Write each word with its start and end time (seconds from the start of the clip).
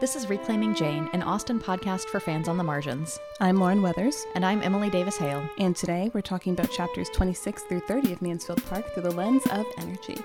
This 0.00 0.14
is 0.16 0.28
Reclaiming 0.28 0.74
Jane, 0.74 1.08
an 1.12 1.22
Austen 1.22 1.58
podcast 1.58 2.04
for 2.06 2.20
fans 2.20 2.48
on 2.48 2.56
the 2.58 2.64
margins. 2.64 3.18
I'm 3.40 3.56
Lauren 3.58 3.80
Weathers, 3.82 4.24
And 4.34 4.44
I'm 4.44 4.62
Emily 4.62 4.90
Davis 4.90 5.16
Hale. 5.16 5.48
and 5.58 5.74
today 5.74 6.10
we're 6.12 6.20
talking 6.20 6.52
about 6.52 6.70
chapters 6.70 7.08
26 7.10 7.62
through 7.64 7.80
30 7.80 8.12
of 8.12 8.22
Mansfield 8.22 8.64
Park 8.66 8.92
through 8.92 9.04
the 9.04 9.10
lens 9.10 9.44
of 9.46 9.64
energy. 9.78 10.16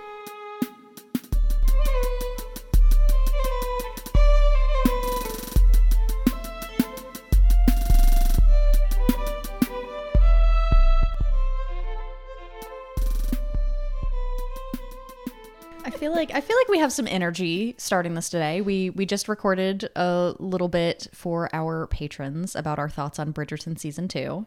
Have 16.81 16.91
some 16.91 17.07
energy 17.07 17.75
starting 17.77 18.13
this 18.13 18.29
today. 18.29 18.61
We 18.61 18.89
we 18.89 19.05
just 19.05 19.27
recorded 19.27 19.89
a 19.95 20.35
little 20.39 20.67
bit 20.67 21.07
for 21.13 21.49
our 21.53 21.87
patrons 21.87 22.55
about 22.55 22.77
our 22.79 22.89
thoughts 22.89 23.19
on 23.19 23.33
Bridgerton 23.33 23.79
season 23.79 24.07
two. 24.07 24.45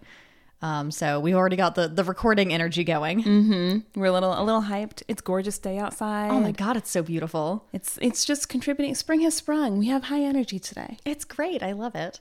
Um, 0.62 0.91
so 0.91 1.20
we've 1.20 1.34
already 1.34 1.57
got 1.57 1.74
the 1.74 1.88
the 1.88 2.05
recording 2.05 2.52
energy 2.52 2.84
going. 2.84 3.23
Mm-hmm. 3.23 4.01
We're 4.01 4.07
a 4.07 4.12
little 4.12 4.33
a 4.33 4.43
little 4.43 4.62
hyped. 4.62 5.02
It's 5.09 5.20
gorgeous 5.20 5.59
day 5.59 5.79
outside. 5.79 6.30
Oh 6.30 6.41
my 6.41 6.52
god, 6.52 6.77
it's 6.77 6.91
so 6.91 7.02
beautiful. 7.02 7.66
It's 7.73 7.98
it's 8.01 8.24
just 8.24 8.48
contributing. 8.48 8.95
Spring 8.95 9.21
has 9.23 9.35
sprung. 9.35 9.79
We 9.79 9.88
have 9.88 10.05
high 10.05 10.23
energy 10.23 10.59
today. 10.59 10.98
It's 11.05 11.24
great. 11.24 11.62
I 11.62 11.73
love 11.73 11.95
it. 11.95 12.21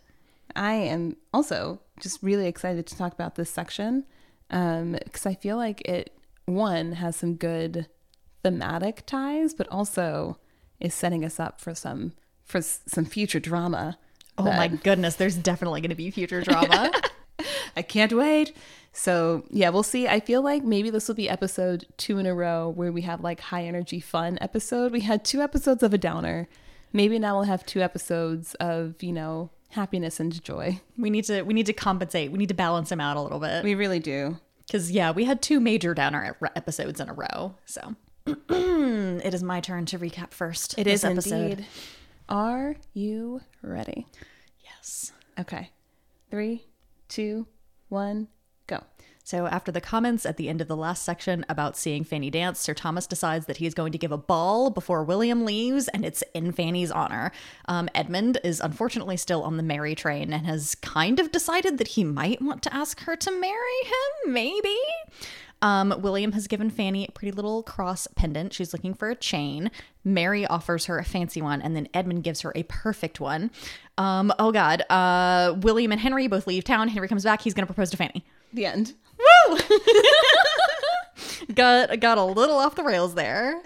I 0.56 0.74
am 0.74 1.16
also 1.34 1.80
just 2.00 2.22
really 2.22 2.48
excited 2.48 2.86
to 2.88 2.98
talk 2.98 3.14
about 3.14 3.36
this 3.36 3.50
section 3.50 4.06
Um, 4.50 4.92
because 4.92 5.26
I 5.26 5.36
feel 5.36 5.58
like 5.58 5.82
it 5.88 6.16
one 6.46 6.94
has 6.94 7.16
some 7.16 7.36
good 7.36 7.88
thematic 8.44 9.06
ties, 9.06 9.54
but 9.54 9.68
also 9.70 10.38
is 10.80 10.94
setting 10.94 11.24
us 11.26 11.40
up 11.40 11.60
for 11.62 11.74
some 11.74 12.14
for 12.44 12.58
s- 12.60 12.82
some 12.88 13.06
future 13.06 13.40
drama. 13.40 13.98
Oh 14.38 14.44
my 14.46 14.68
goodness, 14.68 15.16
there's 15.16 15.36
definitely 15.36 15.82
going 15.82 15.90
to 15.90 15.96
be 15.96 16.10
future 16.12 16.42
drama. 16.42 16.92
I 17.78 17.82
can't 17.82 18.14
wait. 18.14 18.56
So 18.92 19.46
yeah, 19.50 19.70
we'll 19.70 19.84
see. 19.84 20.08
I 20.08 20.20
feel 20.20 20.42
like 20.42 20.64
maybe 20.64 20.90
this 20.90 21.08
will 21.08 21.16
be 21.16 21.30
episode 21.30 21.86
two 21.98 22.18
in 22.20 22.26
a 22.26 22.34
row 22.34 22.70
where 22.70 22.92
we 22.92 23.02
have 23.02 23.22
like 23.22 23.40
high 23.40 23.64
energy 23.66 24.00
fun 24.00 24.38
episode. 24.42 24.92
We 24.92 25.02
had 25.02 25.24
two 25.24 25.42
episodes 25.42 25.82
of 25.84 25.94
a 25.94 25.98
downer. 25.98 26.48
Maybe 26.92 27.18
now 27.18 27.36
we'll 27.36 27.46
have 27.46 27.66
two 27.66 27.82
episodes 27.82 28.54
of 28.56 29.02
you 29.02 29.14
know 29.14 29.50
happiness 29.70 30.20
and 30.20 30.44
joy. 30.44 30.80
we 30.98 31.10
need 31.10 31.26
to 31.26 31.42
we 31.44 31.54
need 31.54 31.66
to 31.68 31.74
compensate. 31.74 32.32
We 32.32 32.38
need 32.38 32.50
to 32.50 32.54
balance 32.56 32.90
them 32.90 33.00
out 33.02 33.18
a 33.18 33.22
little 33.22 33.40
bit. 33.40 33.64
We 33.64 33.74
really 33.76 34.00
do. 34.00 34.38
Because, 34.66 34.92
yeah, 34.92 35.12
we 35.12 35.26
had 35.26 35.42
two 35.42 35.60
major 35.60 35.94
downer 35.94 36.38
episodes 36.56 37.00
in 37.02 37.10
a 37.10 37.14
row. 37.14 37.56
So 37.66 37.96
it 38.26 39.34
is 39.34 39.44
my 39.44 39.60
turn 39.60 39.86
to 39.88 40.00
recap 40.00 40.32
first. 40.32 40.78
It 40.78 40.88
is 40.88 41.04
indeed. 41.04 41.66
Are 42.30 42.76
you 42.94 43.42
ready? 43.62 44.08
Yes. 44.64 45.12
Okay. 45.40 45.70
Three, 46.30 46.66
two, 47.10 47.48
one, 47.90 48.28
go. 48.68 48.82
So, 49.26 49.46
after 49.48 49.72
the 49.72 49.80
comments 49.80 50.26
at 50.26 50.36
the 50.36 50.50
end 50.50 50.60
of 50.60 50.68
the 50.68 50.76
last 50.76 51.06
section 51.06 51.46
about 51.48 51.78
seeing 51.78 52.04
Fanny 52.04 52.30
dance, 52.30 52.60
Sir 52.60 52.74
Thomas 52.74 53.08
decides 53.08 53.46
that 53.46 53.56
he 53.56 53.66
is 53.66 53.74
going 53.74 53.94
to 53.94 53.98
give 53.98 54.12
a 54.12 54.18
ball 54.18 54.70
before 54.70 55.06
William 55.06 55.46
leaves, 55.46 55.88
and 55.88 56.04
it's 56.04 56.24
in 56.34 56.52
Fanny's 56.52 56.92
honor. 56.92 57.32
Um, 57.70 57.88
Edmund 57.96 58.40
is 58.44 58.60
unfortunately 58.60 59.16
still 59.16 59.44
on 59.44 59.56
the 59.56 59.64
Mary 59.64 59.96
train 59.96 60.34
and 60.34 60.46
has 60.46 60.76
kind 60.76 61.22
of 61.22 61.32
decided 61.32 61.78
that 61.78 61.90
he 61.90 62.04
might 62.04 62.42
want 62.42 62.64
to 62.64 62.74
ask 62.76 63.00
her 63.02 63.16
to 63.16 63.32
marry 63.32 63.84
him, 63.86 64.34
maybe. 64.34 64.76
Um, 65.64 65.96
William 66.00 66.34
has 66.34 66.48
given 66.48 66.70
Fanny 66.70 67.08
a 67.08 67.12
pretty 67.14 67.32
little 67.32 67.64
cross 67.64 68.06
pendant. 68.16 68.54
She's 68.54 68.74
looking 68.74 68.94
for 68.94 69.10
a 69.10 69.16
chain. 69.16 69.72
Mary 70.04 70.46
offers 70.46 70.86
her 70.86 71.00
a 71.00 71.06
fancy 71.06 71.42
one, 71.42 71.62
and 71.62 71.74
then 71.74 71.88
Edmund 71.94 72.24
gives 72.24 72.42
her 72.42 72.52
a 72.54 72.64
perfect 72.64 73.22
one. 73.22 73.50
Um, 73.98 74.34
oh 74.40 74.52
God. 74.52 74.82
Uh, 74.90 75.56
William 75.62 75.94
and 75.94 76.02
Henry 76.02 76.28
both 76.28 76.48
leave 76.48 76.66
town. 76.66 76.90
Henry 76.90 77.08
comes 77.08 77.24
back. 77.24 77.42
He's 77.42 77.54
going 77.54 77.64
to 77.64 77.74
propose 77.74 77.90
to 77.92 77.98
Fanny. 77.98 78.26
The 78.52 78.66
end. 78.66 78.94
Woo! 79.18 79.58
got 81.56 81.98
got 82.00 82.18
a 82.18 82.24
little 82.24 82.58
off 82.58 82.76
the 82.76 82.84
rails 82.84 83.16
there. 83.16 83.62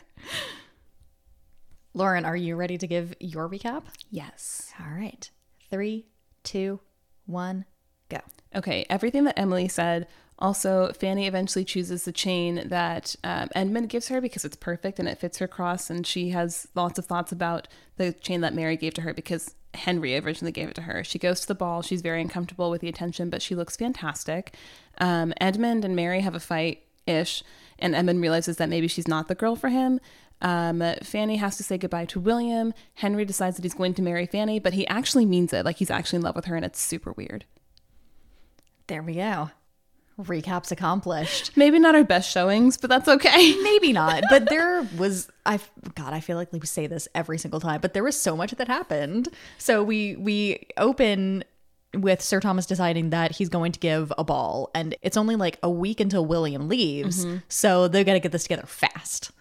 Lauren, 1.96 2.26
are 2.26 2.38
you 2.38 2.56
ready 2.56 2.78
to 2.78 2.86
give 2.86 3.16
your 3.20 3.50
recap? 3.50 3.86
Yes. 4.12 4.72
All 4.80 4.96
right. 4.96 5.30
Three, 5.72 6.06
two, 6.44 6.80
one, 7.26 7.66
go. 8.08 8.20
Okay, 8.56 8.86
everything 8.88 9.24
that 9.24 9.40
Emily 9.40 9.68
said. 9.68 10.08
Also, 10.40 10.92
Fanny 10.94 11.26
eventually 11.26 11.66
chooses 11.66 12.06
the 12.06 12.12
chain 12.12 12.68
that 12.68 13.16
um, 13.24 13.50
Edmund 13.56 13.90
gives 13.90 14.10
her 14.10 14.22
because 14.22 14.46
it's 14.46 14.56
perfect 14.56 15.00
and 15.00 15.08
it 15.08 15.18
fits 15.18 15.40
her 15.40 15.48
cross, 15.48 15.90
and 15.90 16.06
she 16.06 16.30
has 16.30 16.68
lots 16.76 17.00
of 17.00 17.06
thoughts 17.06 17.32
about 17.32 17.68
the 17.98 18.14
chain 18.14 18.42
that 18.42 18.54
Mary 18.54 18.78
gave 18.78 18.94
to 18.96 19.02
her 19.02 19.14
because 19.14 19.56
Henry 19.74 20.16
originally 20.18 20.52
gave 20.52 20.70
it 20.70 20.76
to 20.76 20.84
her. 20.84 21.04
She 21.04 21.18
goes 21.18 21.42
to 21.42 21.48
the 21.48 21.56
ball. 21.56 21.82
She's 21.82 22.02
very 22.02 22.22
uncomfortable 22.22 22.70
with 22.70 22.82
the 22.82 22.90
attention, 22.90 23.30
but 23.30 23.42
she 23.42 23.56
looks 23.56 23.76
fantastic. 23.76 24.56
Um, 25.00 25.34
Edmund 25.42 25.84
and 25.84 25.96
Mary 25.96 26.22
have 26.22 26.36
a 26.36 26.40
fight 26.40 26.84
ish, 27.08 27.44
and 27.80 27.96
Edmund 27.96 28.22
realizes 28.22 28.58
that 28.58 28.70
maybe 28.70 28.88
she's 28.88 29.08
not 29.08 29.28
the 29.28 29.36
girl 29.36 29.56
for 29.56 29.70
him. 29.70 30.00
Um, 30.40 30.84
Fanny 31.02 31.38
has 31.38 31.58
to 31.58 31.64
say 31.64 31.80
goodbye 31.80 32.06
to 32.06 32.20
William. 32.20 32.74
Henry 32.96 33.26
decides 33.26 33.56
that 33.56 33.64
he's 33.64 33.74
going 33.74 33.96
to 33.96 34.04
marry 34.04 34.28
Fanny, 34.28 34.60
but 34.60 34.74
he 34.74 34.88
actually 34.88 35.26
means 35.26 35.52
it. 35.52 35.66
Like 35.66 35.78
he's 35.78 35.90
actually 35.90 36.18
in 36.18 36.24
love 36.24 36.36
with 36.36 36.46
her, 36.46 36.56
and 36.56 36.64
it's 36.64 36.80
super 36.80 37.12
weird. 37.14 37.46
There 38.86 39.02
we 39.02 39.16
go. 39.16 39.50
Recaps 40.20 40.72
accomplished. 40.72 41.56
Maybe 41.56 41.78
not 41.78 41.94
our 41.94 42.04
best 42.04 42.32
showings, 42.32 42.76
but 42.76 42.90
that's 42.90 43.08
okay. 43.08 43.56
Maybe 43.62 43.94
not, 43.94 44.24
but 44.30 44.50
there 44.50 44.82
was 44.98 45.30
I 45.46 45.60
God, 45.96 46.14
I 46.14 46.20
feel 46.20 46.38
like 46.38 46.52
we 46.52 46.60
say 46.62 46.88
this 46.88 47.08
every 47.14 47.38
single 47.38 47.60
time, 47.60 47.82
but 47.82 47.94
there 47.94 48.04
was 48.04 48.20
so 48.20 48.36
much 48.36 48.52
that 48.52 48.68
happened. 48.68 49.30
So 49.60 49.84
we 49.84 50.16
we 50.16 50.68
open 50.78 51.44
with 51.94 52.22
Sir 52.22 52.40
Thomas 52.40 52.66
deciding 52.66 53.12
that 53.12 53.34
he's 53.34 53.50
going 53.50 53.72
to 53.72 53.80
give 53.80 54.12
a 54.18 54.24
ball 54.24 54.70
and 54.76 54.96
it's 55.02 55.18
only 55.18 55.36
like 55.36 55.58
a 55.64 55.70
week 55.70 56.00
until 56.00 56.26
William 56.26 56.68
leaves. 56.68 57.26
Mm-hmm. 57.26 57.38
So 57.48 57.88
they 57.88 58.04
got 58.04 58.14
to 58.14 58.20
get 58.20 58.32
this 58.32 58.44
together 58.44 58.66
fast. 58.66 59.32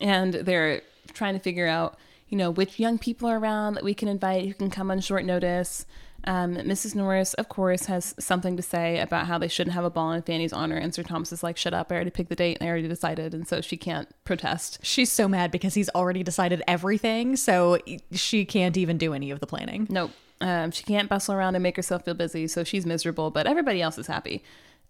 And 0.00 0.34
they're 0.34 0.82
trying 1.12 1.34
to 1.34 1.40
figure 1.40 1.66
out, 1.66 1.98
you 2.28 2.36
know, 2.36 2.50
which 2.50 2.78
young 2.78 2.98
people 2.98 3.28
are 3.28 3.38
around 3.38 3.74
that 3.74 3.84
we 3.84 3.94
can 3.94 4.08
invite 4.08 4.46
who 4.46 4.54
can 4.54 4.70
come 4.70 4.90
on 4.90 5.00
short 5.00 5.24
notice. 5.24 5.86
Um, 6.24 6.56
Mrs. 6.56 6.94
Norris, 6.94 7.34
of 7.34 7.48
course, 7.48 7.86
has 7.86 8.14
something 8.18 8.56
to 8.56 8.62
say 8.62 8.98
about 9.00 9.26
how 9.26 9.38
they 9.38 9.48
shouldn't 9.48 9.74
have 9.74 9.84
a 9.84 9.90
ball 9.90 10.12
in 10.12 10.22
Fanny's 10.22 10.52
honor. 10.52 10.76
And 10.76 10.94
Sir 10.94 11.02
Thomas 11.02 11.32
is 11.32 11.42
like, 11.42 11.56
shut 11.56 11.74
up, 11.74 11.90
I 11.90 11.94
already 11.94 12.10
picked 12.10 12.28
the 12.28 12.36
date 12.36 12.58
and 12.60 12.68
I 12.68 12.70
already 12.70 12.88
decided. 12.88 13.34
And 13.34 13.48
so 13.48 13.60
she 13.60 13.76
can't 13.76 14.08
protest. 14.24 14.78
She's 14.82 15.10
so 15.10 15.28
mad 15.28 15.50
because 15.50 15.74
he's 15.74 15.88
already 15.90 16.22
decided 16.22 16.62
everything, 16.68 17.36
so 17.36 17.78
she 18.12 18.44
can't 18.44 18.76
even 18.76 18.98
do 18.98 19.14
any 19.14 19.30
of 19.30 19.40
the 19.40 19.46
planning. 19.46 19.86
Nope. 19.88 20.10
Um, 20.40 20.70
she 20.70 20.84
can't 20.84 21.08
bustle 21.08 21.34
around 21.34 21.54
and 21.54 21.62
make 21.62 21.76
herself 21.76 22.04
feel 22.04 22.14
busy, 22.14 22.46
so 22.48 22.64
she's 22.64 22.86
miserable, 22.86 23.30
but 23.30 23.46
everybody 23.46 23.82
else 23.82 23.98
is 23.98 24.06
happy. 24.06 24.42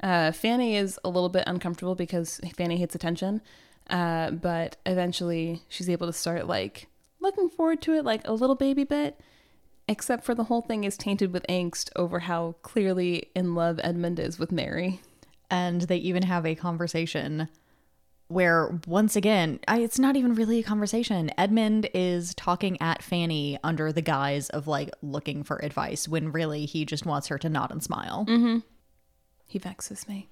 Uh, 0.03 0.33
Fanny 0.33 0.77
is 0.77 0.99
a 1.05 1.09
little 1.09 1.29
bit 1.29 1.45
uncomfortable 1.47 1.95
because 1.95 2.41
Fanny 2.57 2.77
hates 2.77 2.95
attention, 2.95 3.43
uh, 3.91 4.31
but 4.31 4.77
eventually 4.87 5.63
she's 5.69 5.91
able 5.91 6.07
to 6.07 6.13
start 6.13 6.47
like 6.47 6.87
looking 7.21 7.51
forward 7.51 7.83
to 7.83 7.95
it 7.95 8.05
like 8.05 8.27
a 8.27 8.33
little 8.33 8.57
baby 8.57 8.85
bit, 8.85 9.21
except 9.91 10.25
for 10.25 10.35
the 10.35 10.45
whole 10.45 10.63
thing 10.63 10.85
is 10.85 10.97
tainted 10.97 11.33
with 11.33 11.45
angst 11.49 11.91
over 11.97 12.21
how 12.21 12.55
clearly 12.63 13.31
in 13.35 13.55
love 13.55 13.79
Edmund 13.83 14.19
is 14.19 14.39
with 14.39 14.51
Mary. 14.51 15.01
and 15.51 15.83
they 15.83 15.97
even 15.97 16.23
have 16.23 16.47
a 16.47 16.55
conversation 16.55 17.49
where 18.29 18.79
once 18.87 19.17
again 19.17 19.59
I, 19.67 19.81
it's 19.81 19.99
not 19.99 20.17
even 20.17 20.35
really 20.35 20.61
a 20.61 20.63
conversation 20.63 21.33
edmund 21.37 21.89
is 21.93 22.33
talking 22.37 22.81
at 22.81 23.03
fanny 23.03 23.59
under 23.65 23.93
the 23.93 24.03
guise 24.03 24.49
of 24.51 24.69
like 24.69 24.91
looking 25.03 25.43
for 25.43 25.57
advice 25.57 26.07
when 26.07 26.31
really 26.31 26.65
he 26.65 26.85
just 26.85 27.05
wants 27.05 27.27
her 27.27 27.39
to 27.39 27.49
nod 27.49 27.73
and 27.73 27.83
smile 27.83 28.25
mm-hmm. 28.29 28.59
He 29.51 29.59
vexes 29.59 30.07
me. 30.07 30.29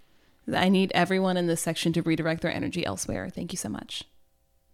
I 0.54 0.68
need 0.68 0.92
everyone 0.94 1.36
in 1.36 1.48
this 1.48 1.60
section 1.60 1.92
to 1.94 2.02
redirect 2.02 2.40
their 2.40 2.54
energy 2.54 2.86
elsewhere. 2.86 3.28
Thank 3.28 3.52
you 3.52 3.56
so 3.56 3.68
much. 3.68 4.04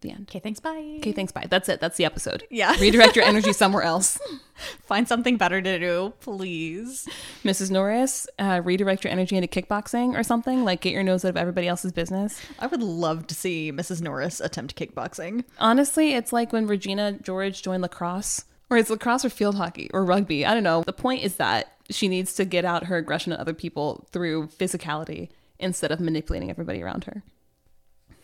The 0.01 0.11
end. 0.11 0.27
okay 0.29 0.39
thanks 0.39 0.59
bye 0.59 0.97
Okay, 0.99 1.11
thanks. 1.13 1.31
Bye. 1.31 1.47
That's 1.49 1.67
it. 1.69 1.79
That's 1.79 1.97
the 1.97 2.05
episode. 2.05 2.43
Yeah. 2.51 2.75
Redirect 2.79 3.15
your 3.15 3.25
energy 3.25 3.53
somewhere 3.53 3.81
else. 3.83 4.19
find 4.83 5.07
something 5.07 5.35
better 5.37 5.61
to 5.61 5.79
do 5.79 6.13
please 6.21 7.07
Mrs. 7.43 7.71
Norris, 7.71 8.27
uh, 8.39 8.61
redirect 8.63 9.03
your 9.03 9.11
energy 9.11 9.35
into 9.35 9.47
kickboxing 9.47 10.17
or 10.17 10.23
something. 10.23 10.63
Like 10.63 10.81
get 10.81 10.93
your 10.93 11.03
nose 11.03 11.25
out 11.25 11.29
of 11.29 11.37
everybody 11.37 11.67
else's 11.67 11.91
business. 11.91 12.39
i 12.59 12.67
would 12.67 12.81
love 12.83 13.25
to 13.27 13.35
see 13.35 13.71
mrs 13.71 14.01
norris 14.01 14.39
attempt 14.39 14.75
kickboxing 14.75 15.43
Honestly, 15.59 16.13
it's 16.13 16.31
like 16.31 16.53
when 16.53 16.67
Regina 16.67 17.13
George 17.21 17.61
joined 17.63 17.81
lacrosse, 17.81 18.45
or 18.69 18.77
it's 18.77 18.89
lacrosse 18.89 19.25
or 19.25 19.29
field 19.29 19.55
hockey 19.55 19.89
or 19.93 20.03
rugby. 20.05 20.45
I 20.45 20.53
don't 20.53 20.63
know. 20.63 20.83
The 20.83 20.93
point 20.93 21.23
is 21.23 21.35
that 21.37 21.71
she 21.89 22.07
needs 22.07 22.33
to 22.35 22.45
get 22.45 22.65
out 22.65 22.85
her 22.85 22.97
aggression 22.97 23.31
at 23.33 23.39
other 23.39 23.53
people 23.53 24.07
through 24.11 24.47
physicality 24.47 25.29
instead 25.59 25.91
of 25.91 25.99
manipulating 25.99 26.49
everybody 26.49 26.81
around 26.81 27.03
her. 27.05 27.23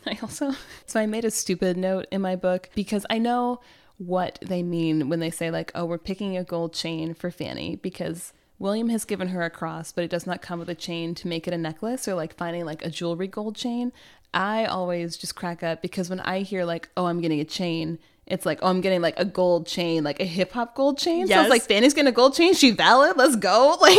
I 0.05 0.17
also, 0.21 0.53
so 0.85 0.99
I 0.99 1.05
made 1.05 1.25
a 1.25 1.31
stupid 1.31 1.77
note 1.77 2.07
in 2.11 2.21
my 2.21 2.35
book 2.35 2.69
because 2.75 3.05
I 3.09 3.17
know 3.17 3.61
what 3.97 4.39
they 4.41 4.63
mean 4.63 5.09
when 5.09 5.19
they 5.19 5.29
say, 5.29 5.51
like, 5.51 5.71
oh, 5.75 5.85
we're 5.85 5.97
picking 5.97 6.35
a 6.35 6.43
gold 6.43 6.73
chain 6.73 7.13
for 7.13 7.29
Fanny 7.29 7.75
because 7.75 8.33
William 8.57 8.89
has 8.89 9.05
given 9.05 9.29
her 9.29 9.43
a 9.43 9.49
cross, 9.49 9.91
but 9.91 10.03
it 10.03 10.09
does 10.09 10.25
not 10.25 10.41
come 10.41 10.59
with 10.59 10.69
a 10.69 10.75
chain 10.75 11.13
to 11.15 11.27
make 11.27 11.47
it 11.47 11.53
a 11.53 11.57
necklace 11.57 12.07
or 12.07 12.15
like 12.15 12.35
finding 12.35 12.65
like 12.65 12.83
a 12.85 12.89
jewelry 12.89 13.27
gold 13.27 13.55
chain. 13.55 13.91
I 14.33 14.65
always 14.65 15.17
just 15.17 15.35
crack 15.35 15.61
up 15.61 15.81
because 15.81 16.09
when 16.09 16.19
I 16.21 16.39
hear, 16.39 16.63
like, 16.65 16.89
oh, 16.95 17.05
I'm 17.05 17.21
getting 17.21 17.39
a 17.39 17.45
chain, 17.45 17.99
it's 18.27 18.45
like, 18.45 18.59
oh, 18.61 18.67
I'm 18.67 18.81
getting 18.81 19.01
like 19.01 19.19
a 19.19 19.25
gold 19.25 19.67
chain, 19.67 20.03
like 20.03 20.19
a 20.19 20.25
hip 20.25 20.53
hop 20.53 20.73
gold 20.73 20.97
chain. 20.97 21.27
Yes. 21.27 21.41
it's 21.41 21.49
like 21.49 21.63
Fanny's 21.63 21.93
getting 21.93 22.07
a 22.07 22.13
gold 22.13 22.33
chain. 22.33 22.53
She 22.53 22.71
valid. 22.71 23.17
Let's 23.17 23.35
go. 23.35 23.77
Like 23.81 23.97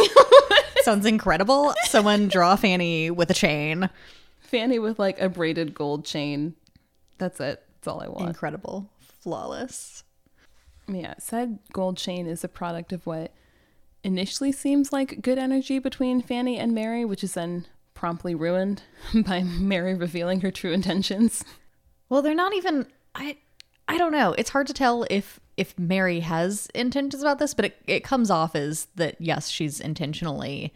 Sounds 0.82 1.06
incredible. 1.06 1.74
Someone 1.84 2.28
draw 2.28 2.56
Fanny 2.56 3.10
with 3.10 3.30
a 3.30 3.34
chain. 3.34 3.88
Fanny 4.52 4.78
with 4.78 4.98
like 4.98 5.18
a 5.20 5.28
braided 5.28 5.74
gold 5.74 6.04
chain. 6.04 6.54
That's 7.18 7.40
it. 7.40 7.64
That's 7.74 7.88
all 7.88 8.02
I 8.02 8.08
want. 8.08 8.28
Incredible. 8.28 8.88
Flawless. 9.00 10.04
Yeah, 10.86 11.14
said 11.18 11.58
gold 11.72 11.96
chain 11.96 12.26
is 12.26 12.44
a 12.44 12.48
product 12.48 12.92
of 12.92 13.06
what 13.06 13.32
initially 14.04 14.52
seems 14.52 14.92
like 14.92 15.22
good 15.22 15.38
energy 15.38 15.78
between 15.78 16.20
Fanny 16.20 16.58
and 16.58 16.74
Mary, 16.74 17.04
which 17.04 17.24
is 17.24 17.34
then 17.34 17.66
promptly 17.94 18.34
ruined 18.34 18.82
by 19.26 19.42
Mary 19.42 19.94
revealing 19.94 20.42
her 20.42 20.50
true 20.50 20.72
intentions. 20.72 21.44
Well, 22.08 22.20
they're 22.20 22.34
not 22.34 22.54
even 22.54 22.86
I 23.14 23.38
I 23.88 23.96
don't 23.96 24.12
know. 24.12 24.34
It's 24.36 24.50
hard 24.50 24.66
to 24.66 24.74
tell 24.74 25.06
if 25.08 25.40
if 25.56 25.78
Mary 25.78 26.20
has 26.20 26.68
intentions 26.74 27.22
about 27.22 27.38
this, 27.38 27.54
but 27.54 27.64
it, 27.64 27.76
it 27.86 28.04
comes 28.04 28.30
off 28.30 28.54
as 28.54 28.88
that 28.96 29.16
yes, 29.18 29.48
she's 29.48 29.80
intentionally 29.80 30.74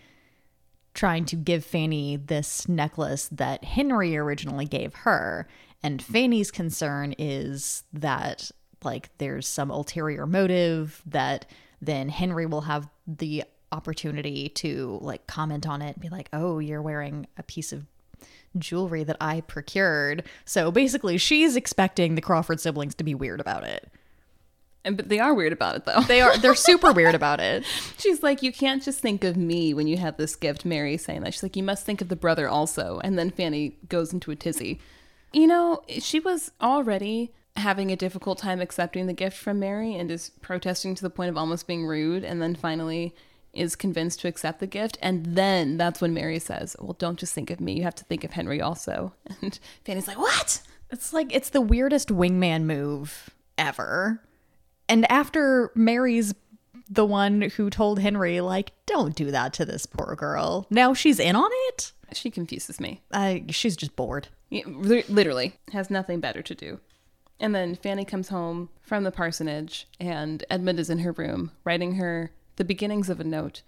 trying 0.97 1.27
to 1.27 1.37
give 1.37 1.65
Fanny 1.65 2.17
this 2.17 2.69
necklace 2.69 3.29
that 3.31 3.63
Henry 3.63 4.17
originally 4.17 4.65
gave 4.65 4.95
her. 4.95 5.47
And 5.83 6.03
Fanny's 6.03 6.51
concern 6.51 7.15
is 7.19 7.85
that 7.93 8.51
like 8.83 9.11
there's 9.19 9.47
some 9.47 9.71
ulterior 9.71 10.27
motive 10.27 11.03
that 11.07 11.47
then 11.83 12.09
Henry 12.09 12.47
will 12.47 12.63
have 12.63 12.89
the 13.07 13.45
opportunity 13.73 14.49
to 14.49 14.99
like 15.03 15.27
comment 15.27 15.67
on 15.67 15.83
it 15.83 15.97
and 15.97 16.01
be 16.03 16.09
like, 16.09 16.31
"Oh, 16.33 16.59
you're 16.59 16.83
wearing 16.83 17.27
a 17.37 17.43
piece 17.43 17.73
of 17.73 17.87
jewelry 18.59 19.05
that 19.05 19.19
I 19.21 19.43
procured." 19.43 20.25
So 20.47 20.71
basically, 20.71 21.19
she's 21.19 21.57
expecting 21.57 22.15
the 22.15 22.23
Crawford 22.23 22.59
siblings 22.59 22.95
to 22.95 23.05
be 23.05 23.15
weird 23.15 23.41
about 23.41 23.65
it. 23.65 23.91
And 24.87 24.97
but 24.97 25.09
they 25.09 25.19
are 25.19 25.35
weird 25.35 25.53
about 25.53 25.77
it 25.77 25.85
though. 25.85 26.01
They 26.03 26.21
are 26.23 26.39
they're 26.39 26.55
super 26.55 26.93
weird 26.93 27.15
about 27.15 27.41
it. 27.41 27.65
She's 27.99 28.23
like, 28.23 28.43
you 28.43 28.53
can't 28.53 28.83
just 28.83 29.01
think 29.01 29.25
of 29.25 29.37
me 29.37 29.75
when 29.75 29.87
you 29.87 29.97
have 29.99 30.17
this 30.17 30.37
gift. 30.37 30.65
Mary 30.65 30.97
saying 30.97 31.23
that. 31.23 31.35
She's 31.35 31.43
like, 31.43 31.57
you 31.57 31.63
must 31.63 31.85
think 31.85 32.01
of 32.01 32.09
the 32.09 32.17
brother 32.17 32.49
also. 32.49 33.01
And 33.05 33.19
then 33.19 33.31
Fanny 33.31 33.77
goes 33.89 34.13
into 34.13 34.31
a 34.31 34.37
tizzy. 34.37 34.81
You 35.33 35.49
know, 35.49 35.83
she 35.99 36.21
was 36.21 36.53
already 36.63 37.35
having 37.57 37.91
a 37.91 37.97
difficult 37.97 38.39
time 38.39 38.61
accepting 38.61 39.07
the 39.07 39.13
gift 39.13 39.37
from 39.37 39.59
Mary 39.59 39.95
and 39.95 40.11
is 40.11 40.31
protesting 40.41 40.95
to 40.95 41.03
the 41.03 41.11
point 41.11 41.31
of 41.31 41.37
almost 41.37 41.67
being 41.67 41.85
rude. 41.85 42.23
And 42.25 42.41
then 42.41 42.55
finally 42.55 43.15
is 43.53 43.75
convinced 43.75 44.21
to 44.21 44.29
accept 44.29 44.61
the 44.61 44.67
gift. 44.67 44.99
And 45.03 45.35
then 45.35 45.79
that's 45.79 46.01
when 46.01 46.15
Mary 46.15 46.39
says, 46.39 46.77
well, 46.79 46.93
don't 46.93 47.19
just 47.19 47.35
think 47.35 47.51
of 47.51 47.61
me. 47.61 47.73
You 47.73 47.83
have 47.83 47.95
to 47.97 48.05
think 48.05 48.23
of 48.23 48.33
Henry 48.33 48.61
also. 48.61 49.15
And 49.43 49.59
Fanny's 49.85 50.07
like, 50.07 50.19
what? 50.19 50.63
It's 50.91 51.13
like 51.13 51.35
it's 51.35 51.51
the 51.51 51.61
weirdest 51.61 52.09
wingman 52.09 52.63
move 52.63 53.31
ever. 53.59 54.23
And 54.89 55.11
after 55.11 55.73
Mary's 55.75 56.35
the 56.89 57.05
one 57.05 57.43
who 57.43 57.69
told 57.69 57.99
Henry 57.99 58.41
like 58.41 58.73
don't 58.87 59.17
do 59.17 59.31
that 59.31 59.53
to 59.55 59.65
this 59.65 59.87
poor 59.87 60.15
girl. 60.15 60.67
Now 60.71 60.95
she's 60.95 61.19
in 61.19 61.37
on 61.37 61.51
it? 61.69 61.93
She 62.13 62.31
confuses 62.31 62.81
me. 62.81 63.03
Uh, 63.11 63.39
she's 63.49 63.77
just 63.77 63.97
bored. 63.97 64.29
Yeah, 64.49 64.63
literally 64.67 65.55
has 65.73 65.91
nothing 65.91 66.21
better 66.21 66.43
to 66.43 66.55
do. 66.55 66.79
And 67.41 67.55
then 67.55 67.75
Fanny 67.75 68.05
comes 68.05 68.29
home 68.29 68.71
from 68.81 69.05
the 69.05 69.11
parsonage, 69.11 69.87
and 70.01 70.45
Edmund 70.49 70.79
is 70.79 70.89
in 70.89 71.01
her 71.01 71.13
room 71.13 71.51
writing 71.65 71.97
her 71.97 72.31
the 72.57 72.65
beginnings 72.65 73.11
of 73.11 73.21
a 73.21 73.25
note 73.25 73.63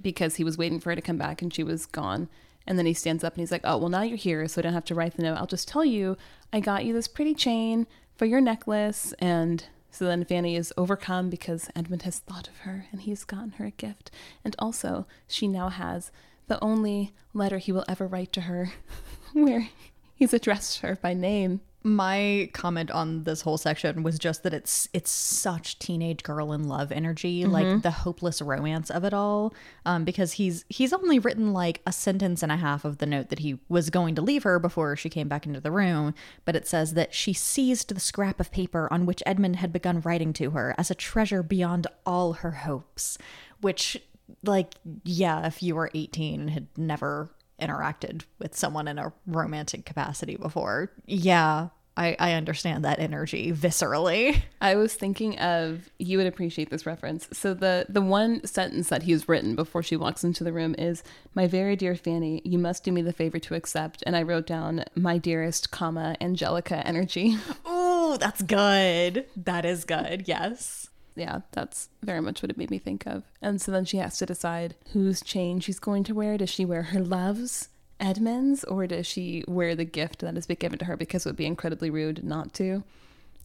because 0.00 0.36
he 0.36 0.44
was 0.44 0.58
waiting 0.58 0.80
for 0.80 0.90
her 0.90 0.96
to 0.96 1.00
come 1.00 1.16
back 1.16 1.40
and 1.40 1.54
she 1.54 1.62
was 1.62 1.86
gone. 1.86 2.28
And 2.66 2.78
then 2.78 2.86
he 2.86 2.94
stands 2.94 3.22
up 3.22 3.34
and 3.34 3.40
he's 3.40 3.52
like, 3.52 3.62
Oh, 3.64 3.78
well, 3.78 3.88
now 3.88 4.02
you're 4.02 4.16
here, 4.16 4.46
so 4.48 4.60
I 4.60 4.62
don't 4.62 4.72
have 4.72 4.84
to 4.86 4.94
write 4.94 5.16
the 5.16 5.22
note. 5.22 5.36
I'll 5.36 5.46
just 5.46 5.68
tell 5.68 5.84
you, 5.84 6.16
I 6.52 6.60
got 6.60 6.84
you 6.84 6.92
this 6.92 7.08
pretty 7.08 7.34
chain 7.34 7.86
for 8.16 8.26
your 8.26 8.40
necklace. 8.40 9.14
And 9.20 9.64
so 9.94 10.06
then 10.06 10.24
Fanny 10.24 10.56
is 10.56 10.72
overcome 10.76 11.30
because 11.30 11.70
Edmund 11.76 12.02
has 12.02 12.18
thought 12.18 12.48
of 12.48 12.58
her 12.58 12.86
and 12.90 13.00
he's 13.00 13.22
gotten 13.22 13.52
her 13.52 13.66
a 13.66 13.70
gift. 13.70 14.10
And 14.44 14.56
also, 14.58 15.06
she 15.28 15.46
now 15.46 15.68
has 15.68 16.10
the 16.48 16.62
only 16.62 17.12
letter 17.32 17.58
he 17.58 17.70
will 17.70 17.84
ever 17.86 18.08
write 18.08 18.32
to 18.32 18.40
her 18.42 18.72
where 19.34 19.68
he's 20.12 20.34
addressed 20.34 20.80
her 20.80 20.98
by 21.00 21.14
name. 21.14 21.60
My 21.86 22.48
comment 22.54 22.90
on 22.90 23.24
this 23.24 23.42
whole 23.42 23.58
section 23.58 24.02
was 24.02 24.18
just 24.18 24.42
that 24.42 24.54
it's 24.54 24.88
it's 24.94 25.10
such 25.10 25.78
teenage 25.78 26.22
girl 26.22 26.54
in 26.54 26.66
love 26.66 26.90
energy, 26.90 27.44
like 27.44 27.82
the 27.82 27.90
hopeless 27.90 28.40
romance 28.40 28.90
of 28.90 29.04
it 29.04 29.12
all. 29.12 29.52
Um, 29.84 30.02
because 30.04 30.32
he's 30.32 30.64
he's 30.70 30.94
only 30.94 31.18
written 31.18 31.52
like 31.52 31.82
a 31.86 31.92
sentence 31.92 32.42
and 32.42 32.50
a 32.50 32.56
half 32.56 32.86
of 32.86 32.98
the 32.98 33.06
note 33.06 33.28
that 33.28 33.40
he 33.40 33.58
was 33.68 33.90
going 33.90 34.14
to 34.14 34.22
leave 34.22 34.44
her 34.44 34.58
before 34.58 34.96
she 34.96 35.10
came 35.10 35.28
back 35.28 35.44
into 35.44 35.60
the 35.60 35.70
room. 35.70 36.14
But 36.46 36.56
it 36.56 36.66
says 36.66 36.94
that 36.94 37.12
she 37.12 37.34
seized 37.34 37.94
the 37.94 38.00
scrap 38.00 38.40
of 38.40 38.50
paper 38.50 38.88
on 38.90 39.04
which 39.04 39.22
Edmund 39.26 39.56
had 39.56 39.70
begun 39.70 40.00
writing 40.00 40.32
to 40.32 40.52
her 40.52 40.74
as 40.78 40.90
a 40.90 40.94
treasure 40.94 41.42
beyond 41.42 41.86
all 42.06 42.32
her 42.32 42.52
hopes. 42.52 43.18
Which, 43.60 44.02
like, 44.42 44.76
yeah, 45.04 45.46
if 45.46 45.62
you 45.62 45.74
were 45.74 45.90
eighteen 45.92 46.40
and 46.40 46.50
had 46.50 46.66
never 46.78 47.28
interacted 47.60 48.22
with 48.38 48.56
someone 48.56 48.88
in 48.88 48.98
a 48.98 49.12
romantic 49.26 49.84
capacity 49.84 50.36
before. 50.36 50.90
Yeah, 51.06 51.68
I, 51.96 52.16
I 52.18 52.32
understand 52.32 52.84
that 52.84 52.98
energy 52.98 53.52
viscerally. 53.52 54.42
I 54.60 54.74
was 54.74 54.94
thinking 54.94 55.38
of 55.38 55.88
you 55.98 56.18
would 56.18 56.26
appreciate 56.26 56.70
this 56.70 56.86
reference. 56.86 57.28
So 57.32 57.54
the 57.54 57.86
the 57.88 58.00
one 58.00 58.44
sentence 58.44 58.88
that 58.88 59.04
he's 59.04 59.28
written 59.28 59.54
before 59.54 59.82
she 59.82 59.96
walks 59.96 60.24
into 60.24 60.42
the 60.42 60.52
room 60.52 60.74
is, 60.76 61.02
"My 61.34 61.46
very 61.46 61.76
dear 61.76 61.94
Fanny, 61.94 62.42
you 62.44 62.58
must 62.58 62.84
do 62.84 62.92
me 62.92 63.02
the 63.02 63.12
favor 63.12 63.38
to 63.38 63.54
accept." 63.54 64.02
And 64.06 64.16
I 64.16 64.22
wrote 64.22 64.46
down, 64.46 64.84
"My 64.94 65.18
dearest, 65.18 65.70
comma 65.70 66.16
Angelica 66.20 66.84
energy." 66.86 67.36
Ooh, 67.68 68.16
that's 68.18 68.42
good. 68.42 69.26
That 69.36 69.64
is 69.64 69.84
good. 69.84 70.24
Yes. 70.26 70.88
Yeah, 71.16 71.40
that's 71.52 71.88
very 72.02 72.20
much 72.20 72.42
what 72.42 72.50
it 72.50 72.58
made 72.58 72.70
me 72.70 72.78
think 72.78 73.06
of. 73.06 73.22
And 73.40 73.60
so 73.60 73.70
then 73.70 73.84
she 73.84 73.98
has 73.98 74.18
to 74.18 74.26
decide 74.26 74.74
whose 74.92 75.22
chain 75.22 75.60
she's 75.60 75.78
going 75.78 76.04
to 76.04 76.14
wear. 76.14 76.36
Does 76.36 76.50
she 76.50 76.64
wear 76.64 76.84
her 76.84 77.00
love's, 77.00 77.68
Edmund's, 78.00 78.64
or 78.64 78.86
does 78.86 79.06
she 79.06 79.44
wear 79.46 79.74
the 79.76 79.84
gift 79.84 80.20
that 80.20 80.34
has 80.34 80.46
been 80.46 80.56
given 80.58 80.78
to 80.80 80.86
her 80.86 80.96
because 80.96 81.24
it 81.24 81.28
would 81.28 81.36
be 81.36 81.46
incredibly 81.46 81.90
rude 81.90 82.24
not 82.24 82.52
to? 82.54 82.82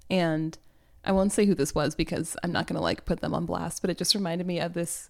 And 0.10 0.58
I 1.06 1.12
won't 1.12 1.32
say 1.32 1.46
who 1.46 1.56
this 1.56 1.76
was 1.76 1.96
because 1.96 2.36
I'm 2.44 2.52
not 2.52 2.68
going 2.68 2.76
to 2.76 2.82
like 2.82 3.06
put 3.06 3.22
them 3.22 3.34
on 3.34 3.46
blast, 3.46 3.82
but 3.82 3.90
it 3.90 3.98
just 3.98 4.16
reminded 4.16 4.48
me 4.48 4.60
of 4.60 4.74
this 4.74 5.10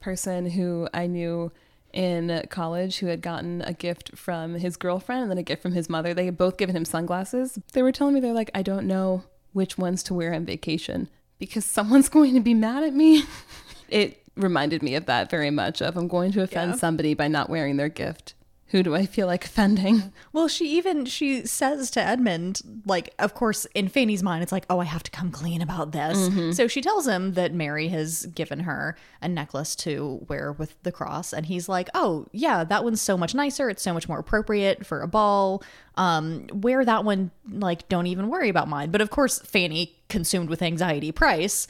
person 0.00 0.50
who 0.50 0.88
I 0.94 1.06
knew 1.06 1.50
in 1.92 2.44
college 2.50 2.98
who 2.98 3.06
had 3.06 3.22
gotten 3.22 3.62
a 3.62 3.72
gift 3.72 4.16
from 4.16 4.54
his 4.54 4.76
girlfriend 4.76 5.22
and 5.22 5.30
then 5.30 5.38
a 5.38 5.42
gift 5.42 5.62
from 5.62 5.72
his 5.72 5.88
mother. 5.88 6.14
They 6.14 6.26
had 6.26 6.36
both 6.36 6.56
given 6.56 6.76
him 6.76 6.84
sunglasses. 6.84 7.58
They 7.72 7.82
were 7.82 7.92
telling 7.92 8.14
me 8.14 8.20
they're 8.20 8.32
like, 8.32 8.50
I 8.54 8.62
don't 8.62 8.86
know 8.86 9.24
which 9.52 9.78
ones 9.78 10.02
to 10.04 10.14
wear 10.14 10.34
on 10.34 10.44
vacation 10.44 11.08
because 11.38 11.64
someone's 11.64 12.08
going 12.16 12.34
to 12.34 12.40
be 12.40 12.54
mad 12.54 12.82
at 12.84 12.94
me. 12.94 13.24
it 13.88 14.22
reminded 14.36 14.82
me 14.82 14.94
of 14.94 15.06
that 15.06 15.30
very 15.30 15.50
much 15.50 15.80
of 15.80 15.96
I'm 15.96 16.08
going 16.08 16.32
to 16.32 16.42
offend 16.42 16.72
Yeah. 16.72 16.76
somebody 16.78 17.14
by 17.14 17.28
not 17.28 17.48
wearing 17.50 17.76
their 17.76 17.88
gift. 17.88 18.34
Who 18.70 18.82
do 18.82 18.96
I 18.96 19.06
feel 19.06 19.28
like 19.28 19.44
offending? 19.44 20.12
Well, 20.32 20.48
she 20.48 20.76
even 20.76 21.04
she 21.04 21.46
says 21.46 21.88
to 21.92 22.00
Edmund, 22.02 22.82
like, 22.84 23.14
of 23.18 23.32
course, 23.32 23.64
in 23.74 23.86
Fanny's 23.88 24.24
mind, 24.24 24.42
it's 24.42 24.50
like, 24.50 24.66
oh, 24.68 24.80
I 24.80 24.84
have 24.84 25.04
to 25.04 25.10
come 25.10 25.30
clean 25.30 25.62
about 25.62 25.92
this. 25.92 26.56
So 26.56 26.66
she 26.66 26.80
tells 26.80 27.06
him 27.06 27.34
that 27.34 27.54
Mary 27.54 27.88
has 27.88 28.26
given 28.26 28.60
her 28.60 28.96
a 29.22 29.28
necklace 29.28 29.76
to 29.76 30.26
wear 30.28 30.50
with 30.50 30.82
the 30.82 30.90
cross, 30.90 31.32
and 31.32 31.46
he's 31.46 31.68
like, 31.68 31.88
oh, 31.94 32.26
yeah, 32.32 32.64
that 32.64 32.82
one's 32.82 33.00
so 33.00 33.16
much 33.16 33.36
nicer. 33.36 33.70
It's 33.70 33.82
so 33.82 33.94
much 33.94 34.08
more 34.08 34.18
appropriate 34.18 34.84
for 34.84 35.00
a 35.00 35.08
ball. 35.08 35.62
Um, 35.94 36.48
wear 36.52 36.84
that 36.84 37.04
one. 37.04 37.30
Like, 37.48 37.88
don't 37.88 38.08
even 38.08 38.28
worry 38.28 38.48
about 38.48 38.68
mine. 38.68 38.90
But 38.90 39.00
of 39.00 39.10
course, 39.10 39.38
Fanny, 39.38 39.96
consumed 40.08 40.48
with 40.50 40.60
anxiety, 40.60 41.12
Price. 41.12 41.68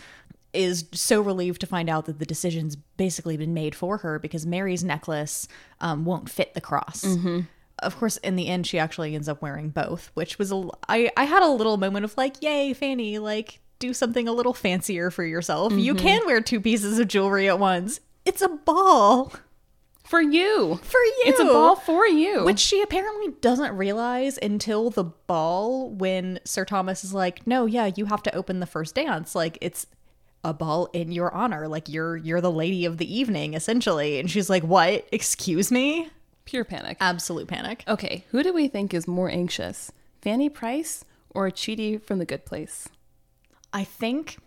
Is 0.57 0.87
so 0.93 1.21
relieved 1.21 1.61
to 1.61 1.67
find 1.67 1.89
out 1.91 2.07
that 2.07 2.19
the 2.19 2.27
decision's 2.27 2.75
basically 2.77 3.37
been 3.37 3.55
made 3.55 3.75
for 3.75 3.99
her 3.99 4.19
because 4.19 4.47
Mary's 4.47 4.83
necklace 4.83 5.47
um, 5.81 6.05
won't 6.05 6.29
fit 6.31 6.55
the 6.55 6.61
cross. 6.61 7.05
Of 7.81 7.97
course 7.99 8.17
in 8.19 8.37
the 8.37 8.49
end 8.49 8.67
she 8.67 8.79
actually 8.79 9.15
ends 9.15 9.29
up 9.29 9.43
wearing 9.43 9.69
both 9.69 10.11
which 10.15 10.39
was 10.39 10.51
a 10.51 10.67
I, 10.89 11.11
I 11.15 11.25
had 11.25 11.43
a 11.43 11.49
little 11.49 11.77
moment 11.77 12.07
of 12.07 12.17
like 12.17 12.43
yay 12.43 12.73
fanny 12.73 13.19
like 13.19 13.61
do 13.79 13.93
something 13.93 14.27
a 14.27 14.33
little 14.33 14.55
fancier 14.55 15.11
for 15.11 15.25
yourself. 15.25 15.75
You 15.75 15.95
can 15.95 16.25
wear 16.25 16.41
two 16.41 16.61
pieces 16.63 16.99
of 16.99 17.09
jewelry 17.09 17.47
at 17.49 17.59
once. 17.59 18.01
It's 18.25 18.41
a 18.41 18.49
ball. 18.49 19.35
For 20.05 20.23
you. 20.23 20.81
for 20.85 20.99
you 21.01 21.23
It's 21.27 21.41
a 21.41 21.45
ball 21.45 21.75
for 21.77 22.07
you. 22.07 22.45
which 22.45 22.61
she 22.61 22.81
apparently 22.81 23.33
doesn't 23.43 23.77
realize 23.77 24.39
until 24.41 24.89
the 24.89 25.05
ball 25.05 25.91
when 25.91 26.39
sir 26.45 26.65
thomas 26.65 27.03
is 27.05 27.13
like 27.13 27.45
no 27.47 27.67
yeah 27.67 27.91
you 27.95 28.07
have 28.07 28.23
to 28.23 28.35
open 28.35 28.61
the 28.61 28.67
first 28.67 28.95
dance. 28.95 29.35
Like 29.35 29.59
it's 29.61 29.87
a 30.45 30.55
ball 30.55 30.89
in 30.93 31.11
your 31.13 31.33
honor 31.35 31.67
like 31.67 31.89
you're 31.89 32.17
you're 32.17 32.41
the 32.41 32.51
lady 32.51 32.85
of 32.85 32.99
the 32.99 33.19
evening 33.19 33.55
essentially 33.55 34.19
and 34.19 34.31
she's 34.31 34.49
like 34.49 34.63
what 34.63 35.07
excuse 35.13 35.71
me 35.73 36.09
Pure 36.45 36.65
panic. 36.65 36.97
absolute 37.01 37.49
panic 37.49 37.83
Okay, 37.89 38.25
who 38.31 38.43
do 38.43 38.53
we 38.53 38.69
think 38.69 38.95
is 38.95 39.09
more 39.09 39.29
anxious? 39.29 39.91
Fanny 40.23 40.49
Price 40.49 41.05
or 41.31 41.51
Chidi 41.51 42.01
from 42.01 42.19
The 42.19 42.25
Good 42.25 42.45
Place? 42.45 42.89
I 43.73 43.83
think 43.83 44.39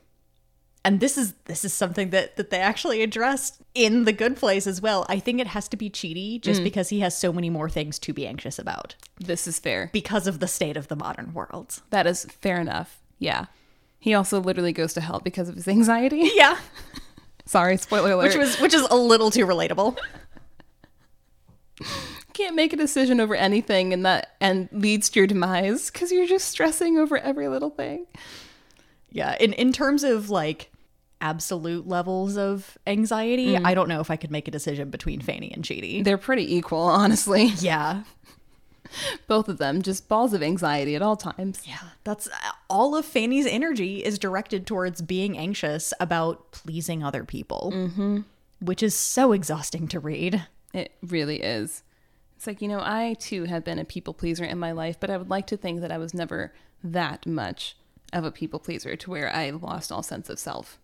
and 0.86 1.02
this 1.02 1.18
is 1.18 1.34
this 1.46 1.66
is 1.66 1.74
something 1.74 2.12
that 2.12 2.38
that 2.38 2.50
they 2.50 2.60
actually 2.60 3.02
addressed 3.02 3.62
in 3.76 4.06
the 4.06 4.14
good 4.14 4.38
place 4.38 4.66
as 4.66 4.82
well. 4.82 5.06
I 5.10 5.20
think 5.20 5.42
it 5.42 5.48
has 5.48 5.68
to 5.70 5.78
be 5.78 5.90
Chidi 5.90 6.40
just 6.42 6.62
mm. 6.62 6.64
because 6.64 6.90
he 6.90 7.02
has 7.02 7.18
so 7.18 7.34
many 7.34 7.50
more 7.50 7.70
things 7.70 8.00
to 8.00 8.14
be 8.14 8.26
anxious 8.26 8.58
about 8.58 8.96
This 9.20 9.48
is 9.48 9.60
fair. 9.60 9.90
because 9.92 10.26
of 10.26 10.40
the 10.40 10.48
state 10.48 10.78
of 10.78 10.88
the 10.88 10.96
modern 10.96 11.34
world. 11.34 11.82
That 11.90 12.08
is 12.08 12.26
fair 12.26 12.60
enough. 12.62 13.02
Yeah. 13.18 13.48
He 14.00 14.14
also 14.14 14.40
literally 14.40 14.74
goes 14.74 14.94
to 14.94 15.02
hell 15.02 15.20
because 15.20 15.50
of 15.50 15.56
his 15.56 15.68
anxiety. 15.68 16.32
Yeah. 16.36 16.58
Sorry, 17.46 17.78
spoiler 17.78 18.12
alert. 18.12 18.28
Which 18.28 18.38
was 18.38 18.62
which 18.62 18.74
is 18.76 18.84
a 18.92 18.96
little 18.96 19.32
too 19.32 19.46
relatable. 19.46 19.98
can't 22.34 22.56
make 22.56 22.72
a 22.72 22.78
decision 22.78 23.20
over 23.20 23.36
anything 23.36 23.92
and 23.92 24.06
that 24.06 24.36
and 24.40 24.70
leads 24.72 25.10
to 25.10 25.20
your 25.20 25.28
demise 25.28 25.92
because 25.92 26.12
you're 26.12 26.28
just 26.28 26.48
stressing 26.48 26.98
over 26.98 27.18
every 27.18 27.50
little 27.50 27.70
thing. 27.70 28.06
Yeah. 29.12 29.36
In 29.40 29.54
in 29.54 29.74
terms 29.74 30.04
of 30.04 30.30
like 30.30 30.72
absolute 31.20 31.86
levels 31.86 32.38
of 32.38 32.78
anxiety, 32.88 33.56
mm. 33.56 33.66
I 33.66 33.74
don't 33.74 33.90
know 33.90 34.00
if 34.00 34.10
I 34.10 34.16
could 34.16 34.32
make 34.32 34.48
a 34.48 34.52
decision 34.52 34.90
between 34.90 35.20
Fanny 35.20 35.52
and 35.52 35.66
Chidi. 35.66 36.04
They're 36.04 36.18
pretty 36.18 36.56
equal, 36.56 36.84
honestly. 36.84 37.48
Yeah. 37.58 38.04
Both 39.28 39.48
of 39.50 39.58
them, 39.58 39.82
just 39.82 40.08
balls 40.08 40.34
of 40.34 40.44
anxiety 40.44 40.96
at 40.96 41.02
all 41.02 41.16
times. 41.16 41.62
Yeah, 41.66 41.90
that's 42.04 42.30
all 42.70 42.96
of 42.96 43.06
Fanny's 43.06 43.46
energy 43.46 44.04
is 44.04 44.20
directed 44.20 44.66
towards 44.66 45.02
being 45.02 45.38
anxious 45.38 45.94
about 46.00 46.52
pleasing 46.52 47.04
other 47.04 47.24
people, 47.24 47.72
mm-hmm. 47.74 48.20
which 48.60 48.84
is 48.84 48.96
so 48.96 49.32
exhausting 49.32 49.88
to 49.90 50.00
read. 50.00 50.46
It 50.74 50.92
really 51.02 51.42
is. 51.42 51.84
It's 52.36 52.48
like, 52.48 52.62
you 52.62 52.68
know, 52.68 52.80
I 52.82 53.16
too 53.20 53.44
have 53.46 53.66
been 53.66 53.80
a 53.80 53.86
people 53.86 54.14
pleaser 54.14 54.46
in 54.46 54.60
my 54.60 54.72
life, 54.72 54.98
but 55.00 55.10
I 55.10 55.18
would 55.18 55.30
like 55.30 55.48
to 55.48 55.58
think 55.58 55.82
that 55.82 55.92
I 55.92 55.98
was 55.98 56.14
never 56.14 56.54
that 56.84 57.26
much 57.26 57.76
of 58.14 58.24
a 58.24 58.32
people 58.32 58.60
pleaser 58.60 58.96
to 58.96 59.10
where 59.10 59.30
I 59.34 59.50
lost 59.50 59.92
all 59.92 60.04
sense 60.04 60.30
of 60.30 60.40
self. 60.40 60.80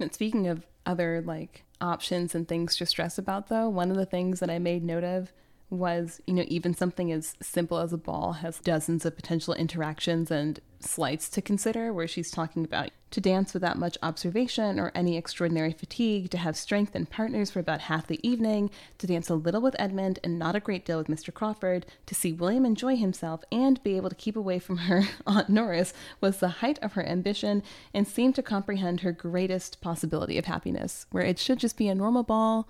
And 0.00 0.12
speaking 0.12 0.48
of 0.48 0.66
other 0.84 1.22
like 1.24 1.64
options 1.80 2.34
and 2.34 2.48
things 2.48 2.76
to 2.76 2.86
stress 2.86 3.18
about, 3.18 3.48
though, 3.48 3.68
one 3.68 3.90
of 3.90 3.96
the 3.96 4.06
things 4.06 4.40
that 4.40 4.50
I 4.50 4.58
made 4.58 4.82
note 4.82 5.04
of 5.04 5.32
was, 5.74 6.20
you 6.26 6.34
know, 6.34 6.44
even 6.48 6.74
something 6.74 7.12
as 7.12 7.34
simple 7.42 7.78
as 7.78 7.92
a 7.92 7.98
ball 7.98 8.34
has 8.34 8.58
dozens 8.58 9.04
of 9.04 9.16
potential 9.16 9.54
interactions 9.54 10.30
and 10.30 10.60
slights 10.80 11.28
to 11.30 11.42
consider, 11.42 11.92
where 11.92 12.06
she's 12.06 12.30
talking 12.30 12.64
about 12.64 12.90
to 13.10 13.20
dance 13.20 13.54
without 13.54 13.78
much 13.78 13.96
observation 14.02 14.78
or 14.80 14.90
any 14.94 15.16
extraordinary 15.16 15.72
fatigue, 15.72 16.30
to 16.30 16.38
have 16.38 16.56
strength 16.56 16.94
and 16.94 17.08
partners 17.08 17.50
for 17.50 17.60
about 17.60 17.82
half 17.82 18.06
the 18.06 18.18
evening, 18.28 18.70
to 18.98 19.06
dance 19.06 19.28
a 19.28 19.34
little 19.34 19.60
with 19.60 19.76
Edmund 19.78 20.18
and 20.24 20.38
not 20.38 20.56
a 20.56 20.60
great 20.60 20.84
deal 20.84 20.98
with 20.98 21.06
Mr. 21.06 21.32
Crawford, 21.32 21.86
to 22.06 22.14
see 22.14 22.32
William 22.32 22.66
enjoy 22.66 22.96
himself 22.96 23.42
and 23.52 23.82
be 23.82 23.96
able 23.96 24.08
to 24.08 24.16
keep 24.16 24.36
away 24.36 24.58
from 24.58 24.78
her 24.78 25.04
Aunt 25.26 25.48
Norris 25.48 25.92
was 26.20 26.38
the 26.38 26.48
height 26.48 26.78
of 26.82 26.94
her 26.94 27.06
ambition 27.06 27.62
and 27.92 28.06
seemed 28.06 28.34
to 28.34 28.42
comprehend 28.42 29.00
her 29.00 29.12
greatest 29.12 29.80
possibility 29.80 30.36
of 30.36 30.46
happiness, 30.46 31.06
where 31.10 31.24
it 31.24 31.38
should 31.38 31.58
just 31.58 31.76
be 31.76 31.88
a 31.88 31.94
normal 31.94 32.24
ball 32.24 32.68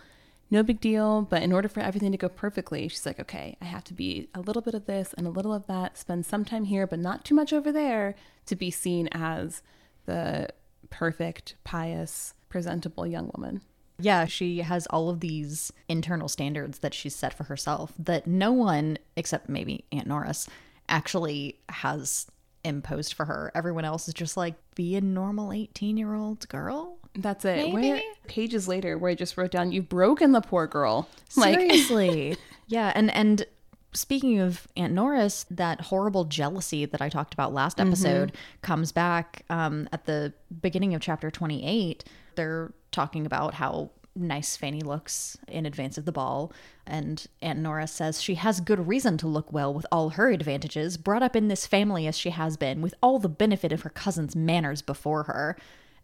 no 0.51 0.63
big 0.63 0.81
deal. 0.81 1.23
But 1.23 1.43
in 1.43 1.53
order 1.53 1.69
for 1.69 1.81
everything 1.81 2.13
to 2.13 2.19
go 2.19 2.29
perfectly, 2.29 2.89
she's 2.89 3.07
like, 3.07 3.21
okay, 3.21 3.57
I 3.61 3.65
have 3.67 3.85
to 3.85 3.95
be 3.95 4.29
a 4.35 4.41
little 4.41 4.63
bit 4.63 4.75
of 4.75 4.87
this 4.87 5.15
and 5.15 5.27
a 5.27 5.31
little 5.31 5.53
of 5.53 5.67
that, 5.67 5.99
spend 5.99 6.27
some 6.27 6.45
time 6.45 6.65
here, 6.65 6.87
but 6.87 6.99
not 6.99 7.25
too 7.25 7.35
much 7.35 7.53
over 7.53 7.73
there 7.73 8.15
to 8.47 8.57
be 8.57 8.71
seen 8.71 9.09
as 9.13 9.63
the 10.07 10.49
perfect, 10.91 11.55
pious, 11.65 12.35
presentable 12.49 13.07
young 13.07 13.31
woman. 13.35 13.63
Yeah, 13.99 14.27
she 14.27 14.59
has 14.59 14.87
all 14.89 15.09
of 15.09 15.21
these 15.21 15.73
internal 15.89 16.29
standards 16.29 16.81
that 16.81 16.95
she's 16.95 17.15
set 17.15 17.33
for 17.33 17.45
herself 17.45 17.93
that 17.99 18.27
no 18.27 18.53
one, 18.53 18.99
except 19.17 19.49
maybe 19.49 19.85
Aunt 19.93 20.09
Norris, 20.09 20.49
actually 20.89 21.61
has 21.69 22.27
imposed 22.65 23.15
for 23.15 23.27
her. 23.27 23.53
Everyone 23.55 23.85
else 23.85 24.09
is 24.09 24.15
just 24.15 24.37
like, 24.37 24.55
be 24.75 24.97
a 24.97 25.01
normal 25.01 25.53
18 25.53 25.97
year 25.97 26.15
old 26.15 26.49
girl. 26.49 26.99
That's 27.17 27.45
it. 27.45 27.73
Maybe? 27.73 27.91
Where 27.91 28.03
pages 28.27 28.67
later, 28.67 28.99
where 28.99 29.11
I 29.11 29.15
just 29.15 29.37
wrote 29.37 29.51
down, 29.51 29.73
"You've 29.73 29.89
broken 29.89 30.33
the 30.33 30.41
poor 30.41 30.67
girl." 30.67 31.09
Like, 31.37 31.59
Seriously. 31.59 32.37
yeah, 32.69 32.93
and 32.95 33.13
and 33.13 33.45
speaking 33.93 34.39
of 34.39 34.69
Aunt 34.77 34.93
Norris, 34.93 35.47
that 35.51 35.81
horrible 35.81 36.25
jealousy 36.25 36.85
that 36.85 37.03
I 37.03 37.09
talked 37.09 37.35
about 37.35 37.53
last 37.53 37.81
episode 37.81 38.33
comes 38.63 38.93
back 38.93 39.45
um, 39.51 39.89
at 39.93 40.07
the 40.07 40.33
beginning 40.63 40.95
of 40.95 41.01
chapter 41.01 41.31
28. 41.31 42.05
They're 42.37 42.73
talking 42.93 43.27
about 43.27 43.55
how 43.55 43.91
nice 44.17 44.57
Fanny 44.57 44.81
looks 44.81 45.37
in 45.49 45.67
advance 45.67 45.99
of 45.99 46.05
the 46.05 46.13
ball. 46.13 46.53
And 46.87 47.27
Aunt 47.43 47.59
Norris 47.59 47.93
says 47.93 48.23
she 48.23 48.37
has 48.37 48.61
good 48.61 48.87
reason 48.87 49.19
to 49.19 49.27
look 49.27 49.53
well 49.53 49.73
with 49.75 49.87
all 49.91 50.11
her 50.11 50.31
advantages, 50.31 50.97
brought 50.97 51.23
up 51.23 51.35
in 51.35 51.49
this 51.49 51.67
family 51.67 52.07
as 52.07 52.17
she 52.17 52.31
has 52.31 52.57
been, 52.57 52.81
with 52.81 52.95
all 53.03 53.19
the 53.19 53.29
benefit 53.29 53.73
of 53.73 53.83
her 53.83 53.91
cousin's 53.91 54.37
manners 54.37 54.83
before 54.83 55.25
her. 55.25 55.57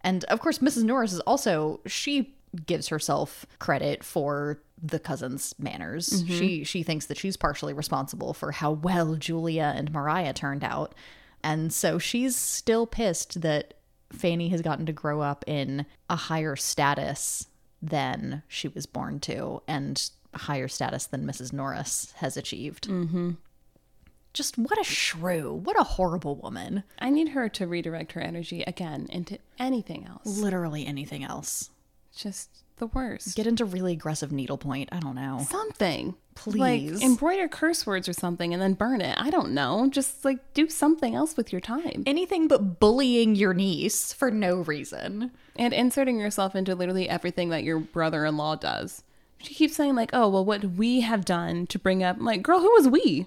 And 0.03 0.25
of 0.25 0.41
course, 0.41 0.59
Mrs. 0.59 0.85
Norris 0.85 1.13
is 1.13 1.21
also, 1.21 1.81
she 1.87 2.35
gives 2.67 2.89
herself 2.89 3.47
credit 3.59 4.03
for 4.03 4.61
the 4.83 4.99
cousin's 4.99 5.55
manners. 5.59 6.25
She 6.27 6.65
she 6.65 6.83
thinks 6.83 7.07
that 7.07 7.19
she's 7.19 7.37
partially 7.37 7.73
responsible 7.73 8.33
for 8.33 8.51
how 8.51 8.73
well 8.73 9.15
Julia 9.15 9.73
and 9.77 9.93
Maria 9.93 10.33
turned 10.33 10.65
out. 10.65 10.95
And 11.43 11.73
so 11.73 11.99
she's 11.99 12.35
still 12.37 12.87
pissed 12.87 13.43
that 13.43 13.75
Fanny 14.13 14.49
has 14.49 14.63
gotten 14.63 14.87
to 14.87 14.93
grow 14.93 15.21
up 15.21 15.45
in 15.47 15.87
a 16.09 16.17
higher 16.17 16.57
status 16.57 17.47
than 17.81 18.43
she 18.49 18.69
was 18.69 18.87
born 18.87 19.21
to 19.21 19.63
and 19.69 20.11
higher 20.35 20.69
status 20.69 21.07
than 21.07 21.27
Mrs. 21.27 21.53
Norris 21.53 22.13
has 22.17 22.37
achieved. 22.37 22.89
Mm-hmm. 22.89 23.33
Just 24.33 24.57
what 24.57 24.79
a 24.81 24.85
shrew. 24.85 25.53
What 25.53 25.79
a 25.79 25.85
horrible 25.85 26.37
woman. 26.37 26.85
I 26.99 27.11
need 27.11 27.31
her 27.31 27.49
to 27.51 27.67
redirect 27.67 28.13
her 28.13 28.21
energy 28.21 28.63
again 28.67 29.07
into 29.11 29.39
anything 29.59 30.07
else. 30.07 30.39
Literally 30.39 30.87
anything 30.87 31.25
else. 31.25 31.71
Just 32.17 32.49
the 32.77 32.87
worst. 32.87 33.37
Get 33.37 33.47
into 33.47 33.65
really 33.65 33.93
aggressive 33.93 34.33
needlepoint. 34.33 34.89
I 34.93 35.01
don't 35.01 35.15
know. 35.15 35.47
something. 35.49 36.15
Please. 36.35 36.93
Like 36.93 37.03
embroider 37.03 37.49
curse 37.49 37.87
words 37.87 38.09
or 38.09 38.13
something 38.13 38.53
and 38.55 38.63
then 38.63 38.75
burn 38.75 39.01
it. 39.01 39.17
I 39.21 39.31
don't 39.31 39.53
know. 39.53 39.89
Just 39.91 40.25
like 40.25 40.55
do 40.55 40.69
something 40.69 41.15
else 41.15 41.37
with 41.37 41.53
your 41.53 41.61
time. 41.61 42.03
Anything 42.07 42.49
but 42.49 42.81
bullying 42.81 43.35
your 43.35 43.53
niece 43.53 44.13
for 44.13 44.31
no 44.31 44.57
reason. 44.57 45.33
And 45.57 45.75
inserting 45.75 46.19
yourself 46.19 46.55
into 46.55 46.75
literally 46.75 47.09
everything 47.09 47.51
that 47.51 47.65
your 47.65 47.79
brother 47.79 48.25
in 48.25 48.37
law 48.37 48.57
does. 48.57 49.03
She 49.43 49.55
keeps 49.55 49.75
saying, 49.75 49.95
like, 49.95 50.11
oh, 50.13 50.29
well, 50.29 50.45
what 50.45 50.65
we 50.65 51.01
have 51.01 51.25
done 51.25 51.67
to 51.69 51.79
bring 51.79 52.03
up, 52.03 52.17
I'm 52.19 52.25
like, 52.25 52.43
girl, 52.43 52.61
who 52.61 52.71
was 52.73 52.89
we? 52.89 53.27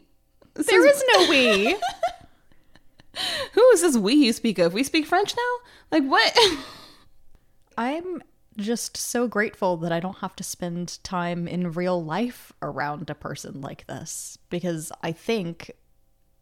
This 0.54 0.68
There 0.68 0.88
is 0.88 1.04
no 1.14 1.30
we. 1.30 1.76
Who 3.54 3.70
is 3.72 3.82
this 3.82 3.98
we 3.98 4.14
you 4.14 4.34
speak 4.34 4.60
of? 4.60 4.74
We 4.74 4.84
speak 4.84 5.06
French 5.06 5.36
now? 5.36 5.98
Like, 5.98 6.04
what? 6.04 6.38
I'm 7.78 8.22
just 8.58 8.98
so 8.98 9.28
grateful 9.28 9.78
that 9.78 9.92
I 9.92 10.00
don't 10.00 10.18
have 10.18 10.36
to 10.36 10.44
spend 10.44 11.04
time 11.04 11.48
in 11.48 11.72
real 11.72 12.04
life 12.04 12.52
around 12.62 13.10
a 13.10 13.16
person 13.16 13.62
like 13.62 13.88
this 13.88 14.38
because 14.50 14.92
I 15.02 15.12
think 15.12 15.72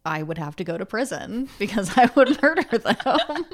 I 0.06 0.24
would 0.24 0.38
have 0.38 0.56
to 0.58 0.64
go 0.64 0.78
to 0.78 0.86
prison 0.86 1.50
because 1.60 1.98
I 1.98 2.10
would 2.16 2.42
murder 2.42 2.78
them. 2.78 3.46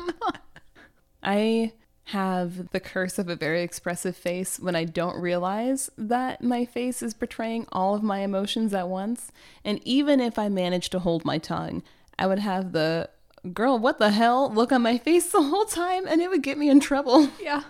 I 1.22 1.74
have 2.08 2.70
the 2.70 2.80
curse 2.80 3.20
of 3.20 3.28
a 3.28 3.36
very 3.36 3.62
expressive 3.62 4.16
face 4.16 4.60
when 4.60 4.78
I 4.78 4.86
don't 4.86 5.20
realize 5.20 5.92
that 5.98 6.42
my 6.42 6.64
face 6.64 7.02
is 7.04 7.14
portraying 7.14 7.68
all 7.74 7.96
of 7.96 8.04
my 8.04 8.20
emotions 8.20 8.74
at 8.74 8.88
once. 8.88 9.30
And 9.66 9.82
even 9.84 10.22
if 10.22 10.40
I 10.40 10.48
managed 10.48 10.94
to 10.94 11.00
hold 11.00 11.26
my 11.26 11.38
tongue, 11.38 11.84
I 12.18 12.26
would 12.28 12.40
have 12.40 12.72
the 12.72 13.10
girl, 13.54 13.78
what 13.78 14.00
the 14.00 14.12
hell 14.12 14.50
look 14.50 14.72
on 14.72 14.84
my 14.84 14.98
face 14.98 15.32
the 15.32 15.42
whole 15.42 15.66
time 15.66 16.08
and 16.08 16.22
it 16.22 16.30
would 16.30 16.44
get 16.44 16.58
me 16.58 16.70
in 16.70 16.80
trouble. 16.80 17.30
yeah. 17.42 17.64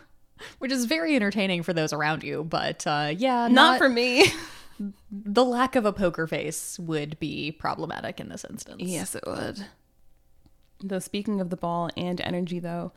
Which 0.60 0.72
is 0.72 0.86
very 0.86 1.15
entertaining 1.15 1.63
for 1.63 1.74
those 1.74 1.91
around 1.91 2.24
you, 2.24 2.44
but 2.44 2.86
uh, 2.86 3.12
yeah, 3.17 3.48
Not, 3.48 3.51
not, 3.51 3.77
for 3.79 3.89
me. 3.89 4.25
the 5.12 5.46
lack 5.46 5.75
of 5.75 5.84
a 5.84 5.91
poker 5.91 6.27
face 6.27 6.77
would 6.77 7.17
be 7.17 7.51
problematic 7.51 8.20
in 8.20 8.29
this 8.29 8.46
instance. 8.48 8.84
yes, 8.84 9.15
it 9.15 9.24
would. 9.25 9.65
Though, 10.84 11.00
speaking 11.00 11.41
of 11.41 11.50
the 11.50 11.58
ball 11.58 11.89
and 11.98 12.22
energy, 12.22 12.60
though, 12.60 12.91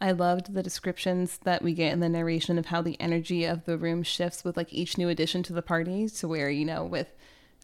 I 0.00 0.10
loved 0.10 0.52
the 0.52 0.62
descriptions 0.62 1.38
that 1.44 1.62
we 1.62 1.72
get 1.72 1.92
in 1.92 2.00
the 2.00 2.08
narration 2.08 2.58
of 2.58 2.66
how 2.66 2.82
the 2.82 3.00
energy 3.00 3.44
of 3.44 3.64
the 3.64 3.78
room 3.78 4.02
shifts 4.02 4.44
with 4.44 4.56
like 4.56 4.72
each 4.72 4.98
new 4.98 5.08
addition 5.08 5.42
to 5.44 5.52
the 5.52 5.62
party 5.62 6.08
to 6.08 6.28
where, 6.28 6.50
you 6.50 6.64
know, 6.64 6.84
with 6.84 7.14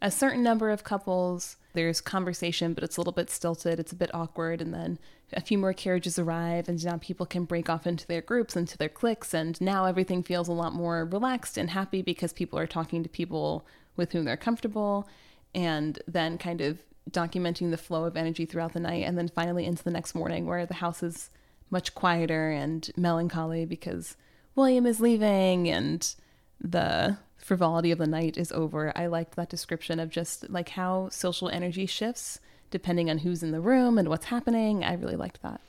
a 0.00 0.10
certain 0.10 0.42
number 0.42 0.70
of 0.70 0.84
couples, 0.84 1.56
there's 1.74 2.00
conversation, 2.00 2.72
but 2.72 2.82
it's 2.82 2.96
a 2.96 3.00
little 3.00 3.12
bit 3.12 3.30
stilted, 3.30 3.78
it's 3.78 3.92
a 3.92 3.96
bit 3.96 4.14
awkward, 4.14 4.62
and 4.62 4.72
then 4.72 4.98
a 5.34 5.40
few 5.40 5.58
more 5.58 5.72
carriages 5.72 6.18
arrive, 6.18 6.68
and 6.68 6.82
now 6.84 6.96
people 6.96 7.26
can 7.26 7.44
break 7.44 7.68
off 7.68 7.86
into 7.86 8.06
their 8.06 8.22
groups, 8.22 8.56
into 8.56 8.78
their 8.78 8.88
cliques, 8.88 9.34
and 9.34 9.60
now 9.60 9.84
everything 9.84 10.22
feels 10.22 10.48
a 10.48 10.52
lot 10.52 10.72
more 10.72 11.04
relaxed 11.04 11.58
and 11.58 11.70
happy 11.70 12.00
because 12.02 12.32
people 12.32 12.58
are 12.58 12.66
talking 12.66 13.02
to 13.02 13.08
people 13.08 13.66
with 13.96 14.12
whom 14.12 14.24
they're 14.24 14.36
comfortable, 14.36 15.06
and 15.54 15.98
then 16.08 16.38
kind 16.38 16.60
of 16.60 16.82
documenting 17.10 17.70
the 17.70 17.76
flow 17.76 18.04
of 18.04 18.16
energy 18.16 18.46
throughout 18.46 18.72
the 18.72 18.80
night, 18.80 19.04
and 19.04 19.18
then 19.18 19.28
finally 19.28 19.66
into 19.66 19.84
the 19.84 19.90
next 19.90 20.14
morning 20.14 20.46
where 20.46 20.64
the 20.64 20.74
house 20.74 21.02
is 21.02 21.30
much 21.70 21.94
quieter 21.94 22.50
and 22.50 22.90
melancholy 22.96 23.64
because 23.64 24.16
William 24.54 24.86
is 24.86 25.00
leaving 25.00 25.68
and 25.68 26.14
the 26.60 27.16
frivolity 27.36 27.90
of 27.90 27.98
the 27.98 28.06
night 28.06 28.36
is 28.36 28.52
over. 28.52 28.92
I 28.96 29.06
liked 29.06 29.36
that 29.36 29.48
description 29.48 29.98
of 29.98 30.10
just 30.10 30.50
like 30.50 30.70
how 30.70 31.08
social 31.10 31.48
energy 31.48 31.86
shifts 31.86 32.40
depending 32.70 33.10
on 33.10 33.18
who's 33.18 33.42
in 33.42 33.50
the 33.50 33.60
room 33.60 33.98
and 33.98 34.08
what's 34.08 34.26
happening. 34.26 34.84
I 34.84 34.94
really 34.94 35.16
liked 35.16 35.42
that. 35.42 35.60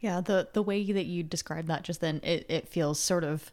Yeah, 0.00 0.20
the 0.20 0.48
the 0.52 0.62
way 0.62 0.90
that 0.92 1.06
you 1.06 1.22
described 1.22 1.68
that 1.68 1.82
just 1.82 2.00
then, 2.00 2.20
it, 2.22 2.46
it 2.48 2.68
feels 2.68 2.98
sort 2.98 3.24
of 3.24 3.50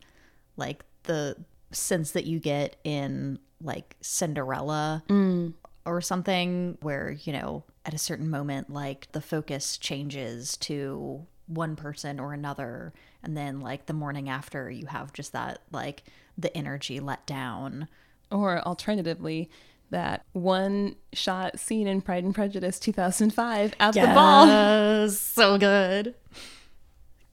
like 0.56 0.84
the 1.04 1.38
sense 1.72 2.12
that 2.12 2.26
you 2.26 2.40
get 2.40 2.78
in 2.84 3.40
like 3.62 3.96
Cinderella 4.02 5.04
mm. 5.10 5.54
or 5.86 6.02
something, 6.02 6.78
where, 6.82 7.12
you 7.24 7.34
know, 7.34 7.64
at 7.86 7.94
a 7.94 7.98
certain 7.98 8.30
moment, 8.30 8.70
like 8.70 9.12
the 9.12 9.22
focus 9.22 9.78
changes 9.78 10.58
to 10.58 11.26
one 11.48 11.76
person 11.76 12.20
or 12.20 12.34
another. 12.34 12.94
And 13.24 13.36
then, 13.36 13.60
like, 13.60 13.86
the 13.86 13.94
morning 13.94 14.30
after, 14.30 14.70
you 14.70 14.86
have 14.88 15.14
just 15.14 15.32
that, 15.34 15.62
like, 15.72 16.04
the 16.38 16.56
energy 16.56 17.00
let 17.00 17.26
down. 17.26 17.88
Or 18.32 18.60
alternatively, 18.62 19.50
that 19.90 20.26
one 20.34 20.96
shot 21.14 21.60
scene 21.60 21.88
in 21.88 22.02
Pride 22.02 22.24
and 22.24 22.36
Prejudice 22.36 22.80
2005 22.80 23.74
at 23.80 23.94
the 23.94 24.02
ball. 24.02 25.10
So 25.10 25.58
good. 25.58 26.16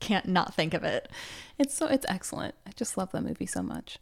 Can't 0.01 0.27
not 0.27 0.55
think 0.55 0.75
of 0.75 0.85
it. 0.85 1.09
It's 1.59 1.75
so 1.75 1.87
it's 1.87 2.07
excellent. 2.09 2.55
I 2.67 2.71
just 2.77 2.97
love 2.97 3.13
that 3.13 3.23
movie 3.23 3.47
so 3.47 3.63
much. 3.63 3.99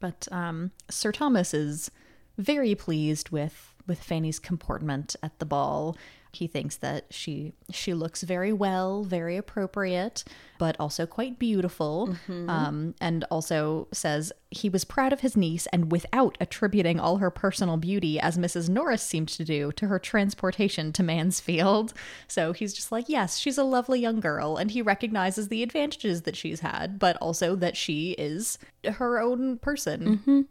But 0.00 0.28
um, 0.30 0.70
Sir 0.90 1.12
Thomas 1.12 1.52
is 1.52 1.90
very 2.36 2.74
pleased 2.74 3.30
with 3.30 3.74
with 3.86 4.02
Fanny's 4.02 4.38
comportment 4.38 5.16
at 5.22 5.38
the 5.38 5.46
ball. 5.46 5.96
He 6.32 6.46
thinks 6.46 6.76
that 6.76 7.06
she 7.10 7.52
she 7.72 7.94
looks 7.94 8.22
very 8.22 8.52
well, 8.52 9.02
very 9.02 9.36
appropriate, 9.36 10.24
but 10.58 10.76
also 10.78 11.06
quite 11.06 11.38
beautiful. 11.38 12.16
Um, 12.28 12.94
and 13.00 13.24
also 13.30 13.88
says 13.92 14.32
he 14.50 14.68
was 14.68 14.84
proud 14.84 15.12
of 15.12 15.20
his 15.20 15.36
niece, 15.36 15.66
and 15.72 15.90
without 15.90 16.36
attributing 16.40 17.00
all 17.00 17.16
her 17.18 17.30
personal 17.30 17.76
beauty, 17.76 18.20
as 18.20 18.36
Mrs. 18.38 18.68
Norris 18.68 19.02
seemed 19.02 19.28
to 19.28 19.44
do, 19.44 19.72
to 19.72 19.86
her 19.88 19.98
transportation 19.98 20.92
to 20.92 21.02
Mansfield. 21.02 21.92
So 22.28 22.52
he's 22.52 22.72
just 22.74 22.92
like, 22.92 23.08
yes, 23.08 23.38
she's 23.38 23.58
a 23.58 23.64
lovely 23.64 24.00
young 24.00 24.20
girl, 24.20 24.56
and 24.56 24.70
he 24.70 24.82
recognizes 24.82 25.48
the 25.48 25.62
advantages 25.62 26.22
that 26.22 26.36
she's 26.36 26.60
had, 26.60 26.98
but 26.98 27.16
also 27.18 27.56
that 27.56 27.76
she 27.76 28.12
is 28.12 28.58
her 28.84 29.18
own 29.20 29.58
person 29.58 30.46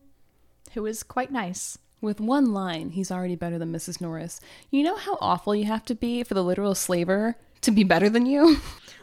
who 0.73 0.85
is 0.85 1.03
quite 1.03 1.31
nice. 1.31 1.77
With 1.99 2.19
one 2.19 2.53
line, 2.53 2.91
he's 2.91 3.11
already 3.11 3.35
better 3.35 3.57
than 3.57 3.73
Mrs. 3.73 3.99
Norris. 3.99 4.39
You 4.69 4.83
know 4.83 4.95
how 4.97 5.17
awful 5.19 5.55
you 5.55 5.65
have 5.65 5.83
to 5.85 5.95
be 5.95 6.23
for 6.23 6.35
the 6.35 6.43
literal 6.43 6.75
slaver 6.75 7.35
to 7.61 7.71
be 7.71 7.83
better 7.83 8.09
than 8.09 8.25
you? 8.25 8.57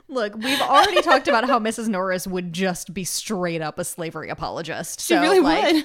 Look, 0.09 0.37
we've 0.37 0.61
already 0.61 1.03
talked 1.03 1.27
about 1.27 1.47
how 1.47 1.59
Mrs. 1.59 1.89
Norris 1.89 2.27
would 2.27 2.53
just 2.53 2.95
be 2.95 3.05
straight 3.05 3.63
up 3.63 3.79
a 3.79 3.85
slavery 3.85 4.29
apologist. 4.29 5.01
She 5.01 5.15
So, 5.15 5.21
really 5.21 5.41
like, 5.41 5.75
would. 5.75 5.85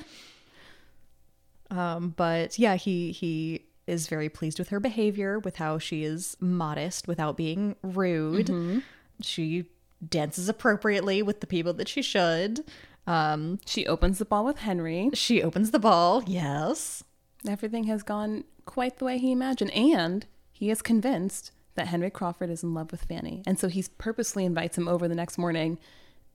Um, 1.72 2.14
but 2.18 2.58
yeah, 2.60 2.76
he 2.76 3.12
he 3.12 3.66
is 3.88 4.08
very 4.08 4.30
pleased 4.30 4.60
with 4.60 4.70
her 4.70 4.80
behavior, 4.80 5.40
with 5.40 5.56
how 5.56 5.78
she 5.78 6.04
is 6.04 6.36
modest 6.40 7.08
without 7.08 7.38
being 7.38 7.76
rude. 7.82 8.48
Mm-hmm. 8.48 8.80
She 9.22 9.66
dances 10.08 10.48
appropriately 10.48 11.22
with 11.22 11.42
the 11.42 11.48
people 11.48 11.74
that 11.74 11.88
she 11.88 12.02
should. 12.02 12.64
Um, 13.10 13.60
She 13.66 13.86
opens 13.88 14.20
the 14.20 14.26
ball 14.26 14.46
with 14.46 14.60
Henry. 14.60 15.10
she 15.14 15.42
opens 15.42 15.72
the 15.72 15.80
ball. 15.80 16.24
Yes. 16.28 17.04
Everything 17.48 17.86
has 17.86 18.04
gone 18.04 18.44
quite 18.66 18.98
the 19.00 19.06
way 19.06 19.18
he 19.18 19.32
imagined. 19.32 19.72
And 19.72 20.26
he 20.52 20.70
is 20.70 20.82
convinced 20.82 21.52
that 21.76 21.88
Henry 21.88 22.10
Crawford 22.10 22.50
is 22.50 22.64
in 22.64 22.74
love 22.74 22.92
with 22.92 23.04
Fanny. 23.06 23.42
And 23.48 23.58
so 23.58 23.68
he 23.68 23.84
purposely 23.98 24.46
invites 24.46 24.78
him 24.78 24.88
over 24.88 25.08
the 25.08 25.16
next 25.16 25.38
morning 25.38 25.80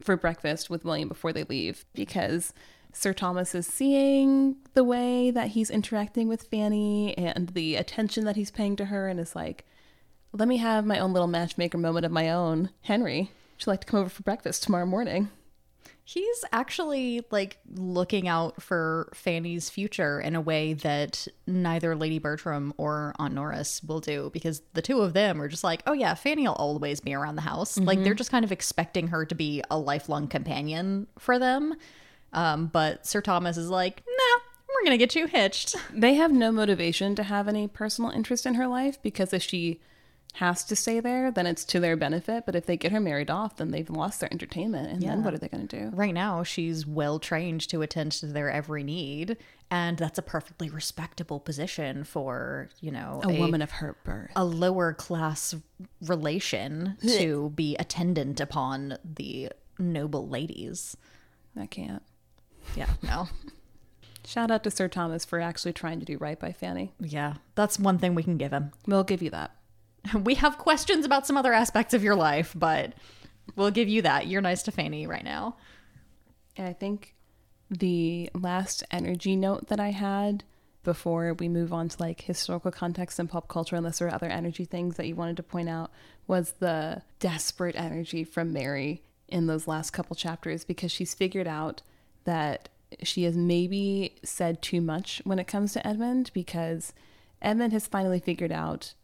for 0.01 0.17
breakfast 0.17 0.69
with 0.71 0.85
William 0.85 1.09
before 1.09 1.33
they 1.33 1.45
leave 1.45 1.85
because 1.95 2.53
Sir 2.93 3.13
Thomas 3.13 3.55
is 3.55 3.67
seeing 3.67 4.57
the 4.73 4.83
way 4.85 5.31
that 5.31 5.49
he's 5.49 5.71
interacting 5.71 6.27
with 6.29 6.45
Fanny 6.45 7.17
and 7.19 7.51
the 7.51 7.77
attention 7.77 8.25
that 8.25 8.37
he's 8.37 8.51
paying 8.51 8.75
to 8.77 8.87
her 8.87 9.09
and 9.09 9.21
is 9.21 9.37
like, 9.37 9.65
let 10.33 10.49
me 10.49 10.57
have 10.57 10.85
my 10.87 10.99
own 10.99 11.13
little 11.13 11.29
matchmaker 11.29 11.79
moment 11.79 12.07
of 12.07 12.11
my 12.13 12.31
own. 12.31 12.71
Henry, 12.83 13.31
would 13.59 13.67
you 13.67 13.71
like 13.71 13.81
to 13.83 13.87
come 13.87 14.01
over 14.01 14.09
for 14.09 14.23
breakfast 14.25 14.63
tomorrow 14.65 14.87
morning? 14.87 15.29
He's 16.07 16.45
actually 16.53 17.25
like 17.31 17.57
looking 17.75 18.29
out 18.29 18.63
for 18.63 19.11
Fanny's 19.15 19.71
future 19.71 20.21
in 20.21 20.35
a 20.37 20.41
way 20.41 20.75
that 20.75 21.27
neither 21.47 21.97
Lady 21.97 22.19
Bertram 22.19 22.75
or 22.77 23.15
Aunt 23.19 23.33
Norris 23.33 23.83
will 23.83 24.01
do 24.01 24.31
because 24.35 24.61
the 24.75 24.83
two 24.83 25.01
of 25.01 25.15
them 25.15 25.41
are 25.41 25.49
just 25.49 25.65
like, 25.65 25.83
oh 25.87 25.95
yeah, 25.95 26.13
Fanny 26.13 26.47
will 26.47 26.55
always 26.55 27.01
be 27.01 27.15
around 27.15 27.37
the 27.37 27.43
house. 27.43 27.79
Like 27.79 28.03
they're 28.05 28.13
just 28.15 28.31
kind 28.31 28.45
of 28.45 28.53
expecting 28.53 29.09
her 29.09 29.25
to 29.25 29.35
be 29.35 29.63
a 29.71 29.79
lifelong 29.79 30.29
companion 30.29 31.07
for 31.19 31.39
them. 31.39 31.75
Um, 32.35 32.67
but 32.67 33.07
Sir 33.07 33.23
Thomas 33.23 33.57
is 33.57 33.71
like, 33.71 34.03
no, 34.07 34.41
we're 34.69 34.85
gonna 34.85 34.99
get 34.99 35.15
you 35.15 35.27
hitched. 35.27 35.75
They 35.91 36.15
have 36.15 36.33
no 36.33 36.53
motivation 36.53 37.15
to 37.15 37.23
have 37.23 37.49
any 37.49 37.67
personal 37.67 38.11
interest 38.11 38.45
in 38.45 38.55
her 38.55 38.67
life 38.67 39.01
because 39.03 39.33
if 39.33 39.43
she 39.43 39.81
has 40.39 40.65
to 40.65 40.75
stay 40.75 40.99
there, 40.99 41.31
then 41.31 41.47
it's 41.47 41.65
to 41.65 41.79
their 41.79 41.97
benefit. 41.97 42.45
But 42.45 42.57
if 42.57 42.67
they 42.67 42.77
get 42.77 42.91
her 42.91 42.99
married 43.01 43.31
off, 43.31 43.57
then 43.57 43.71
they've 43.71 43.89
lost 43.89 44.19
their 44.19 44.33
entertainment. 44.33 44.91
And 44.91 45.01
Yeah. 45.03 45.11
then 45.11 45.23
what 45.23 45.33
are 45.33 45.39
they 45.39 45.47
going 45.49 45.67
to 45.67 45.81
do? 45.81 45.97
Right 45.97 46.13
now, 46.15 46.43
she's 46.43 46.85
well 46.87 47.19
trained 47.21 47.61
to 47.69 47.83
attend 47.83 48.13
to 48.13 48.27
their 48.27 48.51
every 48.51 48.83
need, 48.83 49.37
and 49.71 49.97
that's 49.97 50.19
a 50.19 50.23
perfectly 50.23 50.69
respectable 50.69 51.39
position 51.39 52.03
for 52.03 52.69
you 52.81 52.91
know 52.91 53.21
A 53.25 53.39
woman 53.39 53.63
of 53.63 53.71
her 53.71 53.97
birth. 54.05 54.33
a 54.35 54.45
lower 54.45 54.93
class 54.93 55.55
relation 56.05 56.97
to 57.07 57.51
be 57.51 57.77
attendant 57.77 58.41
upon 58.41 58.99
the 59.05 59.51
noble 59.79 60.29
ladies. 60.29 60.97
I 61.57 61.67
can't. 61.67 62.03
Yeah, 62.77 62.89
no. 63.03 63.29
Shout 64.27 64.51
out 64.51 64.65
to 64.65 64.71
Sir 64.71 64.89
Thomas 64.89 65.25
for 65.25 65.39
actually 65.39 65.75
trying 65.75 66.01
to 66.01 66.07
do 66.07 66.17
right 66.19 66.41
by 66.41 66.51
Fanny. 66.53 66.93
yeah, 66.99 67.35
that's 67.55 67.79
one 67.79 67.99
thing 67.99 68.15
we 68.15 68.23
can 68.23 68.39
give 68.39 68.53
him. 68.53 68.73
We'll 68.87 69.05
give 69.05 69.23
you 69.23 69.31
that. 69.31 69.53
We 70.23 70.35
have 70.35 70.59
questions 70.59 71.07
about 71.07 71.27
some 71.27 71.37
other 71.37 71.53
aspects 71.53 71.95
of 71.95 72.03
your 72.03 72.15
life, 72.15 72.53
but 72.55 72.93
we'll 73.57 73.71
give 73.71 73.89
you 73.89 74.03
that. 74.03 74.27
You're 74.27 74.43
nice 74.43 74.63
to 74.65 74.73
Fanny 74.73 75.07
right 75.07 75.25
now. 75.25 75.57
And 76.57 76.67
I 76.69 76.73
think 76.73 77.15
the 77.71 78.31
last 78.35 78.85
energy 78.91 79.35
note 79.35 79.69
that 79.69 79.81
I 79.81 79.91
had 79.91 80.45
before 80.83 81.33
we 81.35 81.49
move 81.49 81.73
on 81.73 81.89
to 81.89 81.97
like 82.01 82.21
historical 82.23 82.71
context 82.71 83.19
and 83.19 83.29
pop 83.29 83.49
culture, 83.49 83.77
unless 83.77 83.99
there 83.99 84.09
are 84.09 84.15
other 84.15 84.29
energy 84.29 84.65
things 84.65 84.97
that 84.97 85.07
you 85.07 85.17
wanted 85.17 85.37
to 85.39 85.43
point 85.43 85.69
out, 85.69 85.91
was 86.27 86.53
the 86.61 87.03
desperate 87.19 87.75
energy 87.77 88.23
from 88.23 88.53
Mary 88.53 89.03
in 89.29 89.47
those 89.47 89.67
last 89.67 89.91
couple 89.91 90.15
chapters 90.15 90.65
because 90.65 90.93
she's 90.93 91.15
figured 91.15 91.49
out 91.49 91.83
that 92.25 92.69
she 93.03 93.25
has 93.25 93.37
maybe 93.37 94.15
said 94.23 94.63
too 94.63 94.81
much 94.81 95.21
when 95.25 95.39
it 95.39 95.47
comes 95.47 95.73
to 95.73 95.87
Edmund 95.87 96.31
because 96.35 96.93
Edmund 97.43 97.73
has 97.73 97.87
finally 97.87 98.21
figured 98.21 98.53
out 98.53 98.95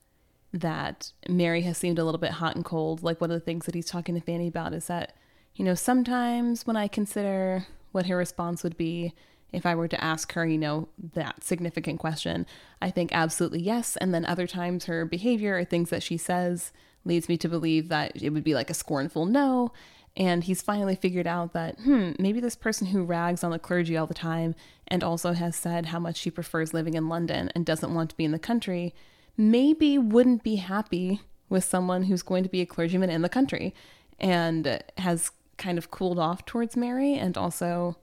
that 0.52 1.12
Mary 1.28 1.62
has 1.62 1.78
seemed 1.78 1.98
a 1.98 2.04
little 2.04 2.20
bit 2.20 2.32
hot 2.32 2.56
and 2.56 2.64
cold. 2.64 3.02
Like 3.02 3.20
one 3.20 3.30
of 3.30 3.38
the 3.38 3.44
things 3.44 3.66
that 3.66 3.74
he's 3.74 3.86
talking 3.86 4.14
to 4.14 4.20
Fanny 4.20 4.48
about 4.48 4.72
is 4.72 4.86
that, 4.86 5.14
you 5.54 5.64
know, 5.64 5.74
sometimes 5.74 6.66
when 6.66 6.76
I 6.76 6.88
consider 6.88 7.66
what 7.92 8.06
her 8.06 8.16
response 8.16 8.62
would 8.62 8.76
be 8.76 9.12
if 9.52 9.66
I 9.66 9.74
were 9.74 9.88
to 9.88 10.02
ask 10.02 10.32
her, 10.32 10.46
you 10.46 10.58
know, 10.58 10.88
that 11.14 11.42
significant 11.42 11.98
question, 11.98 12.46
I 12.80 12.90
think 12.90 13.10
absolutely 13.12 13.60
yes. 13.60 13.96
And 13.96 14.14
then 14.14 14.24
other 14.24 14.46
times 14.46 14.84
her 14.84 15.04
behavior 15.04 15.56
or 15.56 15.64
things 15.64 15.90
that 15.90 16.02
she 16.02 16.16
says 16.16 16.72
leads 17.04 17.28
me 17.28 17.36
to 17.38 17.48
believe 17.48 17.88
that 17.88 18.20
it 18.22 18.30
would 18.30 18.44
be 18.44 18.54
like 18.54 18.70
a 18.70 18.74
scornful 18.74 19.26
no. 19.26 19.72
And 20.16 20.44
he's 20.44 20.62
finally 20.62 20.96
figured 20.96 21.26
out 21.26 21.52
that, 21.52 21.78
hmm, 21.80 22.12
maybe 22.18 22.40
this 22.40 22.56
person 22.56 22.88
who 22.88 23.04
rags 23.04 23.44
on 23.44 23.52
the 23.52 23.58
clergy 23.58 23.96
all 23.96 24.06
the 24.06 24.14
time 24.14 24.54
and 24.88 25.04
also 25.04 25.32
has 25.32 25.54
said 25.56 25.86
how 25.86 26.00
much 26.00 26.16
she 26.16 26.30
prefers 26.30 26.74
living 26.74 26.94
in 26.94 27.08
London 27.08 27.50
and 27.54 27.64
doesn't 27.64 27.94
want 27.94 28.10
to 28.10 28.16
be 28.16 28.24
in 28.24 28.32
the 28.32 28.38
country 28.38 28.94
maybe 29.40 29.96
wouldn't 29.96 30.42
be 30.42 30.56
happy 30.56 31.20
with 31.48 31.64
someone 31.64 32.04
who's 32.04 32.22
going 32.22 32.42
to 32.42 32.48
be 32.48 32.60
a 32.60 32.66
clergyman 32.66 33.08
in 33.08 33.22
the 33.22 33.28
country 33.28 33.74
and 34.18 34.82
has 34.98 35.30
kind 35.56 35.78
of 35.78 35.90
cooled 35.90 36.18
off 36.18 36.44
towards 36.44 36.76
Mary 36.76 37.14
and 37.14 37.38
also 37.38 37.96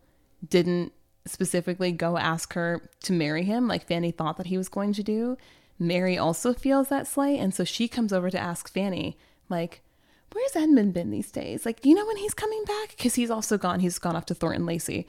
didn't 0.48 0.92
specifically 1.26 1.92
go 1.92 2.18
ask 2.18 2.54
her 2.54 2.90
to 3.04 3.14
marry 3.14 3.44
him 3.44 3.68
like 3.68 3.86
Fanny 3.88 4.12
thought 4.12 4.38
that 4.38 4.48
he 4.48 4.58
was 4.58 4.68
going 4.68 4.94
to 4.94 5.04
do. 5.04 5.38
Mary 5.78 6.18
also 6.18 6.54
feels 6.54 6.90
that 6.90 7.06
slight 7.06 7.40
and 7.40 7.54
so 7.54 7.64
she 7.64 7.88
comes 7.88 8.12
over 8.12 8.32
to 8.32 8.40
ask 8.40 8.72
Fanny 8.72 9.16
like 9.48 9.82
where's 10.34 10.56
Edmund 10.56 10.94
been 10.94 11.10
these 11.10 11.32
days? 11.32 11.66
Like, 11.66 11.82
do 11.82 11.90
you 11.90 11.96
know 11.96 12.06
when 12.06 12.18
he's 12.18 12.34
coming 12.34 12.64
back? 12.66 12.90
Because 12.98 13.16
he's 13.16 13.32
also 13.32 13.58
gone. 13.58 13.80
He's 13.80 13.98
gone 13.98 14.16
off 14.16 14.26
to 14.28 14.36
Thornton 14.36 14.66
Lacey. 14.66 15.08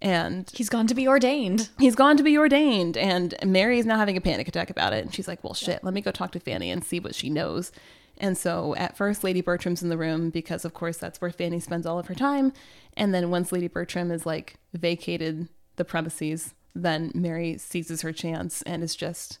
And 0.00 0.50
He's 0.54 0.68
gone 0.68 0.86
to 0.86 0.94
be 0.94 1.08
ordained. 1.08 1.68
he's 1.78 1.94
gone 1.96 2.16
to 2.16 2.22
be 2.22 2.38
ordained 2.38 2.96
and 2.96 3.34
mary 3.44 3.78
is 3.78 3.86
now 3.86 3.98
having 3.98 4.16
a 4.16 4.20
panic 4.20 4.46
attack 4.46 4.70
about 4.70 4.92
it 4.92 5.04
and 5.04 5.12
she's 5.12 5.26
like 5.26 5.42
well 5.42 5.54
shit 5.54 5.82
let 5.82 5.92
me 5.92 6.00
go 6.00 6.12
talk 6.12 6.30
to 6.32 6.40
fanny 6.40 6.70
and 6.70 6.84
see 6.84 7.00
what 7.00 7.14
she 7.14 7.28
knows. 7.30 7.72
And 8.20 8.36
so 8.36 8.74
at 8.76 8.96
first 8.96 9.22
lady 9.24 9.40
bertram's 9.40 9.82
in 9.82 9.88
the 9.88 9.98
room 9.98 10.30
because 10.30 10.64
of 10.64 10.74
course 10.74 10.96
that's 10.98 11.20
where 11.20 11.30
fanny 11.30 11.60
spends 11.60 11.86
all 11.86 11.98
of 11.98 12.06
her 12.06 12.14
time. 12.14 12.52
And 12.96 13.12
then 13.14 13.30
once 13.30 13.52
lady 13.52 13.68
bertram 13.68 14.10
is 14.10 14.24
like 14.26 14.54
vacated 14.72 15.48
the 15.76 15.84
premises 15.84 16.54
then 16.74 17.10
mary 17.14 17.58
seizes 17.58 18.02
her 18.02 18.12
chance 18.12 18.62
and 18.62 18.82
is 18.82 18.94
just 18.94 19.38